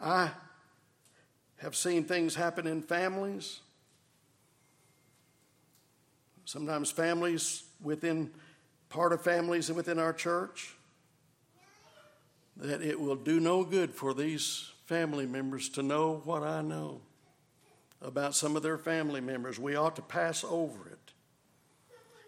I 0.00 0.30
have 1.58 1.76
seen 1.76 2.04
things 2.04 2.34
happen 2.34 2.66
in 2.66 2.80
families. 2.80 3.60
Sometimes 6.46 6.90
families 6.90 7.64
within 7.82 8.30
part 8.88 9.12
of 9.12 9.22
families 9.22 9.68
and 9.68 9.76
within 9.76 9.98
our 9.98 10.12
church 10.14 10.74
that 12.56 12.80
it 12.80 12.98
will 12.98 13.16
do 13.16 13.38
no 13.38 13.64
good 13.64 13.94
for 13.94 14.14
these 14.14 14.70
family 14.86 15.26
members 15.26 15.68
to 15.70 15.82
know 15.82 16.22
what 16.24 16.42
I 16.42 16.62
know 16.62 17.00
about 18.02 18.34
some 18.34 18.56
of 18.56 18.62
their 18.62 18.78
family 18.78 19.20
members. 19.20 19.58
We 19.58 19.76
ought 19.76 19.96
to 19.96 20.02
pass 20.02 20.44
over 20.44 20.88
it 20.88 21.12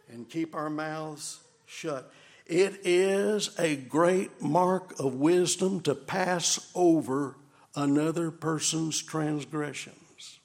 and 0.08 0.28
keep 0.28 0.54
our 0.54 0.70
mouths 0.70 1.40
shut. 1.66 2.12
It 2.46 2.80
is 2.84 3.58
a 3.58 3.76
great 3.76 4.42
mark 4.42 4.98
of 5.00 5.14
wisdom 5.14 5.80
to 5.80 5.94
pass 5.94 6.70
over 6.74 7.36
another 7.74 8.30
person's 8.30 9.02
transgressions. 9.02 10.38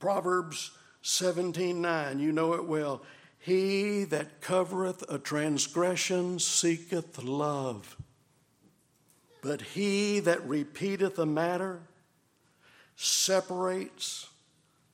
Proverbs 0.00 0.72
17:9, 1.02 2.20
you 2.20 2.32
know 2.32 2.54
it 2.54 2.66
well. 2.66 3.02
He 3.38 4.04
that 4.04 4.40
covereth 4.40 5.04
a 5.08 5.18
transgression 5.18 6.38
seeketh 6.38 7.22
love, 7.22 7.96
but 9.42 9.60
he 9.60 10.20
that 10.20 10.46
repeateth 10.48 11.18
a 11.18 11.26
matter 11.26 11.80
separates 12.96 14.28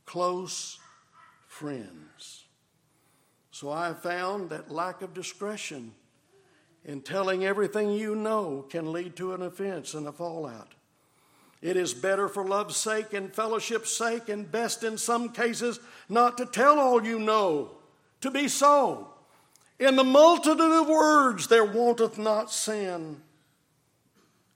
close 0.05 0.79
friends. 1.47 2.45
So 3.51 3.71
I 3.71 3.87
have 3.87 4.03
found 4.03 4.51
that 4.51 4.71
lack 4.71 5.01
of 5.01 5.15
discretion 5.15 5.93
in 6.85 7.01
telling 7.01 7.45
everything 7.45 7.91
you 7.91 8.15
know 8.15 8.67
can 8.69 8.93
lead 8.93 9.17
to 9.17 9.33
an 9.33 9.43
offense 9.43 9.95
and 9.95 10.07
a 10.07 10.13
fallout. 10.13 10.75
It 11.63 11.79
is 11.79 11.95
better 11.95 12.29
for 12.29 12.45
love's 12.45 12.77
sake 12.77 13.15
and 13.15 13.35
fellowship's 13.35 13.97
sake, 13.97 14.29
and 14.29 14.53
best 14.53 14.85
in 14.85 14.99
some 14.99 15.31
cases, 15.31 15.81
not 16.11 16.37
to 16.37 16.45
tell 16.45 16.79
all 16.79 17.03
you 17.03 17.19
know, 17.19 17.71
to 18.21 18.31
be 18.31 18.49
so. 18.49 19.09
In 19.79 19.97
the 19.97 20.05
multitude 20.05 20.61
of 20.61 20.89
words, 20.89 21.47
there 21.49 21.65
wanteth 21.65 22.19
not 22.19 22.53
sin. 22.53 23.23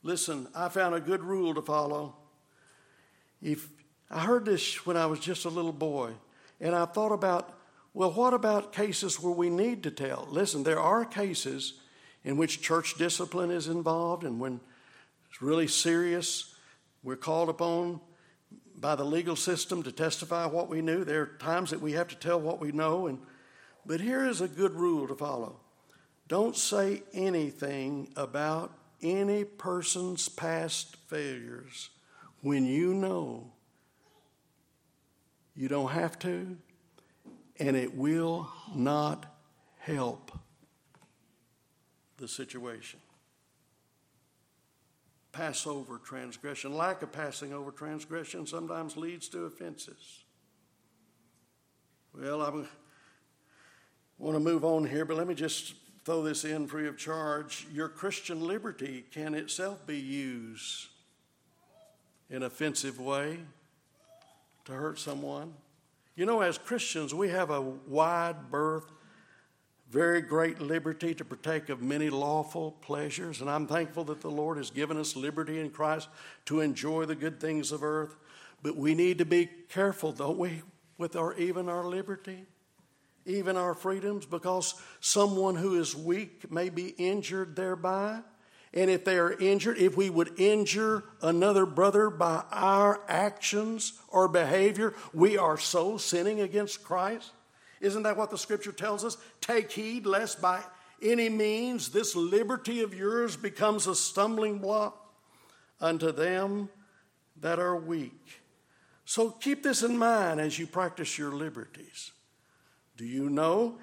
Listen, 0.09 0.49
I 0.55 0.71
found 0.71 0.95
a 0.95 1.01
good 1.01 1.23
rule 1.23 1.53
to 1.53 1.61
follow. 1.61 2.17
If 3.43 3.69
I 4.11 4.21
heard 4.21 4.47
this 4.47 4.87
when 4.87 4.97
I 4.97 5.05
was 5.05 5.21
just 5.21 5.45
a 5.45 5.51
little 5.51 5.71
boy, 5.71 6.13
and 6.63 6.75
I 6.75 6.87
thought 6.87 7.13
about, 7.13 7.55
well, 7.93 8.13
what 8.13 8.33
about 8.33 8.73
cases 8.73 9.21
where 9.21 9.35
we 9.35 9.51
need 9.51 9.83
to 9.83 9.91
tell? 9.91 10.27
Listen, 10.31 10.63
there 10.63 10.81
are 10.81 11.05
cases 11.05 11.75
in 12.25 12.39
which 12.39 12.63
church 12.63 12.95
discipline 12.95 13.51
is 13.51 13.69
involved, 13.69 14.25
and 14.25 14.41
when 14.41 14.61
it's 15.29 15.43
really 15.43 15.69
serious, 15.69 16.55
we're 17.03 17.15
called 17.15 17.51
upon 17.51 18.01
by 18.77 18.95
the 18.95 19.05
legal 19.05 19.37
system 19.37 19.83
to 19.83 19.93
testify 19.93 20.47
what 20.47 20.71
we 20.71 20.81
knew. 20.81 21.05
There 21.05 21.21
are 21.21 21.37
times 21.39 21.69
that 21.69 21.83
we 21.83 21.93
have 21.93 22.09
to 22.09 22.17
tell 22.17 22.41
what 22.41 22.63
we 22.63 22.73
know. 22.73 23.09
And, 23.09 23.19
but 23.85 24.01
here 24.01 24.25
is 24.25 24.41
a 24.41 24.49
good 24.49 24.73
rule 24.73 25.07
to 25.07 25.15
follow 25.15 25.57
don't 26.29 26.57
say 26.57 27.03
anything 27.13 28.09
about 28.17 28.73
any 29.03 29.44
person's 29.44 30.28
past 30.28 30.96
failures 31.07 31.90
when 32.42 32.64
you 32.64 32.94
know 32.94 33.53
you 35.55 35.68
don't 35.68 35.90
have 35.90 36.18
to 36.18 36.57
and 37.59 37.76
it 37.76 37.96
will 37.96 38.49
not 38.74 39.26
help 39.78 40.32
the 42.18 42.28
situation 42.28 43.01
pass 45.38 45.68
over 45.68 45.99
transgression. 45.99 46.76
Lack 46.76 47.03
of 47.03 47.12
passing 47.12 47.53
over 47.53 47.70
transgression 47.70 48.44
sometimes 48.44 48.96
leads 48.96 49.28
to 49.28 49.44
offenses. 49.44 50.24
Well, 52.12 52.42
I 52.42 52.51
want 54.18 54.34
to 54.34 54.40
move 54.40 54.64
on 54.64 54.84
here, 54.84 55.05
but 55.05 55.16
let 55.16 55.28
me 55.28 55.34
just 55.34 55.74
throw 56.09 56.23
this 56.23 56.43
in 56.43 56.67
free 56.67 56.89
of 56.89 56.97
charge. 56.97 57.67
Your 57.71 57.87
Christian 57.87 58.41
liberty 58.41 59.05
can 59.11 59.35
itself 59.35 59.87
be 59.87 59.99
used 59.99 60.87
in 62.31 62.43
offensive 62.43 62.99
way 62.99 63.41
to 64.65 64.73
hurt 64.73 64.99
someone. 64.99 65.53
You 66.17 66.25
know, 66.25 66.41
as 66.41 66.57
Christians, 66.57 67.13
we 67.13 67.29
have 67.29 67.51
a 67.51 67.61
wide 67.61 68.51
berth 68.51 68.91
very 69.91 70.23
great 70.23 70.63
liberty 70.63 71.15
to 71.15 71.27
partake 71.27 71.69
of 71.69 71.83
many 71.83 72.09
lawful 72.09 72.73
pleasures. 72.81 73.43
And 73.43 73.51
I'm 73.51 73.67
thankful 73.67 74.05
that 74.05 74.23
the 74.23 74.31
Lord 74.31 74.57
has 74.57 74.71
given 74.71 74.97
us 74.97 75.15
liberty 75.15 75.61
in 75.61 75.69
Christ 75.69 76.09
to 76.47 76.61
enjoy 76.61 77.05
the 77.05 77.17
good 77.17 77.39
things 77.39 77.71
of 77.71 77.83
earth. 77.83 78.17
But 78.63 78.77
we 78.77 78.95
need 78.95 79.19
to 79.19 79.27
be 79.27 79.51
careful, 79.69 80.13
don't 80.13 80.39
we, 80.39 80.63
with 80.97 81.17
our 81.17 81.35
even 81.35 81.69
our 81.69 81.85
liberty, 81.85 82.47
even 83.29 83.57
our 83.57 83.74
freedoms, 83.74 84.26
because 84.26 84.74
someone 85.01 85.55
who 85.55 85.79
is 85.79 85.95
weak 85.95 86.51
may 86.51 86.68
be 86.68 86.89
injured 86.89 87.55
thereby. 87.55 88.20
And 88.74 88.91
if 88.91 89.05
they 89.05 89.18
are 89.18 89.33
injured, 89.33 89.79
if 89.79 89.97
we 89.97 90.11
would 90.11 90.39
injure 90.39 91.05
another 91.22 91.64
brother 91.66 92.11
by 92.11 92.43
our 92.51 93.01
actions 93.09 93.95
or 94.09 94.29
behavior, 94.29 94.95
we 95.14 95.39
are 95.39 95.57
so 95.57 95.97
sinning 95.97 96.41
against 96.41 96.85
Christ. 96.85 97.31
Isn't 97.81 98.03
that 98.03 98.16
what 98.16 98.31
the 98.31 98.39
scripture 98.39 98.72
tells 98.72 99.05
us? 99.05 99.16
Take 99.41 99.70
heed 99.70 100.05
lest 100.05 100.43
by 100.43 100.62
any 101.01 101.29
means 101.29 101.91
this 101.91 102.16
liberty 102.16 102.83
of 102.83 102.95
yours 102.95 103.37
becomes 103.37 103.87
a 103.87 103.95
stumbling 103.95 104.59
block 104.59 105.14
unto 105.81 106.12
them 106.12 106.68
that 107.41 107.59
are 107.59 107.76
weak. 107.76 108.41
So 109.05 109.31
keep 109.31 109.62
this 109.62 109.83
in 109.83 109.97
mind 109.97 110.41
as 110.41 110.59
you 110.59 110.66
practice 110.66 111.16
your 111.16 111.33
liberties. 111.33 112.11
Do 112.99 113.07
you 113.07 113.30
know 113.30 113.78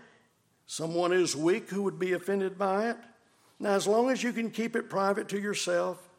someone 0.68 1.14
is 1.14 1.36
weak 1.36 1.70
who 1.70 1.82
would 1.84 1.98
be 1.98 2.12
offended 2.12 2.58
by 2.58 2.90
it? 2.90 2.98
Now, 3.60 3.72
as 3.72 3.88
long 3.88 4.12
as 4.12 4.22
you 4.22 4.34
can 4.34 4.52
keep 4.52 4.76
it 4.76 4.90
private 4.90 5.30
to 5.30 5.40
yourself, 5.40 6.10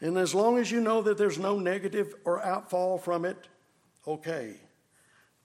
and 0.00 0.18
as 0.18 0.34
long 0.34 0.58
as 0.58 0.70
you 0.70 0.80
know 0.80 1.00
that 1.02 1.16
there's 1.16 1.38
no 1.38 1.60
negative 1.60 2.12
or 2.24 2.44
outfall 2.44 2.98
from 2.98 3.24
it, 3.24 3.46
okay. 4.06 4.56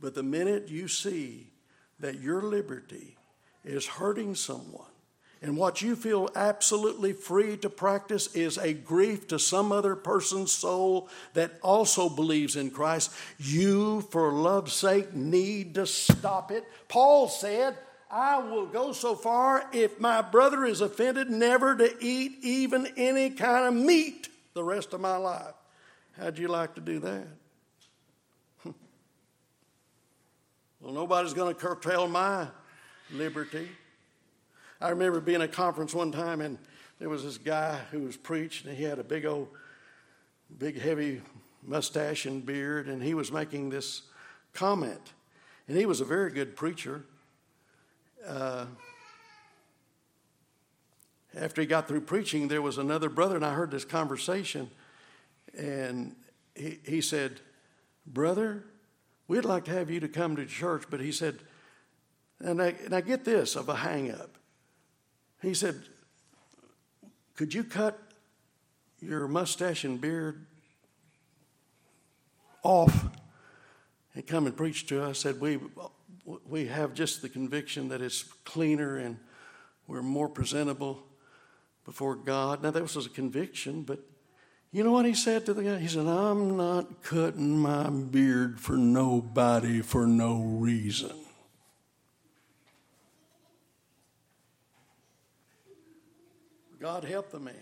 But 0.02 0.16
the 0.16 0.24
minute 0.24 0.68
you 0.68 0.88
see 0.88 1.52
that 2.00 2.20
your 2.20 2.42
liberty 2.42 3.18
is 3.64 3.86
hurting 3.86 4.34
someone, 4.34 4.90
and 5.42 5.56
what 5.56 5.82
you 5.82 5.96
feel 5.96 6.30
absolutely 6.36 7.14
free 7.14 7.58
to 7.58 7.70
practice 7.70 8.34
is 8.36 8.58
a 8.58 8.74
grief 8.74 9.28
to 9.28 9.38
some 9.38 9.72
other 9.72 9.96
person's 9.96 10.52
soul 10.52 11.10
that 11.34 11.60
also 11.62 12.10
believes 12.10 12.56
in 12.56 12.72
Christ, 12.72 13.12
you, 13.38 14.02
for 14.02 14.32
love's 14.32 14.74
sake, 14.74 15.14
need 15.14 15.76
to 15.76 15.86
stop 15.86 16.52
it. 16.52 16.66
Paul 16.88 17.28
said, 17.28 17.78
I 18.10 18.40
will 18.40 18.66
go 18.66 18.94
so 18.94 19.16
far 19.16 19.66
if 19.72 20.00
my 20.00 20.22
brother 20.22 20.66
is 20.66 20.82
offended, 20.82 21.30
never 21.30 21.76
to 21.76 21.96
eat 22.04 22.38
even 22.42 22.88
any 22.98 23.30
kind 23.30 23.68
of 23.68 23.74
meat 23.74 24.30
the 24.54 24.64
rest 24.64 24.94
of 24.94 25.02
my 25.02 25.18
life. 25.18 25.54
How'd 26.18 26.40
you 26.40 26.48
like 26.48 26.74
to 26.76 26.82
do 26.82 27.00
that? 27.00 27.28
well, 30.82 30.94
nobody's 30.94 31.34
going 31.34 31.54
to 31.54 31.60
curtail 31.60 32.08
my 32.08 32.48
liberty. 33.12 33.70
I 34.80 34.90
remember 34.90 35.20
being 35.20 35.42
at 35.42 35.50
a 35.50 35.52
conference 35.52 35.94
one 35.94 36.12
time, 36.12 36.42
and 36.42 36.58
there 37.00 37.10
was 37.10 37.24
this 37.24 37.38
guy 37.38 37.80
who 37.92 38.02
was 38.02 38.16
preaching, 38.16 38.70
and 38.70 38.78
he 38.78 38.84
had 38.84 39.00
a 39.00 39.04
big 39.04 39.26
old, 39.26 39.48
big 40.60 40.80
heavy 40.80 41.22
mustache 41.64 42.26
and 42.26 42.46
beard, 42.46 42.88
and 42.88 43.02
he 43.02 43.14
was 43.14 43.32
making 43.32 43.70
this 43.70 44.04
comment. 44.54 45.14
And 45.68 45.78
he 45.78 45.86
was 45.86 46.00
a 46.00 46.06
very 46.06 46.32
good 46.32 46.56
preacher. 46.56 47.04
Uh, 48.26 48.66
after 51.36 51.62
he 51.62 51.68
got 51.68 51.88
through 51.88 52.02
preaching, 52.02 52.48
there 52.48 52.62
was 52.62 52.78
another 52.78 53.10
brother, 53.10 53.36
and 53.36 53.46
I 53.46 53.54
heard 53.54 53.72
this 53.72 53.86
conversation, 53.86 54.70
and 55.58 56.16
he, 56.56 56.80
he 56.86 57.02
said, 57.02 57.42
Brother, 58.06 58.64
we'd 59.28 59.44
like 59.44 59.66
to 59.66 59.72
have 59.72 59.90
you 59.90 60.00
to 60.00 60.08
come 60.08 60.36
to 60.36 60.46
church, 60.46 60.84
but 60.90 61.00
he 61.00 61.12
said, 61.12 61.40
and 62.40 62.62
I, 62.62 62.76
and 62.86 62.94
I 62.94 63.02
get 63.02 63.26
this 63.26 63.56
of 63.56 63.70
a 63.70 63.76
hang 63.76 64.12
up. 64.12 64.37
He 65.42 65.54
said, 65.54 65.82
Could 67.36 67.54
you 67.54 67.64
cut 67.64 68.00
your 69.00 69.28
mustache 69.28 69.84
and 69.84 70.02
beard 70.02 70.46
off 72.64 73.08
and 74.16 74.26
come 74.26 74.48
and 74.48 74.58
preach 74.58 74.88
to 74.88 75.04
us? 75.04 75.26
I 75.26 75.32
said, 75.32 75.42
We, 75.42 75.60
we 76.48 76.68
have 76.68 76.94
just 76.94 77.22
the 77.22 77.30
conviction 77.30 77.90
that 77.90 78.02
it's 78.02 78.24
cleaner 78.46 78.98
and 78.98 79.18
we're 79.88 80.02
more 80.02 80.28
presentable 80.28 81.04
before 81.86 82.16
God. 82.16 82.62
Now, 82.62 82.72
that 82.72 82.82
was 82.82 83.06
a 83.06 83.10
conviction, 83.10 83.84
but 83.84 84.00
you 84.72 84.84
know 84.84 84.92
what 84.92 85.06
he 85.06 85.14
said 85.14 85.46
to 85.46 85.54
the 85.54 85.64
guy? 85.64 85.80
He 85.80 85.88
said, 85.88 86.06
I'm 86.06 86.58
not 86.58 87.02
cutting 87.02 87.58
my 87.58 87.90
beard 87.90 88.60
for 88.60 88.74
nobody 88.74 89.82
for 89.82 90.06
no 90.06 90.42
reason. 90.42 91.16
God 96.88 97.04
help 97.04 97.32
the 97.32 97.40
man. 97.40 97.54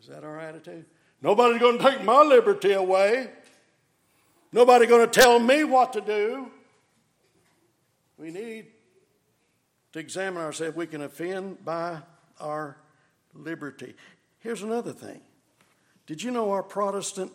Is 0.00 0.08
that 0.08 0.24
our 0.24 0.40
attitude? 0.40 0.84
Nobody's 1.22 1.60
going 1.60 1.78
to 1.78 1.90
take 1.90 2.02
my 2.02 2.22
liberty 2.22 2.72
away. 2.72 3.30
Nobody's 4.52 4.88
going 4.88 5.08
to 5.08 5.20
tell 5.20 5.38
me 5.38 5.62
what 5.62 5.92
to 5.92 6.00
do. 6.00 6.48
We 8.18 8.32
need 8.32 8.66
to 9.92 10.00
examine 10.00 10.42
ourselves. 10.42 10.76
We 10.76 10.88
can 10.88 11.02
offend 11.02 11.64
by 11.64 11.98
our 12.40 12.76
liberty. 13.32 13.94
Here's 14.40 14.64
another 14.64 14.92
thing. 14.92 15.20
Did 16.08 16.20
you 16.20 16.32
know 16.32 16.50
our 16.50 16.64
Protestant 16.64 17.30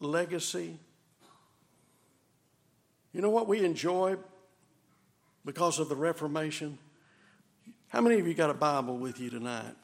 legacy? 0.00 0.80
You 3.12 3.20
know 3.20 3.30
what 3.30 3.46
we 3.46 3.64
enjoy 3.64 4.16
because 5.44 5.78
of 5.78 5.88
the 5.88 5.94
Reformation? 5.94 6.76
How 7.86 8.00
many 8.00 8.18
of 8.18 8.26
you 8.26 8.34
got 8.34 8.50
a 8.50 8.54
Bible 8.54 8.96
with 8.96 9.20
you 9.20 9.30
tonight? 9.30 9.76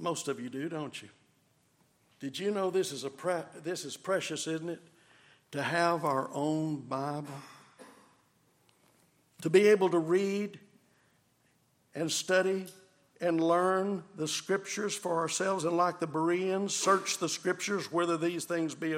Most 0.00 0.28
of 0.28 0.40
you 0.40 0.48
do, 0.48 0.68
don't 0.68 1.00
you? 1.02 1.08
Did 2.20 2.38
you 2.38 2.50
know 2.50 2.70
this 2.70 2.92
is, 2.92 3.04
a 3.04 3.10
pre- 3.10 3.42
this 3.62 3.84
is 3.84 3.96
precious, 3.96 4.46
isn't 4.46 4.68
it? 4.68 4.80
To 5.52 5.62
have 5.62 6.04
our 6.04 6.30
own 6.32 6.76
Bible. 6.80 7.28
To 9.42 9.50
be 9.50 9.68
able 9.68 9.88
to 9.90 9.98
read 9.98 10.58
and 11.94 12.10
study 12.10 12.66
and 13.20 13.40
learn 13.40 14.02
the 14.16 14.28
scriptures 14.28 14.94
for 14.94 15.18
ourselves, 15.18 15.64
and 15.64 15.76
like 15.76 16.00
the 16.00 16.06
Bereans, 16.06 16.74
search 16.74 17.18
the 17.18 17.28
scriptures 17.28 17.92
whether 17.92 18.16
these 18.16 18.44
things 18.44 18.74
be, 18.74 18.96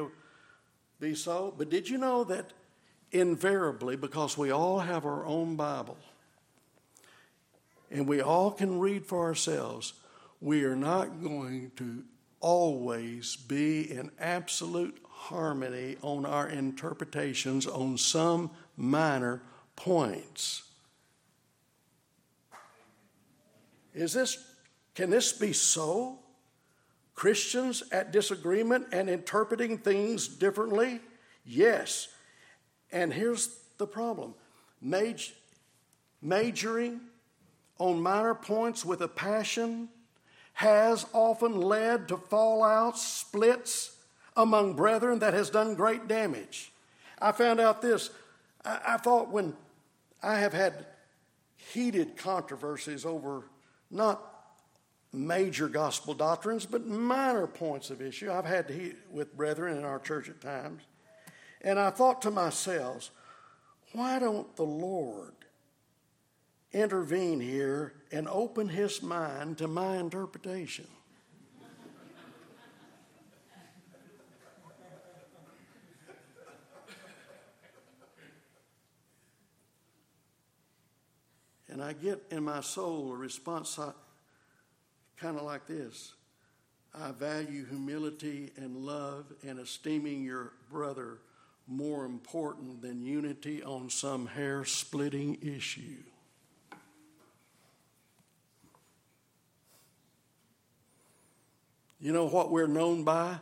be 1.00 1.14
so. 1.14 1.55
But 1.57 1.70
did 1.70 1.88
you 1.88 1.98
know 1.98 2.22
that 2.24 2.53
invariably, 3.11 3.96
because 3.96 4.38
we 4.38 4.50
all 4.50 4.80
have 4.80 5.05
our 5.05 5.24
own 5.26 5.57
Bible 5.57 5.98
and 7.90 8.09
we 8.09 8.22
all 8.22 8.50
can 8.50 8.80
read 8.80 9.05
for 9.05 9.24
ourselves, 9.24 9.92
we 10.43 10.64
are 10.64 10.76
not 10.76 11.22
going 11.22 11.70
to 11.76 12.03
always 12.40 13.36
be 13.36 13.88
in 13.88 14.11
absolute 14.18 14.99
harmony 15.09 15.97
on 16.03 16.26
our 16.26 16.49
interpretations 16.49 17.64
on 17.64 17.97
some 17.97 18.51
minor 18.76 19.40
points. 19.76 20.64
Is 23.95 24.12
this, 24.12 24.45
can 24.97 25.11
this 25.11 25.32
be 25.32 25.53
so? 25.53 26.18
Christians 27.14 27.84
at 27.93 28.11
disagreement 28.11 28.86
and 28.90 29.09
interpreting 29.09 29.78
things 29.78 30.26
differently? 30.26 30.99
Yes. 31.45 32.09
And 32.90 33.12
here's 33.12 33.61
the 33.78 33.86
problem 33.86 34.34
Maj- 34.80 35.34
majoring 36.20 37.01
on 37.78 38.03
minor 38.03 38.34
points 38.34 38.84
with 38.84 39.03
a 39.03 39.09
passion 39.09 39.88
has 40.55 41.07
often 41.12 41.61
led 41.61 42.09
to 42.09 42.16
fallouts, 42.16 42.98
splits 42.98 43.96
among 44.36 44.74
brethren 44.74 45.18
that 45.20 45.34
has 45.34 45.50
done 45.50 45.74
great 45.74 46.09
damage. 46.09 46.72
I 47.20 47.32
found 47.32 47.61
out 47.61 47.82
this. 47.82 48.11
I, 48.64 48.80
I 48.88 48.96
thought 48.96 49.30
when 49.30 49.55
I 50.22 50.36
have 50.36 50.53
had 50.53 50.86
heated 51.57 52.16
controversies 52.16 53.05
over 53.05 53.44
not 53.90 54.28
major 55.12 55.68
gospel 55.68 56.14
doctrines, 56.14 56.64
but 56.64 56.86
minor 56.86 57.46
points 57.46 57.90
of 57.90 58.00
issue. 58.00 58.32
I've 58.32 58.46
had 58.46 58.68
to 58.68 58.74
heat 58.74 58.96
with 59.11 59.36
brethren 59.36 59.76
in 59.76 59.84
our 59.84 59.98
church 59.98 60.28
at 60.28 60.40
times. 60.40 60.82
And 61.61 61.78
I 61.78 61.90
thought 61.90 62.22
to 62.22 62.30
myself, 62.30 63.11
why 63.92 64.18
don't 64.18 64.55
the 64.57 64.64
Lord 64.64 65.34
intervene 66.73 67.41
here 67.41 67.95
and 68.11 68.29
open 68.29 68.68
his 68.68 69.03
mind 69.03 69.59
to 69.59 69.68
my 69.68 69.97
interpretation. 69.97 70.87
and 81.68 81.83
I 81.83 81.95
get 81.95 82.23
in 82.31 82.45
my 82.45 82.61
soul 82.61 83.12
a 83.12 83.16
response 83.16 83.79
kind 85.16 85.37
of 85.37 85.43
like 85.43 85.66
this 85.66 86.12
I 86.95 87.11
value 87.12 87.64
humility 87.64 88.53
and 88.57 88.77
love 88.77 89.33
and 89.43 89.59
esteeming 89.59 90.23
your 90.23 90.53
brother 90.70 91.18
more 91.66 92.05
important 92.05 92.83
than 92.83 93.03
unity 93.03 93.62
on 93.62 93.89
some 93.89 94.27
hair 94.27 94.64
splitting 94.64 95.39
issue. 95.41 96.03
You 102.03 102.12
know 102.12 102.26
what 102.26 102.50
we're 102.50 102.66
known 102.66 103.05
by? 103.05 103.36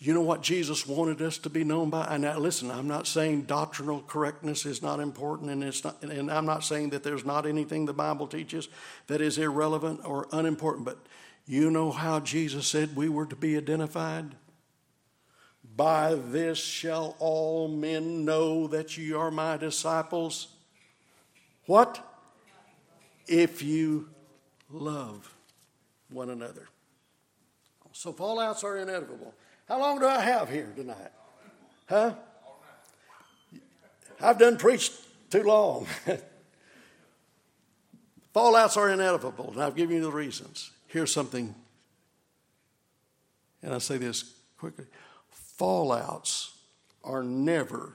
You 0.00 0.12
know 0.12 0.20
what 0.20 0.42
Jesus 0.42 0.86
wanted 0.86 1.22
us 1.22 1.38
to 1.38 1.48
be 1.48 1.62
known 1.62 1.88
by? 1.88 2.04
And 2.10 2.22
now, 2.22 2.36
listen, 2.36 2.68
I'm 2.68 2.88
not 2.88 3.06
saying 3.06 3.42
doctrinal 3.42 4.02
correctness 4.02 4.66
is 4.66 4.82
not 4.82 4.98
important, 4.98 5.50
and, 5.50 5.62
it's 5.62 5.84
not, 5.84 6.02
and 6.02 6.30
I'm 6.30 6.44
not 6.44 6.64
saying 6.64 6.90
that 6.90 7.04
there's 7.04 7.24
not 7.24 7.46
anything 7.46 7.86
the 7.86 7.94
Bible 7.94 8.26
teaches 8.26 8.68
that 9.06 9.20
is 9.20 9.38
irrelevant 9.38 10.00
or 10.04 10.26
unimportant, 10.32 10.84
but 10.84 10.98
you 11.46 11.70
know 11.70 11.92
how 11.92 12.18
Jesus 12.18 12.66
said 12.66 12.96
we 12.96 13.08
were 13.08 13.24
to 13.24 13.36
be 13.36 13.56
identified? 13.56 14.34
By 15.76 16.14
this 16.14 16.58
shall 16.58 17.14
all 17.20 17.68
men 17.68 18.24
know 18.24 18.66
that 18.66 18.98
ye 18.98 19.12
are 19.12 19.30
my 19.30 19.56
disciples. 19.56 20.48
What? 21.66 22.04
If 23.28 23.62
you 23.62 24.08
love 24.70 25.32
one 26.10 26.30
another. 26.30 26.68
So 27.96 28.12
fallouts 28.12 28.62
are 28.62 28.76
inevitable. 28.76 29.32
How 29.66 29.80
long 29.80 29.98
do 29.98 30.06
I 30.06 30.20
have 30.20 30.50
here 30.50 30.70
tonight? 30.76 31.12
Huh? 31.88 32.12
I've 34.20 34.38
done 34.38 34.58
preached 34.58 34.92
too 35.30 35.42
long. 35.42 35.86
fallouts 38.34 38.76
are 38.76 38.90
inevitable, 38.90 39.50
and 39.52 39.62
I've 39.62 39.74
given 39.74 39.96
you 39.96 40.02
the 40.02 40.12
reasons. 40.12 40.72
Here's 40.88 41.10
something, 41.10 41.54
and 43.62 43.74
I 43.74 43.78
say 43.78 43.96
this 43.96 44.34
quickly 44.58 44.84
fallouts 45.58 46.50
are 47.02 47.22
never 47.22 47.94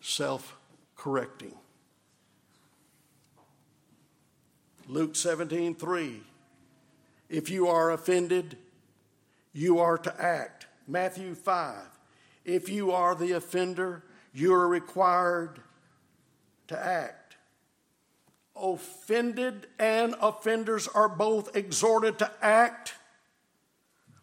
self 0.00 0.56
correcting. 0.96 1.54
Luke 4.88 5.14
17, 5.14 5.76
3. 5.76 6.22
If 7.30 7.48
you 7.50 7.68
are 7.68 7.92
offended, 7.92 8.58
you 9.52 9.78
are 9.78 9.98
to 9.98 10.20
act. 10.20 10.66
Matthew 10.86 11.34
5. 11.34 11.76
If 12.44 12.68
you 12.68 12.90
are 12.92 13.14
the 13.14 13.32
offender, 13.32 14.02
you 14.32 14.52
are 14.54 14.66
required 14.66 15.60
to 16.68 16.78
act. 16.78 17.36
Offended 18.56 19.66
and 19.78 20.14
offenders 20.20 20.88
are 20.88 21.08
both 21.08 21.56
exhorted 21.56 22.18
to 22.18 22.30
act, 22.40 22.94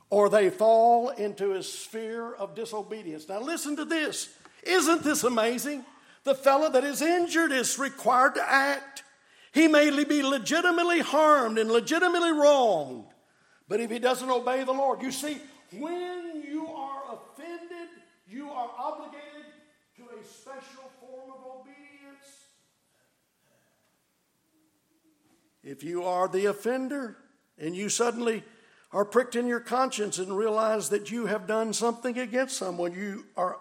or 0.09 0.29
they 0.29 0.49
fall 0.49 1.09
into 1.09 1.53
a 1.53 1.63
sphere 1.63 2.33
of 2.33 2.55
disobedience. 2.55 3.27
Now, 3.27 3.41
listen 3.41 3.75
to 3.77 3.85
this. 3.85 4.29
Isn't 4.63 5.03
this 5.03 5.23
amazing? 5.23 5.85
The 6.23 6.35
fellow 6.35 6.69
that 6.69 6.83
is 6.83 7.01
injured 7.01 7.51
is 7.51 7.79
required 7.79 8.35
to 8.35 8.51
act. 8.51 9.03
He 9.51 9.67
may 9.67 10.03
be 10.03 10.21
legitimately 10.21 10.99
harmed 10.99 11.57
and 11.57 11.71
legitimately 11.71 12.31
wronged, 12.31 13.05
but 13.69 13.79
if 13.79 13.91
he 13.91 13.99
doesn't 13.99 14.29
obey 14.29 14.63
the 14.63 14.71
Lord, 14.71 15.03
you 15.03 15.11
see, 15.11 15.37
when 15.77 16.43
you 16.45 16.67
are 16.67 17.03
offended, 17.13 17.89
you 18.27 18.49
are 18.49 18.69
obligated 18.77 19.45
to 19.97 20.03
a 20.03 20.25
special 20.25 20.89
form 20.99 21.29
of 21.29 21.61
obedience. 21.61 22.47
If 25.63 25.83
you 25.83 26.03
are 26.03 26.27
the 26.27 26.47
offender 26.47 27.17
and 27.59 27.75
you 27.75 27.89
suddenly 27.89 28.43
are 28.91 29.05
pricked 29.05 29.35
in 29.35 29.45
your 29.45 29.59
conscience 29.59 30.17
and 30.17 30.35
realize 30.35 30.89
that 30.89 31.11
you 31.11 31.27
have 31.27 31.45
done 31.45 31.71
something 31.73 32.17
against 32.17 32.57
someone, 32.57 32.93
you 32.93 33.27
are 33.37 33.59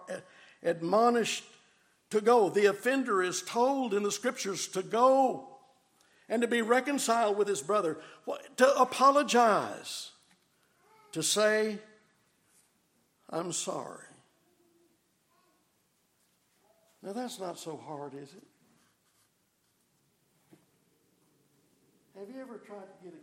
admonished 0.63 1.45
to 2.09 2.23
go. 2.23 2.49
The 2.49 2.67
offender 2.67 3.23
is 3.23 3.43
told 3.43 3.93
in 3.93 4.05
the 4.05 4.13
scriptures 4.13 4.69
to 4.69 4.83
go 4.83 5.58
and 6.29 6.43
to 6.43 6.49
be 6.49 6.63
reconciled 6.63 7.37
with 7.37 7.49
his 7.49 7.63
brother, 7.63 7.99
to 8.57 8.81
apologize, 8.81 10.11
to 11.13 11.23
say, 11.23 11.79
I'm 13.31 13.53
sorry. 13.53 14.05
Now, 17.03 17.13
that's 17.13 17.39
not 17.39 17.59
so 17.59 17.77
hard, 17.77 18.15
is 18.15 18.35
it? 18.35 18.43
Have 22.19 22.29
you 22.35 22.43
ever 22.43 22.59
tried 22.59 22.91
to 22.91 22.99
get 23.05 23.15
a, 23.15 23.23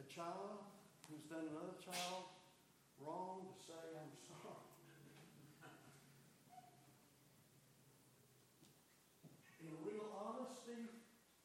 a 0.00 0.04
child 0.08 0.64
who's 1.04 1.20
done 1.28 1.44
another 1.52 1.76
child 1.84 2.32
wrong 3.04 3.44
to 3.44 3.54
say, 3.60 3.76
I'm 3.76 4.16
sorry? 4.24 4.64
In 9.60 9.76
real 9.84 10.08
honesty 10.16 10.88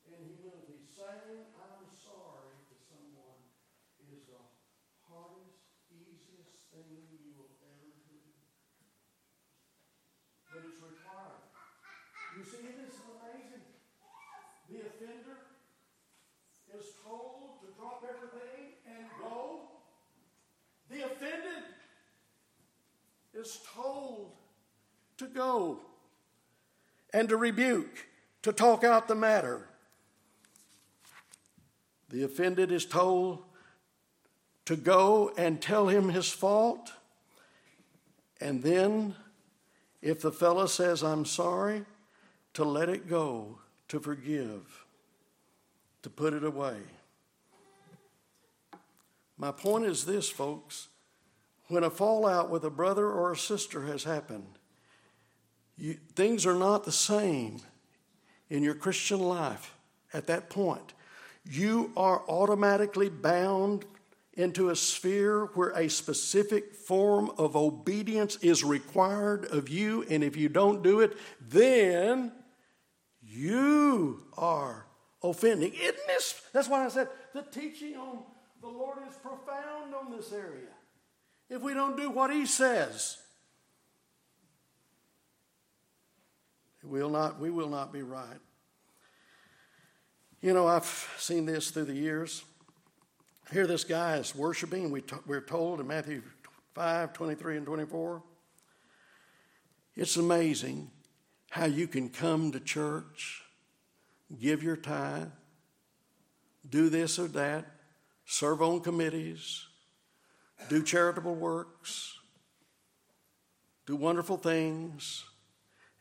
and 0.07 0.15
humility, 0.23 0.79
saying, 0.87 1.43
I'm 1.59 1.83
sorry 1.91 2.55
to 2.71 2.75
someone 2.87 3.43
is 4.07 4.23
the 4.31 4.39
hardest, 5.11 5.59
easiest 5.91 6.71
thing 6.71 6.87
you 7.11 7.35
will 7.35 7.51
ever 7.67 7.91
do. 8.07 8.15
But 10.55 10.71
it's 10.71 10.79
required. 10.79 11.43
You 12.39 12.47
see, 12.47 12.63
this 12.63 12.95
is 12.95 13.03
amazing. 13.03 13.67
The 14.71 14.87
offender 14.87 15.55
is 16.75 16.95
told 17.03 17.59
to 17.63 17.67
drop 17.79 18.03
everything 18.03 18.75
and 18.87 19.07
go. 19.19 19.71
The 20.89 21.05
offended 21.05 21.63
is 23.45 23.59
told 23.75 24.31
to 25.17 25.27
go 25.27 25.79
and 27.13 27.29
to 27.29 27.37
rebuke, 27.37 28.07
to 28.41 28.51
talk 28.51 28.83
out 28.83 29.07
the 29.07 29.15
matter. 29.15 29.67
The 32.09 32.23
offended 32.23 32.71
is 32.71 32.85
told 32.85 33.43
to 34.65 34.75
go 34.75 35.31
and 35.37 35.61
tell 35.61 35.87
him 35.87 36.09
his 36.09 36.29
fault. 36.29 36.91
And 38.41 38.63
then, 38.63 39.15
if 40.01 40.21
the 40.21 40.31
fellow 40.31 40.65
says, 40.65 41.03
I'm 41.03 41.25
sorry, 41.25 41.85
to 42.53 42.63
let 42.63 42.89
it 42.89 43.07
go, 43.07 43.59
to 43.89 43.99
forgive, 43.99 44.85
to 46.01 46.09
put 46.09 46.33
it 46.33 46.43
away. 46.43 46.77
My 49.37 49.51
point 49.51 49.85
is 49.85 50.05
this, 50.05 50.29
folks. 50.29 50.87
When 51.67 51.83
a 51.83 51.89
fallout 51.89 52.49
with 52.49 52.63
a 52.63 52.69
brother 52.69 53.09
or 53.09 53.31
a 53.31 53.37
sister 53.37 53.83
has 53.87 54.03
happened, 54.03 54.59
you, 55.77 55.97
things 56.15 56.45
are 56.45 56.55
not 56.55 56.83
the 56.83 56.91
same 56.91 57.59
in 58.49 58.63
your 58.63 58.75
Christian 58.75 59.19
life 59.19 59.73
at 60.13 60.27
that 60.27 60.49
point. 60.49 60.93
You 61.43 61.91
are 61.97 62.23
automatically 62.27 63.09
bound 63.09 63.85
into 64.33 64.69
a 64.69 64.75
sphere 64.75 65.45
where 65.53 65.69
a 65.69 65.89
specific 65.89 66.75
form 66.75 67.31
of 67.37 67.55
obedience 67.55 68.35
is 68.37 68.63
required 68.63 69.45
of 69.45 69.69
you, 69.69 70.05
and 70.09 70.23
if 70.23 70.35
you 70.35 70.49
don't 70.49 70.83
do 70.83 70.99
it, 70.99 71.17
then 71.41 72.31
you 73.21 74.23
are 74.37 74.85
offending. 75.23 75.73
Isn't 75.73 76.07
this? 76.07 76.41
That's 76.53 76.67
why 76.67 76.85
I 76.85 76.89
said 76.89 77.09
the 77.33 77.43
teaching 77.43 77.95
on 77.95 78.19
the 78.61 78.67
Lord 78.67 78.99
is 79.09 79.15
profound 79.15 79.93
on 79.95 80.11
this 80.15 80.31
area. 80.31 80.74
If 81.55 81.61
we 81.61 81.73
don't 81.73 81.95
do 81.95 82.09
what 82.09 82.33
He 82.33 82.45
says, 82.45 83.17
we 86.83 87.01
will 87.01 87.09
not, 87.09 87.39
we 87.39 87.49
will 87.49 87.69
not 87.69 87.93
be 87.93 88.01
right. 88.01 88.41
You 90.41 90.53
know, 90.53 90.67
I've 90.67 90.85
seen 91.17 91.45
this 91.45 91.71
through 91.71 91.85
the 91.85 91.93
years. 91.93 92.43
Here, 93.53 93.65
this 93.67 93.85
guy 93.85 94.17
is 94.17 94.35
worshiping. 94.35 94.91
We 94.91 94.99
t- 94.99 95.15
we're 95.25 95.39
told 95.39 95.79
in 95.79 95.87
Matthew 95.87 96.23
5 96.73 97.13
23 97.13 97.55
and 97.55 97.65
24. 97.65 98.21
It's 99.95 100.17
amazing 100.17 100.91
how 101.51 101.67
you 101.67 101.87
can 101.87 102.09
come 102.09 102.51
to 102.51 102.59
church, 102.59 103.43
give 104.41 104.61
your 104.61 104.75
tithe, 104.75 105.29
do 106.69 106.89
this 106.89 107.17
or 107.17 107.29
that, 107.29 107.65
serve 108.25 108.61
on 108.61 108.81
committees, 108.81 109.67
do 110.69 110.83
charitable 110.83 111.35
works, 111.35 112.17
do 113.85 113.95
wonderful 113.95 114.37
things, 114.37 115.25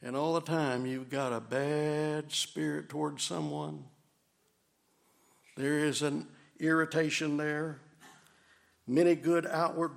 and 0.02 0.16
all 0.16 0.34
the 0.34 0.40
time 0.40 0.86
you've 0.86 1.10
got 1.10 1.32
a 1.32 1.40
bad 1.40 2.30
spirit 2.32 2.88
towards 2.88 3.22
someone. 3.22 3.84
There 5.56 5.78
is 5.78 6.02
an 6.02 6.26
irritation 6.58 7.36
there. 7.36 7.80
Many 8.86 9.14
good 9.14 9.46
outward 9.46 9.92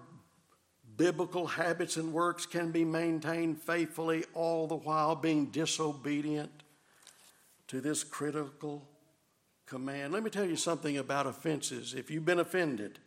biblical 0.97 1.45
habits 1.45 1.97
and 1.97 2.11
works 2.11 2.45
can 2.45 2.71
be 2.71 2.83
maintained 2.83 3.61
faithfully, 3.61 4.25
all 4.33 4.67
the 4.67 4.75
while 4.75 5.15
being 5.15 5.47
disobedient 5.47 6.51
to 7.67 7.81
this 7.81 8.03
critical 8.03 8.87
command. 9.65 10.13
Let 10.13 10.23
me 10.23 10.29
tell 10.29 10.45
you 10.45 10.55
something 10.55 10.97
about 10.97 11.27
offenses. 11.27 11.93
If 11.93 12.09
you've 12.09 12.25
been 12.25 12.39
offended, 12.39 12.99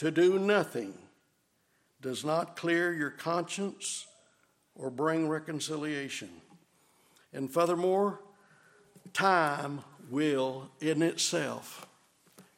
to 0.00 0.10
do 0.10 0.38
nothing 0.38 0.94
does 2.00 2.24
not 2.24 2.56
clear 2.56 2.90
your 2.90 3.10
conscience 3.10 4.06
or 4.74 4.88
bring 4.88 5.28
reconciliation. 5.28 6.30
And 7.34 7.52
furthermore, 7.52 8.18
time 9.12 9.82
will 10.08 10.70
in 10.80 11.02
itself. 11.02 11.86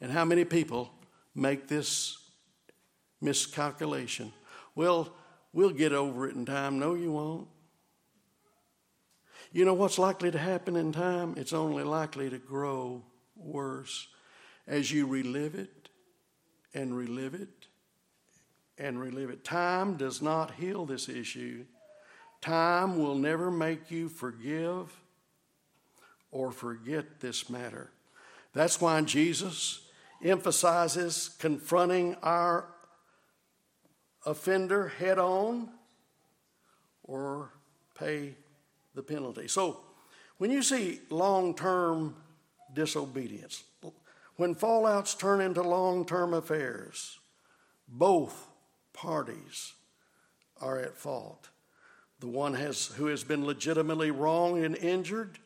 And 0.01 0.12
how 0.12 0.24
many 0.24 0.45
people 0.45 0.93
make 1.34 1.66
this 1.66 2.16
miscalculation? 3.20 4.32
Well, 4.76 5.12
we'll 5.53 5.70
get 5.70 5.93
over 5.93 6.28
it 6.28 6.36
in 6.36 6.47
time. 6.47 6.78
No, 6.78 6.95
you 6.95 7.11
won't. 7.11 7.49
You 9.51 9.64
know 9.64 9.74
what's 9.74 9.99
likely 9.99 10.30
to 10.30 10.38
happen 10.38 10.76
in 10.76 10.93
time? 10.93 11.34
It's 11.36 11.53
only 11.53 11.82
likely 11.82 12.30
to 12.30 12.38
grow 12.38 13.03
worse 13.34 14.07
as 14.68 14.93
you 14.93 15.09
relive 15.09 15.57
it 15.57 15.82
and 16.74 16.96
relive 16.96 17.34
it 17.34 17.66
and 18.78 19.00
relive 19.00 19.30
it. 19.30 19.44
Time 19.44 19.96
does 19.96 20.22
not 20.22 20.52
heal 20.52 20.86
this 20.86 21.08
issue. 21.08 21.64
Time 22.40 22.98
will 22.98 23.14
never 23.14 23.50
make 23.50 23.90
you 23.90 24.08
forgive 24.08 24.92
or 26.30 26.50
forget 26.50 27.20
this 27.20 27.48
matter. 27.48 27.90
That's 28.52 28.80
why 28.80 29.00
Jesus 29.02 29.88
emphasizes 30.22 31.30
confronting 31.38 32.16
our 32.22 32.66
offender 34.24 34.88
head 34.88 35.18
on 35.18 35.68
or 37.04 37.50
pay 37.98 38.34
the 38.94 39.02
penalty. 39.02 39.48
So, 39.48 39.80
when 40.38 40.50
you 40.50 40.62
see 40.62 41.00
long 41.10 41.54
term 41.54 42.16
disobedience, 42.74 43.62
when 44.37 44.55
fallouts 44.55 45.18
turn 45.18 45.41
into 45.41 45.62
long 45.62 46.05
term 46.05 46.35
affairs, 46.35 47.18
both 47.89 48.49
parties 48.93 49.74
are 50.61 50.78
at 50.78 50.97
fault. 50.97 51.49
the 52.20 52.28
one 52.28 52.55
has, 52.55 52.87
who 52.97 53.07
has 53.07 53.24
been 53.24 53.45
legitimately 53.45 54.12
wronged 54.12 54.64
and 54.64 54.76
injured 54.76 55.41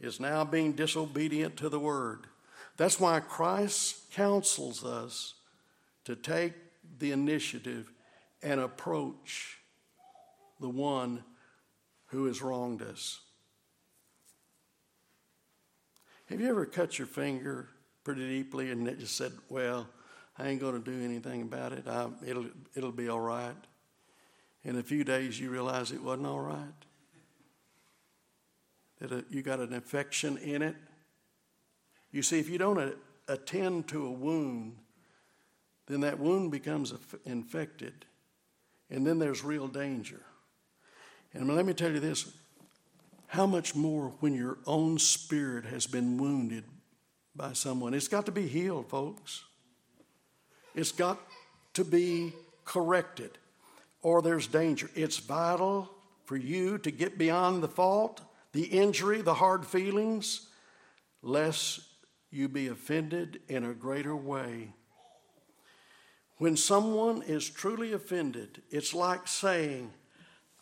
is 0.00 0.20
now 0.20 0.44
being 0.44 0.72
disobedient 0.72 1.56
to 1.56 1.68
the 1.68 1.80
word. 1.80 2.26
That's 2.76 3.00
why 3.00 3.18
Christ 3.20 4.12
counsels 4.12 4.84
us 4.84 5.34
to 6.04 6.14
take 6.14 6.52
the 6.98 7.10
initiative 7.10 7.90
and 8.42 8.60
approach 8.60 9.58
the 10.60 10.68
one 10.68 11.24
who 12.06 12.26
has 12.26 12.40
wronged 12.40 12.82
us. 12.82 13.20
Have 16.26 16.40
you 16.40 16.48
ever 16.48 16.66
cut 16.66 16.98
your 16.98 17.06
finger 17.06 17.68
pretty 18.06 18.28
deeply 18.28 18.70
and 18.70 18.86
it 18.86 19.00
just 19.00 19.16
said, 19.16 19.32
Well, 19.48 19.88
I 20.38 20.46
ain't 20.46 20.60
going 20.60 20.80
to 20.80 20.90
do 20.90 21.04
anything 21.04 21.42
about 21.42 21.72
it. 21.72 21.88
I, 21.88 22.06
it'll, 22.24 22.46
it'll 22.76 22.92
be 22.92 23.08
all 23.08 23.18
right. 23.18 23.56
In 24.62 24.78
a 24.78 24.82
few 24.82 25.02
days, 25.02 25.40
you 25.40 25.50
realize 25.50 25.90
it 25.90 26.00
wasn't 26.00 26.28
all 26.28 26.38
right. 26.38 26.84
That 29.00 29.10
a, 29.10 29.24
you 29.28 29.42
got 29.42 29.58
an 29.58 29.72
infection 29.72 30.38
in 30.38 30.62
it. 30.62 30.76
You 32.12 32.22
see, 32.22 32.38
if 32.38 32.48
you 32.48 32.58
don't 32.58 32.78
uh, 32.78 32.92
attend 33.26 33.88
to 33.88 34.06
a 34.06 34.10
wound, 34.12 34.76
then 35.88 36.02
that 36.02 36.20
wound 36.20 36.52
becomes 36.52 36.94
infected, 37.24 38.06
and 38.88 39.04
then 39.04 39.18
there's 39.18 39.42
real 39.42 39.66
danger. 39.66 40.20
And 41.34 41.52
let 41.52 41.66
me 41.66 41.74
tell 41.74 41.90
you 41.90 41.98
this 41.98 42.32
how 43.26 43.46
much 43.46 43.74
more 43.74 44.14
when 44.20 44.32
your 44.32 44.58
own 44.64 44.96
spirit 44.96 45.64
has 45.64 45.88
been 45.88 46.18
wounded 46.18 46.62
by 47.36 47.52
someone? 47.52 47.94
It's 47.94 48.08
got 48.08 48.26
to 48.26 48.32
be 48.32 48.46
healed, 48.46 48.88
folks. 48.88 49.44
It's 50.74 50.92
got 50.92 51.20
to 51.74 51.84
be 51.84 52.32
corrected, 52.64 53.38
or 54.02 54.22
there's 54.22 54.46
danger. 54.46 54.90
It's 54.94 55.18
vital 55.18 55.90
for 56.24 56.36
you 56.36 56.78
to 56.78 56.90
get 56.90 57.18
beyond 57.18 57.62
the 57.62 57.68
fault, 57.68 58.20
the 58.52 58.64
injury, 58.64 59.22
the 59.22 59.34
hard 59.34 59.66
feelings, 59.66 60.48
lest 61.22 61.80
you 62.30 62.48
be 62.48 62.68
offended 62.68 63.40
in 63.48 63.64
a 63.64 63.72
greater 63.72 64.16
way. 64.16 64.72
When 66.38 66.56
someone 66.56 67.22
is 67.22 67.48
truly 67.48 67.92
offended, 67.92 68.62
it's 68.70 68.92
like 68.92 69.26
saying, 69.26 69.92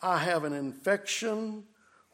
I 0.01 0.19
have 0.19 0.43
an 0.43 0.53
infection 0.53 1.63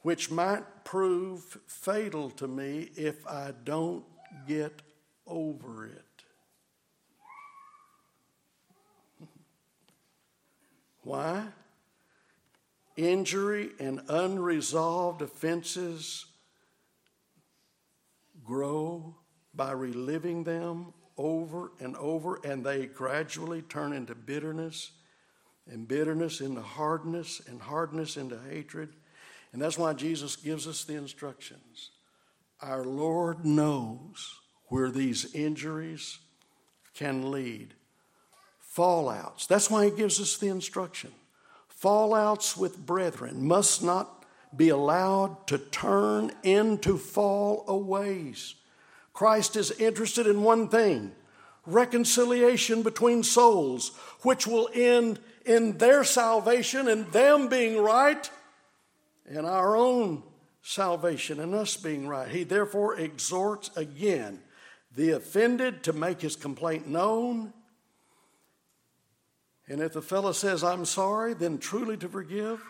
which 0.02 0.32
might 0.32 0.84
prove 0.84 1.60
fatal 1.68 2.32
to 2.32 2.48
me 2.48 2.90
if 2.96 3.28
I 3.28 3.54
don't 3.64 4.04
get 4.48 4.82
over 5.28 5.86
it. 5.86 6.04
Why? 11.04 11.48
Injury 12.96 13.72
and 13.80 14.02
unresolved 14.08 15.22
offenses 15.22 16.26
grow 18.44 19.16
by 19.54 19.72
reliving 19.72 20.44
them 20.44 20.94
over 21.18 21.72
and 21.80 21.96
over, 21.98 22.40
and 22.44 22.64
they 22.66 22.86
gradually 22.86 23.62
turn 23.62 23.94
into 23.94 24.16
bitterness, 24.16 24.92
and 25.70 25.88
bitterness 25.88 26.42
into 26.42 26.62
hardness, 26.62 27.42
and 27.48 27.62
hardness 27.62 28.18
into 28.18 28.40
hatred. 28.50 28.90
And 29.54 29.62
that's 29.62 29.78
why 29.78 29.94
Jesus 29.94 30.36
gives 30.36 30.68
us 30.68 30.84
the 30.84 30.96
instructions. 30.96 31.92
Our 32.62 32.84
Lord 32.84 33.44
knows 33.44 34.40
where 34.68 34.92
these 34.92 35.34
injuries 35.34 36.20
can 36.94 37.32
lead 37.32 37.74
fallouts. 38.76 39.48
That's 39.48 39.70
why 39.70 39.86
he 39.86 39.92
gives 39.92 40.20
us 40.22 40.38
the 40.38 40.48
instruction. 40.48 41.12
Fallouts 41.82 42.56
with 42.56 42.86
brethren 42.86 43.46
must 43.46 43.84
not 43.84 44.26
be 44.56 44.70
allowed 44.70 45.48
to 45.48 45.58
turn 45.58 46.32
into 46.44 46.98
fall 46.98 47.66
aways. 47.68 48.56
Christ 49.14 49.56
is 49.56 49.72
interested 49.72 50.28
in 50.28 50.44
one 50.44 50.70
thing 50.70 51.14
reconciliation 51.66 52.82
between 52.82 53.24
souls, 53.24 53.92
which 54.22 54.48
will 54.48 54.70
end 54.74 55.20
in 55.46 55.78
their 55.78 56.04
salvation 56.04 56.88
and 56.88 57.06
them 57.12 57.48
being 57.48 57.78
right 57.78 58.30
and 59.30 59.46
our 59.46 59.76
own 59.76 60.24
salvation 60.62 61.40
and 61.40 61.54
us 61.56 61.78
being 61.78 62.08
right. 62.08 62.30
He 62.30 62.44
therefore 62.44 62.96
exhorts 63.00 63.70
again 63.76 64.40
the 64.96 65.12
offended 65.12 65.84
to 65.84 65.94
make 65.94 66.22
his 66.22 66.36
complaint 66.36 66.88
known 66.88 67.54
and 69.72 69.80
if 69.80 69.94
the 69.94 70.02
fellow 70.02 70.34
says, 70.34 70.66
I'm 70.66 70.84
sorry, 70.84 71.34
then 71.34 71.58
truly 71.58 71.96
to 71.96 72.10
forgive, 72.10 72.62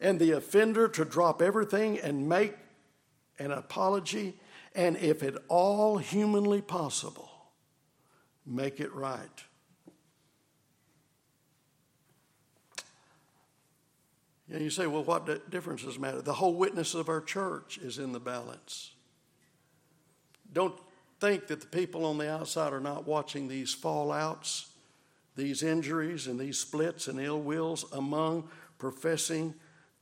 and 0.00 0.18
the 0.18 0.32
offender 0.32 0.88
to 0.88 1.04
drop 1.04 1.40
everything 1.40 2.00
and 2.00 2.28
make 2.28 2.56
an 3.38 3.52
apology, 3.52 4.34
and 4.74 4.96
if 4.96 5.22
at 5.22 5.36
all 5.46 5.98
humanly 5.98 6.60
possible, 6.60 7.30
make 8.44 8.80
it 8.80 8.92
right. 8.92 9.44
And 14.52 14.60
you 14.60 14.70
say, 14.70 14.86
well, 14.86 15.02
what 15.02 15.50
difference 15.50 15.82
does 15.82 15.96
it 15.96 16.00
matter? 16.00 16.22
The 16.22 16.34
whole 16.34 16.54
witness 16.54 16.94
of 16.94 17.08
our 17.08 17.20
church 17.20 17.78
is 17.78 17.98
in 17.98 18.12
the 18.12 18.20
balance. 18.20 18.92
Don't 20.52 20.74
think 21.18 21.46
that 21.46 21.60
the 21.60 21.66
people 21.66 22.04
on 22.04 22.18
the 22.18 22.30
outside 22.30 22.72
are 22.72 22.80
not 22.80 23.06
watching 23.06 23.48
these 23.48 23.74
fallouts 23.74 24.66
these 25.36 25.62
injuries 25.62 26.26
and 26.26 26.38
these 26.38 26.58
splits 26.58 27.08
and 27.08 27.18
ill 27.18 27.40
wills 27.40 27.84
among 27.92 28.48
professing 28.78 29.54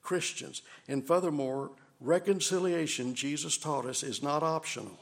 Christians. 0.02 0.62
And 0.88 1.06
furthermore, 1.06 1.72
reconciliation, 2.00 3.14
Jesus 3.14 3.56
taught 3.56 3.86
us, 3.86 4.02
is 4.02 4.22
not 4.22 4.42
optional. 4.42 4.98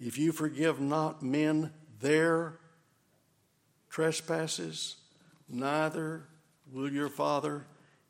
If 0.00 0.18
you 0.18 0.32
forgive 0.32 0.80
not 0.80 1.22
men 1.22 1.72
their 2.00 2.58
trespasses, 3.88 4.96
neither 5.48 6.24
will 6.70 6.92
your 6.92 7.08
Father 7.08 7.64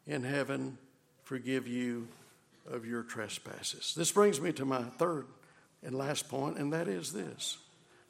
in 0.09 0.25
heaven 0.25 0.77
forgive 1.23 1.69
you 1.69 2.09
of 2.69 2.85
your 2.85 3.05
trespasses. 3.05 3.95
This 3.97 4.11
brings 4.11 4.41
me 4.41 4.51
to 4.53 4.65
my 4.65 4.83
third 4.83 5.27
and 5.85 5.95
last 5.95 6.29
point, 6.29 6.59
and 6.59 6.73
that 6.73 6.89
is 6.89 7.13
this 7.13 7.59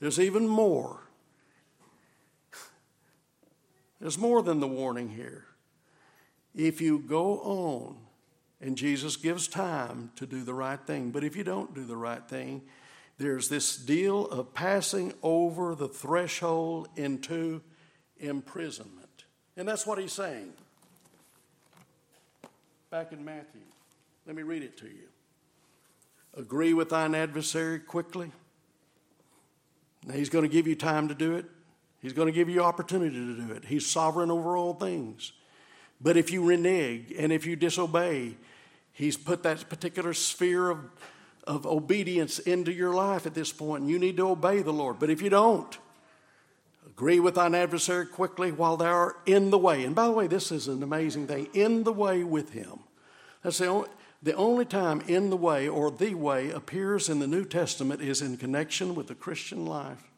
there's 0.00 0.18
even 0.18 0.48
more 0.48 1.00
there's 4.00 4.18
more 4.18 4.42
than 4.42 4.60
the 4.60 4.68
warning 4.68 5.08
here. 5.08 5.44
If 6.54 6.80
you 6.80 7.00
go 7.00 7.40
on, 7.40 7.96
and 8.60 8.76
Jesus 8.76 9.16
gives 9.16 9.48
time 9.48 10.10
to 10.16 10.26
do 10.26 10.44
the 10.44 10.54
right 10.54 10.80
thing, 10.80 11.10
but 11.10 11.24
if 11.24 11.36
you 11.36 11.44
don't 11.44 11.74
do 11.74 11.84
the 11.84 11.96
right 11.96 12.26
thing, 12.28 12.62
there's 13.18 13.48
this 13.48 13.76
deal 13.76 14.26
of 14.26 14.54
passing 14.54 15.12
over 15.22 15.74
the 15.74 15.88
threshold 15.88 16.88
into 16.96 17.60
imprisonment. 18.18 19.24
And 19.56 19.66
that's 19.66 19.86
what 19.86 19.98
he's 19.98 20.12
saying. 20.12 20.52
Back 22.90 23.12
in 23.12 23.24
Matthew. 23.24 23.60
Let 24.26 24.36
me 24.36 24.42
read 24.42 24.62
it 24.62 24.76
to 24.78 24.86
you. 24.86 25.08
Agree 26.36 26.74
with 26.74 26.90
thine 26.90 27.14
adversary 27.14 27.78
quickly. 27.78 28.32
Now, 30.06 30.14
he's 30.14 30.28
going 30.28 30.44
to 30.44 30.48
give 30.48 30.66
you 30.66 30.74
time 30.74 31.08
to 31.08 31.14
do 31.14 31.36
it. 31.36 31.46
He's 32.00 32.12
going 32.12 32.26
to 32.26 32.32
give 32.32 32.48
you 32.48 32.62
opportunity 32.62 33.16
to 33.16 33.46
do 33.46 33.52
it. 33.52 33.64
He's 33.64 33.86
sovereign 33.86 34.30
over 34.30 34.56
all 34.56 34.74
things. 34.74 35.32
But 36.00 36.16
if 36.16 36.30
you 36.30 36.44
renege 36.44 37.12
and 37.18 37.32
if 37.32 37.44
you 37.44 37.56
disobey, 37.56 38.36
He's 38.98 39.16
put 39.16 39.44
that 39.44 39.68
particular 39.68 40.12
sphere 40.12 40.70
of, 40.70 40.80
of 41.46 41.66
obedience 41.66 42.40
into 42.40 42.72
your 42.72 42.92
life 42.92 43.26
at 43.26 43.34
this 43.34 43.52
point, 43.52 43.82
and 43.82 43.90
you 43.90 43.96
need 43.96 44.16
to 44.16 44.30
obey 44.30 44.60
the 44.60 44.72
Lord. 44.72 44.98
But 44.98 45.08
if 45.08 45.22
you 45.22 45.30
don't, 45.30 45.78
agree 46.88 47.20
with 47.20 47.34
thine 47.34 47.54
adversary 47.54 48.06
quickly 48.06 48.50
while 48.50 48.76
thou 48.76 48.92
art 48.92 49.20
in 49.26 49.50
the 49.50 49.58
way. 49.58 49.84
And 49.84 49.94
by 49.94 50.06
the 50.06 50.12
way, 50.12 50.26
this 50.26 50.50
is 50.50 50.68
an 50.68 50.82
amazing 50.82 51.26
thing 51.26 51.48
in 51.54 51.84
the 51.84 51.92
way 51.92 52.24
with 52.24 52.52
Him. 52.52 52.80
That's 53.42 53.58
the 53.58 53.66
only, 53.66 53.88
the 54.22 54.34
only 54.34 54.64
time 54.64 55.02
in 55.06 55.30
the 55.30 55.36
way 55.36 55.68
or 55.68 55.90
the 55.90 56.14
way 56.14 56.50
appears 56.50 57.08
in 57.08 57.20
the 57.20 57.26
New 57.26 57.44
Testament 57.44 58.00
is 58.00 58.20
in 58.20 58.36
connection 58.36 58.94
with 58.94 59.06
the 59.06 59.14
Christian 59.14 59.64
life. 59.64 60.10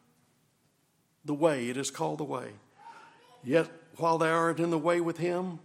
The 1.23 1.35
way, 1.35 1.69
it 1.69 1.77
is 1.77 1.91
called 1.91 2.17
the 2.19 2.23
way. 2.23 2.49
Yet, 3.43 3.69
while 3.97 4.17
thou 4.17 4.33
art 4.33 4.59
in 4.59 4.71
the 4.71 4.77
way 4.77 4.99
with 5.01 5.17
him, 5.17 5.59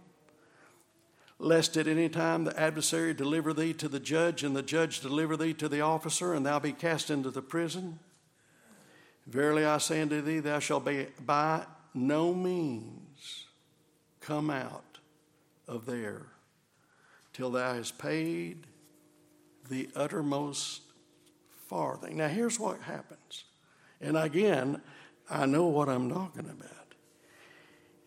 lest 1.39 1.77
at 1.77 1.87
any 1.87 2.09
time 2.09 2.43
the 2.43 2.59
adversary 2.59 3.13
deliver 3.13 3.53
thee 3.53 3.73
to 3.73 3.87
the 3.87 3.99
judge, 3.99 4.43
and 4.43 4.55
the 4.55 4.61
judge 4.61 4.99
deliver 4.99 5.35
thee 5.35 5.53
to 5.53 5.67
the 5.67 5.81
officer, 5.81 6.33
and 6.33 6.45
thou 6.45 6.59
be 6.59 6.73
cast 6.73 7.09
into 7.09 7.31
the 7.31 7.41
prison. 7.41 7.99
Verily 9.27 9.65
I 9.65 9.77
say 9.77 10.01
unto 10.01 10.21
thee, 10.21 10.39
thou 10.39 10.59
shalt 10.59 10.85
be 10.85 11.07
by 11.25 11.65
no 11.93 12.33
means 12.33 13.45
come 14.21 14.49
out 14.49 14.99
of 15.67 15.85
there 15.85 16.27
till 17.33 17.51
thou 17.51 17.73
hast 17.73 17.97
paid 17.97 18.65
the 19.69 19.89
uttermost 19.95 20.81
farthing. 21.67 22.17
Now, 22.17 22.29
here's 22.29 22.59
what 22.59 22.81
happens. 22.81 23.43
And 23.99 24.15
again, 24.15 24.81
I 25.29 25.45
know 25.45 25.67
what 25.67 25.89
I'm 25.89 26.09
talking 26.09 26.45
about. 26.49 26.71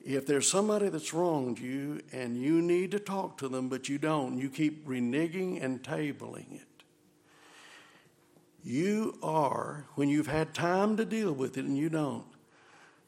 If 0.02 0.26
there's 0.26 0.48
somebody 0.48 0.88
that's 0.88 1.12
wronged 1.12 1.58
you 1.58 2.00
and 2.12 2.36
you 2.40 2.62
need 2.62 2.90
to 2.92 2.98
talk 2.98 3.36
to 3.38 3.48
them, 3.48 3.68
but 3.68 3.88
you 3.88 3.98
don't, 3.98 4.38
you 4.38 4.48
keep 4.48 4.86
reneging 4.86 5.62
and 5.62 5.82
tabling 5.82 6.54
it. 6.54 6.79
You 8.62 9.16
are, 9.22 9.86
when 9.94 10.08
you've 10.08 10.26
had 10.26 10.52
time 10.54 10.96
to 10.98 11.04
deal 11.04 11.32
with 11.32 11.56
it 11.56 11.64
and 11.64 11.76
you 11.76 11.88
don't, 11.88 12.24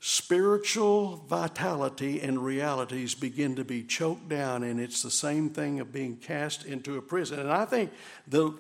spiritual 0.01 1.25
vitality 1.29 2.21
and 2.21 2.45
realities 2.45 3.15
begin 3.15 3.55
to 3.57 3.65
be 3.65 3.83
choked 3.83 4.29
down, 4.29 4.63
and 4.63 4.81
it's 4.81 5.03
the 5.03 5.11
same 5.11 5.51
thing 5.51 5.79
of 5.79 5.93
being 5.93 6.17
cast 6.17 6.65
into 6.65 6.97
a 6.97 7.03
prison. 7.03 7.39
And 7.39 7.53
I 7.53 7.65
think 7.65 7.93
the 8.27 8.53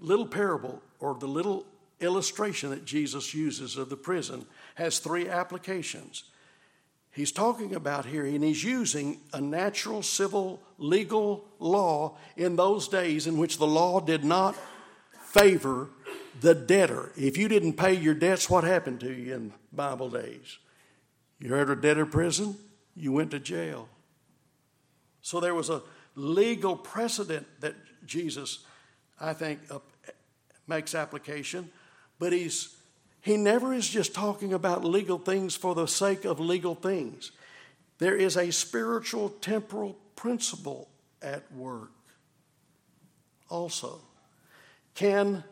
little 0.00 0.26
parable 0.26 0.82
or 0.98 1.14
the 1.14 1.28
little 1.28 1.66
illustration 2.00 2.70
that 2.70 2.84
Jesus 2.84 3.34
uses 3.34 3.76
of 3.76 3.90
the 3.90 3.96
prison 3.96 4.46
has 4.74 4.98
three 4.98 5.28
applications. 5.28 6.24
He's 7.12 7.30
talking 7.30 7.74
about 7.74 8.06
here, 8.06 8.24
and 8.24 8.42
he's 8.42 8.64
using 8.64 9.20
a 9.32 9.40
natural 9.40 10.02
civil 10.02 10.60
legal 10.78 11.44
law 11.60 12.16
in 12.36 12.56
those 12.56 12.88
days 12.88 13.28
in 13.28 13.38
which 13.38 13.58
the 13.58 13.66
law 13.66 14.00
did 14.00 14.24
not 14.24 14.56
favor 15.34 15.88
the 16.40 16.54
debtor. 16.54 17.12
If 17.16 17.36
you 17.36 17.48
didn't 17.48 17.74
pay 17.74 17.94
your 17.94 18.14
debts, 18.14 18.48
what 18.48 18.64
happened 18.64 19.00
to 19.00 19.12
you 19.12 19.34
in 19.34 19.52
Bible 19.72 20.08
days? 20.08 20.58
You 21.40 21.50
heard 21.50 21.70
a 21.70 21.76
debtor 21.76 22.06
prison, 22.06 22.56
you 22.94 23.12
went 23.12 23.32
to 23.32 23.40
jail. 23.40 23.88
So 25.22 25.40
there 25.40 25.54
was 25.54 25.70
a 25.70 25.82
legal 26.14 26.76
precedent 26.76 27.46
that 27.60 27.74
Jesus, 28.06 28.64
I 29.20 29.32
think, 29.32 29.60
makes 30.66 30.94
application, 30.94 31.70
but 32.18 32.32
he's 32.32 32.76
he 33.20 33.38
never 33.38 33.72
is 33.72 33.88
just 33.88 34.14
talking 34.14 34.52
about 34.52 34.84
legal 34.84 35.18
things 35.18 35.56
for 35.56 35.74
the 35.74 35.86
sake 35.86 36.26
of 36.26 36.38
legal 36.38 36.74
things. 36.74 37.32
There 37.96 38.14
is 38.14 38.36
a 38.36 38.50
spiritual 38.50 39.30
temporal 39.40 39.96
principle 40.14 40.90
at 41.22 41.50
work 41.50 41.90
also. 43.48 44.02
Can 44.94 45.42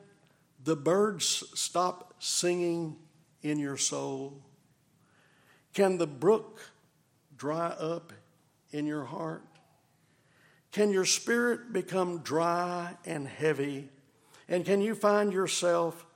the 0.62 0.76
birds 0.76 1.44
stop 1.54 2.14
singing 2.18 2.96
in 3.42 3.58
your 3.58 3.76
soul? 3.76 4.40
Can 5.74 5.98
the 5.98 6.06
brook 6.06 6.60
dry 7.36 7.68
up 7.68 8.12
in 8.70 8.86
your 8.86 9.04
heart? 9.04 9.42
Can 10.70 10.90
your 10.90 11.04
spirit 11.04 11.72
become 11.72 12.18
dry 12.18 12.96
and 13.04 13.26
heavy? 13.26 13.90
And 14.48 14.64
can 14.64 14.80
you 14.80 14.94
find 14.94 15.32
yourself 15.32 16.06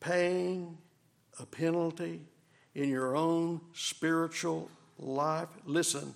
paying 0.00 0.78
a 1.38 1.46
penalty 1.46 2.22
in 2.74 2.88
your 2.88 3.16
own 3.16 3.60
spiritual 3.72 4.70
life? 4.98 5.48
Listen, 5.64 6.14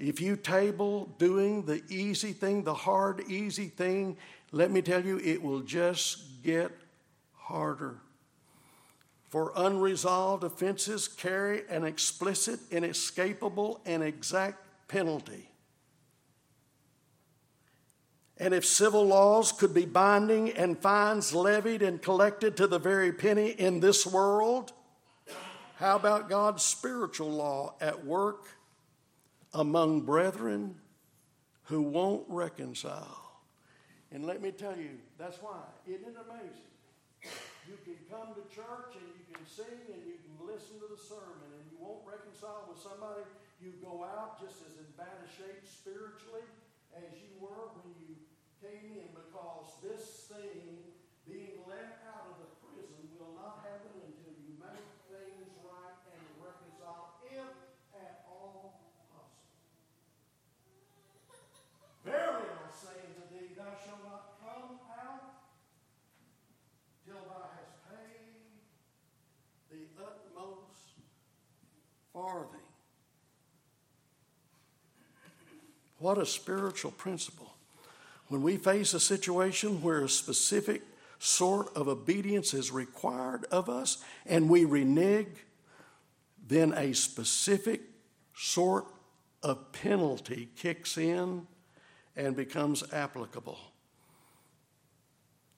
if 0.00 0.18
you 0.18 0.34
table 0.34 1.14
doing 1.18 1.66
the 1.66 1.82
easy 1.90 2.32
thing, 2.32 2.64
the 2.64 2.72
hard, 2.72 3.22
easy 3.28 3.66
thing, 3.66 4.16
let 4.50 4.70
me 4.70 4.80
tell 4.80 5.04
you, 5.04 5.18
it 5.18 5.42
will 5.42 5.60
just 5.60 6.42
get 6.42 6.72
harder. 7.34 7.98
For 9.28 9.52
unresolved 9.54 10.42
offenses 10.42 11.06
carry 11.06 11.62
an 11.68 11.84
explicit, 11.84 12.60
inescapable, 12.70 13.82
and 13.84 14.02
exact 14.02 14.64
penalty. 14.88 15.50
And 18.38 18.54
if 18.54 18.64
civil 18.64 19.04
laws 19.04 19.52
could 19.52 19.74
be 19.74 19.84
binding 19.84 20.50
and 20.52 20.78
fines 20.78 21.34
levied 21.34 21.82
and 21.82 22.00
collected 22.00 22.56
to 22.56 22.66
the 22.66 22.78
very 22.78 23.12
penny 23.12 23.50
in 23.50 23.80
this 23.80 24.06
world, 24.06 24.72
how 25.76 25.96
about 25.96 26.30
God's 26.30 26.62
spiritual 26.62 27.30
law 27.30 27.74
at 27.82 28.06
work 28.06 28.46
among 29.52 30.02
brethren 30.02 30.76
who 31.64 31.82
won't 31.82 32.24
reconcile? 32.28 33.20
And 34.12 34.26
let 34.26 34.42
me 34.42 34.50
tell 34.50 34.76
you, 34.76 34.98
that's 35.18 35.38
why. 35.38 35.62
Isn't 35.86 36.02
it 36.02 36.16
amazing? 36.18 36.70
You 37.68 37.78
can 37.86 38.00
come 38.10 38.34
to 38.34 38.42
church 38.50 38.98
and 38.98 39.06
you 39.14 39.22
can 39.30 39.46
sing 39.46 39.78
and 39.94 40.02
you 40.02 40.18
can 40.18 40.34
listen 40.42 40.82
to 40.82 40.88
the 40.90 40.98
sermon 40.98 41.46
and 41.54 41.62
you 41.70 41.78
won't 41.78 42.02
reconcile 42.02 42.66
with 42.66 42.82
somebody. 42.82 43.22
You 43.62 43.76
go 43.78 44.02
out 44.02 44.42
just 44.42 44.66
as 44.66 44.74
in 44.82 44.90
bad 44.98 45.14
a 45.22 45.28
shape 45.30 45.62
spiritually 45.62 46.42
as 46.98 47.14
you 47.22 47.30
were 47.38 47.70
when 47.78 47.94
you 48.02 48.18
came 48.58 48.98
in 48.98 49.14
because 49.14 49.78
this 49.78 50.26
thing 50.26 50.82
being 51.28 51.62
let 51.70 52.02
out 52.10 52.34
of 52.34 52.42
the 52.42 52.50
prison 52.58 53.06
will 53.14 53.38
not 53.38 53.62
happen 53.62 53.94
until 54.02 54.34
you 54.34 54.58
make 54.58 54.90
things 55.06 55.54
right 55.62 55.98
and 56.10 56.22
reconcile 56.42 57.22
if 57.30 57.54
at 57.94 58.26
all 58.26 58.82
possible. 59.14 59.30
Verily 62.02 62.50
I 62.50 62.66
say 62.74 62.98
unto 63.06 63.30
thee, 63.30 63.54
thou 63.54 63.70
shalt 63.78 64.00
What 75.98 76.16
a 76.16 76.24
spiritual 76.24 76.92
principle. 76.92 77.52
When 78.28 78.42
we 78.42 78.56
face 78.56 78.94
a 78.94 79.00
situation 79.00 79.82
where 79.82 80.04
a 80.04 80.08
specific 80.08 80.82
sort 81.18 81.76
of 81.76 81.88
obedience 81.88 82.54
is 82.54 82.70
required 82.70 83.44
of 83.50 83.68
us 83.68 84.02
and 84.24 84.48
we 84.48 84.64
renege, 84.64 85.44
then 86.48 86.72
a 86.72 86.94
specific 86.94 87.82
sort 88.34 88.86
of 89.42 89.72
penalty 89.72 90.48
kicks 90.56 90.96
in 90.96 91.46
and 92.16 92.34
becomes 92.34 92.82
applicable. 92.92 93.58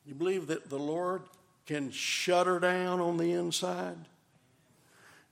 You 0.05 0.15
believe 0.15 0.49
that 0.49 0.69
the 0.69 0.79
Lord 0.79 1.23
can 1.67 1.91
shut 1.93 2.47
her 2.49 2.59
down 2.59 3.01
on 3.01 3.17
the 3.17 3.33
inside? 3.33 4.09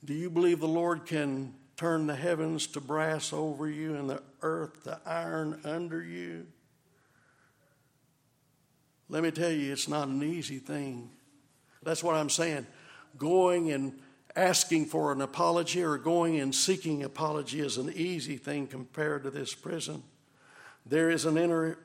Do 0.05 0.15
you 0.15 0.31
believe 0.31 0.61
the 0.61 0.69
Lord 0.69 1.05
can 1.05 1.55
turn 1.77 2.07
the 2.07 2.15
heavens 2.15 2.67
to 2.69 2.81
brass 2.81 3.33
over 3.33 3.69
you 3.69 3.97
and 3.97 4.09
the 4.09 4.23
earth 4.43 4.85
to 4.85 4.99
iron 5.05 5.61
under 5.65 6.03
you? 6.03 6.47
Let 9.09 9.23
me 9.23 9.31
tell 9.31 9.51
you, 9.51 9.73
it's 9.73 9.89
not 9.89 10.09
an 10.09 10.23
easy 10.23 10.59
thing. 10.59 11.11
That's 11.83 12.03
what 12.03 12.15
I'm 12.15 12.31
saying. 12.31 12.67
Going 13.19 13.73
and 13.73 13.99
asking 14.37 14.87
for 14.87 15.13
an 15.13 15.21
apology 15.21 15.83
or 15.83 15.99
going 15.99 16.39
and 16.39 16.55
seeking 16.55 17.03
apology 17.03 17.61
is 17.61 17.77
an 17.77 17.93
easy 17.95 18.37
thing 18.37 18.69
compared 18.69 19.25
to 19.25 19.31
this 19.31 19.55
prison. 19.55 20.03
There 20.87 21.11
is 21.11 21.25
an 21.25 21.37
inner 21.37 21.79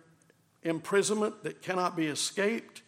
imprisonment 0.63 1.43
that 1.43 1.61
cannot 1.61 1.95
be 1.95 2.07
escaped, 2.07 2.82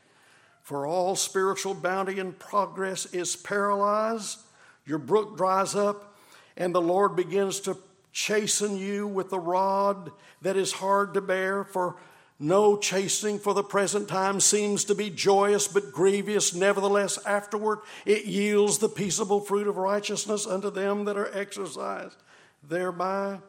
for 0.62 0.86
all 0.86 1.16
spiritual 1.16 1.74
bounty 1.74 2.20
and 2.20 2.38
progress 2.38 3.06
is 3.08 3.36
paralyzed 3.36 4.40
your 4.88 5.00
brook 5.00 5.38
dries 5.38 5.76
up, 5.76 6.16
and 6.56 6.74
the 6.74 6.82
Lord 6.82 7.16
begins 7.16 7.60
to 7.62 7.78
chasten 8.12 8.78
you 8.78 9.08
with 9.08 9.32
a 9.34 9.40
rod 9.40 10.12
that 10.42 10.56
is 10.56 10.72
hard 10.72 11.14
to 11.14 11.22
bear, 11.22 11.64
for 11.64 11.98
no 12.40 12.78
chastening 12.78 13.40
for 13.40 13.54
the 13.54 13.64
present 13.64 14.08
time 14.08 14.40
seems 14.40 14.86
to 14.86 14.96
be 14.96 15.10
joyous 15.10 15.68
but 15.68 15.92
grievous. 15.92 16.54
Nevertheless, 16.54 17.18
afterward 17.26 17.80
it 18.06 18.26
yields 18.26 18.78
the 18.78 18.90
peaceable 18.90 19.42
fruit 19.42 19.68
of 19.68 19.78
righteousness 19.78 20.48
unto 20.48 20.70
them 20.70 21.06
that 21.06 21.18
are 21.18 21.36
exercised 21.38 22.18
thereby. 22.64 23.40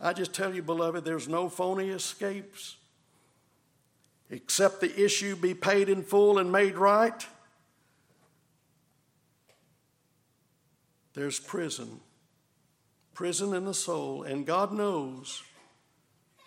I 0.00 0.12
just 0.12 0.32
tell 0.32 0.54
you, 0.54 0.62
beloved, 0.62 1.04
there's 1.04 1.28
no 1.28 1.48
phony 1.48 1.90
escapes. 1.90 2.76
Except 4.30 4.80
the 4.80 5.04
issue 5.04 5.36
be 5.36 5.54
paid 5.54 5.88
in 5.88 6.02
full 6.02 6.38
and 6.38 6.50
made 6.50 6.76
right, 6.76 7.26
there's 11.14 11.38
prison. 11.38 12.00
Prison 13.14 13.54
in 13.54 13.64
the 13.64 13.74
soul. 13.74 14.22
And 14.22 14.46
God 14.46 14.72
knows 14.72 15.42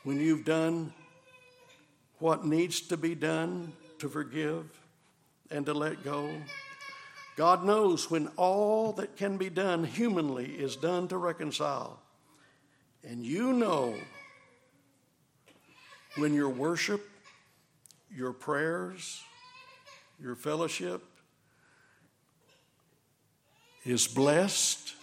when 0.03 0.19
you've 0.19 0.45
done 0.45 0.93
what 2.19 2.45
needs 2.45 2.81
to 2.81 2.97
be 2.97 3.15
done 3.15 3.73
to 3.99 4.09
forgive 4.09 4.65
and 5.51 5.65
to 5.65 5.73
let 5.73 6.03
go. 6.03 6.29
God 7.35 7.65
knows 7.65 8.09
when 8.09 8.27
all 8.37 8.93
that 8.93 9.17
can 9.17 9.37
be 9.37 9.49
done 9.49 9.83
humanly 9.83 10.45
is 10.45 10.75
done 10.75 11.07
to 11.09 11.17
reconcile. 11.17 11.99
And 13.03 13.25
you 13.25 13.53
know 13.53 13.93
when 16.17 16.33
your 16.33 16.49
worship, 16.49 17.07
your 18.09 18.31
prayers, 18.31 19.21
your 20.19 20.35
fellowship, 20.35 21.03
is 23.85 24.07
blessed, 24.07 24.95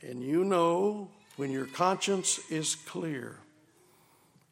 and 0.00 0.22
you 0.22 0.44
know 0.44 1.08
when 1.36 1.50
your 1.50 1.66
conscience 1.66 2.40
is 2.50 2.74
clear. 2.74 3.36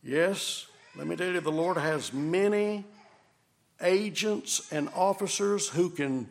Yes, 0.03 0.67
let 0.95 1.07
me 1.07 1.17
tell 1.17 1.33
you, 1.33 1.41
the 1.41 1.51
Lord 1.51 1.77
has 1.77 2.13
many 2.13 2.85
agents 3.83 4.71
and 4.73 4.89
officers 4.95 5.69
who 5.69 5.91
can 5.91 6.29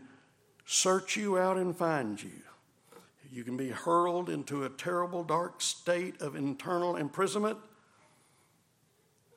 search 0.65 1.17
you 1.17 1.37
out 1.37 1.57
and 1.57 1.75
find 1.75 2.21
you. 2.21 2.29
You 3.31 3.43
can 3.43 3.57
be 3.57 3.69
hurled 3.69 4.29
into 4.29 4.63
a 4.63 4.69
terrible, 4.69 5.23
dark 5.23 5.61
state 5.61 6.21
of 6.21 6.35
internal 6.35 6.95
imprisonment. 6.95 7.57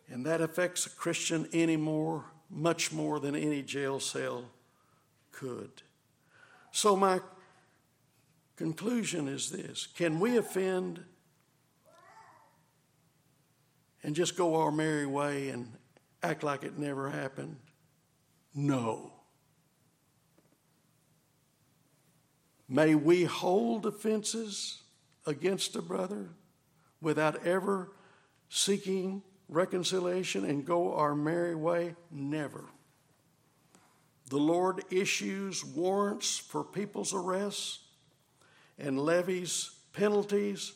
And 0.08 0.26
that 0.26 0.40
affects 0.40 0.86
a 0.86 0.90
Christian 0.90 1.48
any 1.52 1.76
more, 1.76 2.24
much 2.50 2.92
more 2.92 3.20
than 3.20 3.36
any 3.36 3.62
jail 3.62 4.00
cell 4.00 4.44
could. 5.32 5.70
So, 6.72 6.96
my 6.96 7.20
conclusion 8.60 9.26
is 9.26 9.48
this 9.48 9.86
Can 9.86 10.20
we 10.20 10.36
offend 10.36 11.02
and 14.02 14.14
just 14.14 14.36
go 14.36 14.56
our 14.56 14.70
merry 14.70 15.06
way 15.06 15.48
and 15.48 15.72
act 16.22 16.42
like 16.42 16.62
it 16.62 16.78
never 16.78 17.08
happened? 17.08 17.56
No. 18.54 19.12
May 22.68 22.94
we 22.94 23.24
hold 23.24 23.86
offenses 23.86 24.82
against 25.26 25.74
a 25.74 25.80
brother 25.80 26.28
without 27.00 27.46
ever 27.46 27.92
seeking 28.50 29.22
reconciliation 29.48 30.44
and 30.44 30.66
go 30.66 30.94
our 30.94 31.14
merry 31.14 31.54
way? 31.54 31.94
Never. 32.10 32.66
The 34.28 34.36
Lord 34.36 34.84
issues 34.90 35.64
warrants 35.64 36.36
for 36.36 36.62
people's 36.62 37.14
arrests 37.14 37.78
and 38.80 38.98
levies 38.98 39.70
penalties 39.92 40.72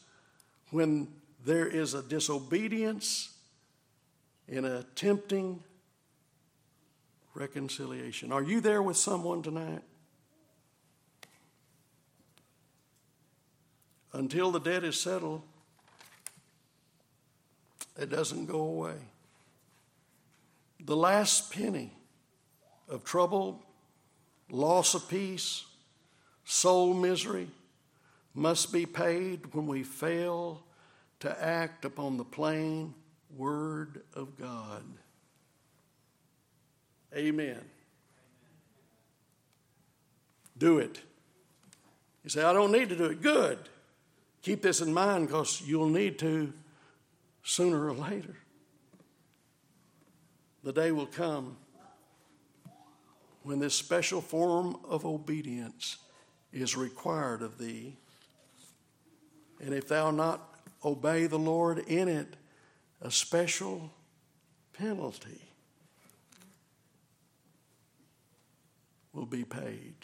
when 0.70 1.08
there 1.44 1.66
is 1.66 1.94
a 1.94 2.02
disobedience 2.02 3.34
in 4.48 4.64
attempting 4.64 5.62
reconciliation. 7.34 8.32
Are 8.32 8.42
you 8.42 8.60
there 8.60 8.82
with 8.82 8.96
someone 8.96 9.42
tonight? 9.42 9.82
Until 14.12 14.52
the 14.52 14.60
debt 14.60 14.84
is 14.84 15.00
settled, 15.00 15.42
it 17.98 18.10
doesn't 18.10 18.46
go 18.46 18.60
away. 18.60 18.96
The 20.84 20.96
last 20.96 21.52
penny 21.52 21.92
of 22.88 23.02
trouble, 23.04 23.62
loss 24.50 24.94
of 24.94 25.08
peace, 25.08 25.64
soul 26.44 26.94
misery 26.94 27.48
must 28.34 28.72
be 28.72 28.84
paid 28.84 29.54
when 29.54 29.66
we 29.66 29.82
fail 29.82 30.62
to 31.20 31.42
act 31.42 31.84
upon 31.84 32.16
the 32.16 32.24
plain 32.24 32.94
Word 33.36 34.02
of 34.14 34.36
God. 34.38 34.82
Amen. 37.16 37.60
Do 40.58 40.78
it. 40.78 41.00
You 42.22 42.30
say, 42.30 42.42
I 42.42 42.52
don't 42.52 42.72
need 42.72 42.88
to 42.88 42.96
do 42.96 43.04
it. 43.04 43.22
Good. 43.22 43.58
Keep 44.42 44.62
this 44.62 44.80
in 44.80 44.92
mind 44.92 45.28
because 45.28 45.62
you'll 45.64 45.88
need 45.88 46.18
to 46.20 46.52
sooner 47.42 47.88
or 47.88 47.94
later. 47.94 48.36
The 50.62 50.72
day 50.72 50.92
will 50.92 51.06
come 51.06 51.56
when 53.42 53.58
this 53.58 53.74
special 53.74 54.20
form 54.20 54.76
of 54.88 55.04
obedience 55.04 55.98
is 56.52 56.76
required 56.76 57.42
of 57.42 57.58
thee. 57.58 57.96
And 59.64 59.72
if 59.72 59.88
thou 59.88 60.10
not 60.10 60.46
obey 60.84 61.26
the 61.26 61.38
Lord 61.38 61.78
in 61.78 62.06
it, 62.06 62.36
a 63.00 63.10
special 63.10 63.90
penalty 64.74 65.40
will 69.14 69.24
be 69.24 69.42
paid. 69.42 69.94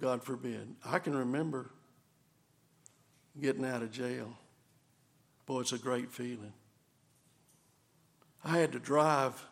God 0.00 0.22
forbid. 0.22 0.74
I 0.84 0.98
can 0.98 1.14
remember 1.14 1.70
getting 3.38 3.66
out 3.66 3.82
of 3.82 3.92
jail. 3.92 4.34
Boy, 5.44 5.60
it's 5.60 5.72
a 5.72 5.78
great 5.78 6.10
feeling. 6.10 6.54
I 8.42 8.58
had 8.58 8.72
to 8.72 8.78
drive 8.78 9.44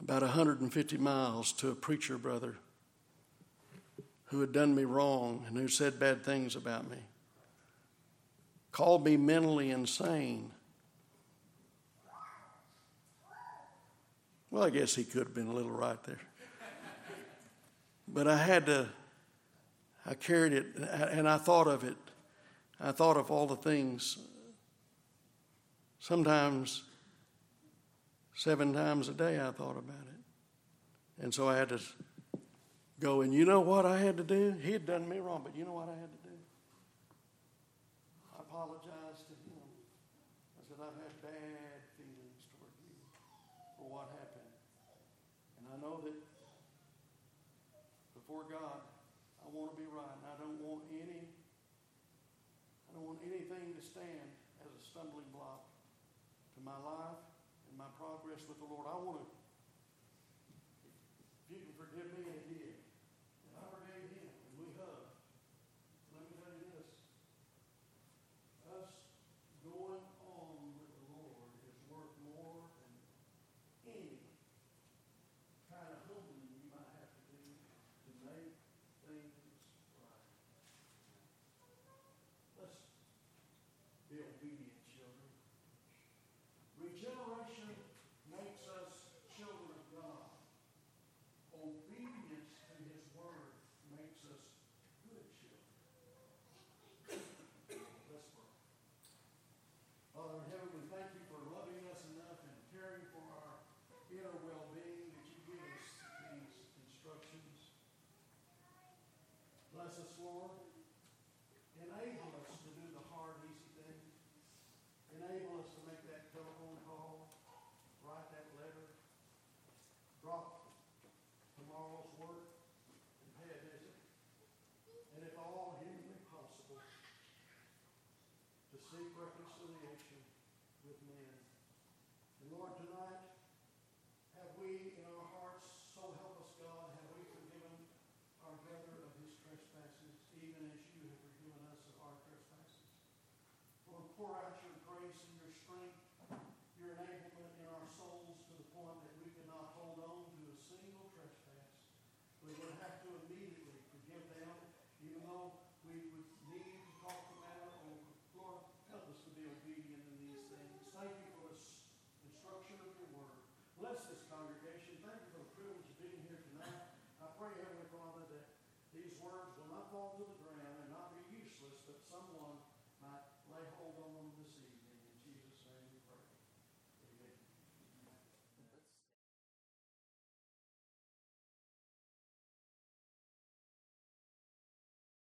about 0.00 0.22
150 0.22 0.96
miles 0.98 1.52
to 1.54 1.70
a 1.70 1.74
preacher 1.74 2.18
brother 2.18 2.54
who 4.26 4.40
had 4.40 4.52
done 4.52 4.74
me 4.74 4.84
wrong 4.84 5.44
and 5.46 5.56
who 5.56 5.68
said 5.68 5.98
bad 5.98 6.24
things 6.24 6.56
about 6.56 6.90
me, 6.90 6.98
called 8.72 9.04
me 9.04 9.16
mentally 9.16 9.70
insane. 9.70 10.50
Well, 14.50 14.64
I 14.64 14.70
guess 14.70 14.94
he 14.94 15.04
could 15.04 15.24
have 15.24 15.34
been 15.34 15.48
a 15.48 15.54
little 15.54 15.70
right 15.70 16.02
there. 16.04 16.20
But 18.08 18.28
I 18.28 18.36
had 18.36 18.66
to, 18.66 18.88
I 20.04 20.14
carried 20.14 20.52
it 20.52 20.66
and 20.76 21.28
I 21.28 21.38
thought 21.38 21.66
of 21.66 21.84
it. 21.84 21.96
I 22.80 22.92
thought 22.92 23.16
of 23.16 23.30
all 23.30 23.46
the 23.46 23.56
things. 23.56 24.18
Sometimes, 25.98 26.84
seven 28.34 28.72
times 28.72 29.08
a 29.08 29.14
day, 29.14 29.40
I 29.40 29.50
thought 29.50 29.76
about 29.76 30.06
it. 30.06 31.22
And 31.22 31.32
so 31.34 31.48
I 31.48 31.56
had 31.56 31.70
to 31.70 31.80
go, 33.00 33.20
and 33.20 33.34
you 33.34 33.44
know 33.44 33.60
what 33.60 33.84
I 33.86 33.98
had 33.98 34.16
to 34.16 34.24
do? 34.24 34.54
He 34.62 34.72
had 34.72 34.86
done 34.86 35.08
me 35.08 35.18
wrong, 35.18 35.42
but 35.44 35.54
you 35.56 35.64
know 35.64 35.72
what 35.72 35.88
I 35.88 35.96
had 36.00 36.10
to 36.10 36.22
do? 36.24 36.34
I 38.34 38.40
apologized 38.40 39.28
to 39.28 39.36
him. 39.44 39.60
I 40.56 40.64
said, 40.68 40.80
I've 40.80 40.96
had 40.96 41.14
bad 41.20 41.80
feelings 41.96 42.48
toward 42.56 42.72
you 42.80 42.96
for 43.76 43.88
what 43.92 44.08
happened. 44.16 44.52
And 45.60 45.68
I 45.72 45.76
know 45.80 46.00
that 46.04 46.16
before 48.16 48.44
God, 48.48 48.80
I 49.44 49.46
want 49.52 49.76
to 49.76 49.78
be 49.78 49.86
right, 49.86 50.16
and 50.16 50.26
I 50.26 50.34
don't 50.40 50.58
want 50.58 50.82
any 50.90 51.28
I 52.88 52.94
don't 52.96 53.12
want 53.12 53.20
anything 53.28 53.76
to 53.76 53.82
stand 53.84 54.32
as 54.64 54.72
a 54.72 54.80
stumbling 54.80 55.28
block 55.28 55.68
to 56.56 56.60
my 56.64 56.80
life 56.80 57.20
and 57.68 57.76
my 57.76 57.92
progress 58.00 58.40
with 58.48 58.56
the 58.56 58.64
Lord. 58.64 58.88
I 58.88 58.96
want 58.96 59.20
to, 59.20 59.28
if 61.44 61.52
you 61.52 61.60
can 61.60 61.76
forgive 61.76 62.08
me, 62.16 62.24
and 62.24 62.40
he 62.48 62.56
did. 62.56 62.80
And 63.52 63.60
I 63.60 63.68
forgave 63.68 64.08
him, 64.16 64.32
and 64.32 64.52
we 64.56 64.72
hugged. 64.80 65.12
Let 66.16 66.24
me 66.24 66.40
tell 66.40 66.56
you 66.56 66.72
this. 66.72 66.88
Us 68.80 68.88
going 69.60 70.00
on 70.24 70.56
with 70.80 70.88
the 70.96 71.04
Lord 71.12 71.52
is 71.68 71.76
worth 71.92 72.16
more 72.32 72.64
than 72.80 72.96
any 73.92 74.24
kind 75.68 75.84
of 75.92 76.00
humbling 76.08 76.48
you 76.48 76.64
might 76.72 76.88
have 76.96 77.12
to 77.12 77.22
do 77.28 77.44
to 77.44 78.10
make 78.24 78.56
things 79.04 79.36
right. 80.00 80.24
Let's 82.56 82.80
be 84.08 84.22
obedient 84.22 84.80
children. 84.88 85.28
Regeneration 86.80 87.74
makes 88.32 88.64
us 88.70 89.12
children 89.34 89.76
of 89.76 89.84
God. 89.92 90.30
Obedience 91.52 92.54
to 92.56 92.74
His 92.86 93.02
Word 93.12 93.52
makes 93.92 94.22
us 94.24 94.40
good 95.04 95.26
children. 95.42 95.68
Let's 98.08 98.30
pray. 98.32 98.48
Father 100.16 100.40
in 100.40 100.48
heaven, 100.48 100.70
we 100.72 100.86
thank 100.88 101.12
you 101.12 101.20
for 101.28 101.42
loving 101.52 101.84
us 101.92 102.00
enough 102.16 102.40
and 102.40 102.56
caring 102.72 103.04
for 103.12 103.20
our 103.36 103.60
inner 104.08 104.32
well-being 104.48 105.12
that 105.12 105.24
you 105.28 105.36
give 105.44 105.60
us 105.60 105.84
these 106.32 106.56
instructions. 106.88 107.76
Bless 109.75 109.75
us, 109.94 110.18
Lord. 110.18 110.50
Enable 110.50 110.65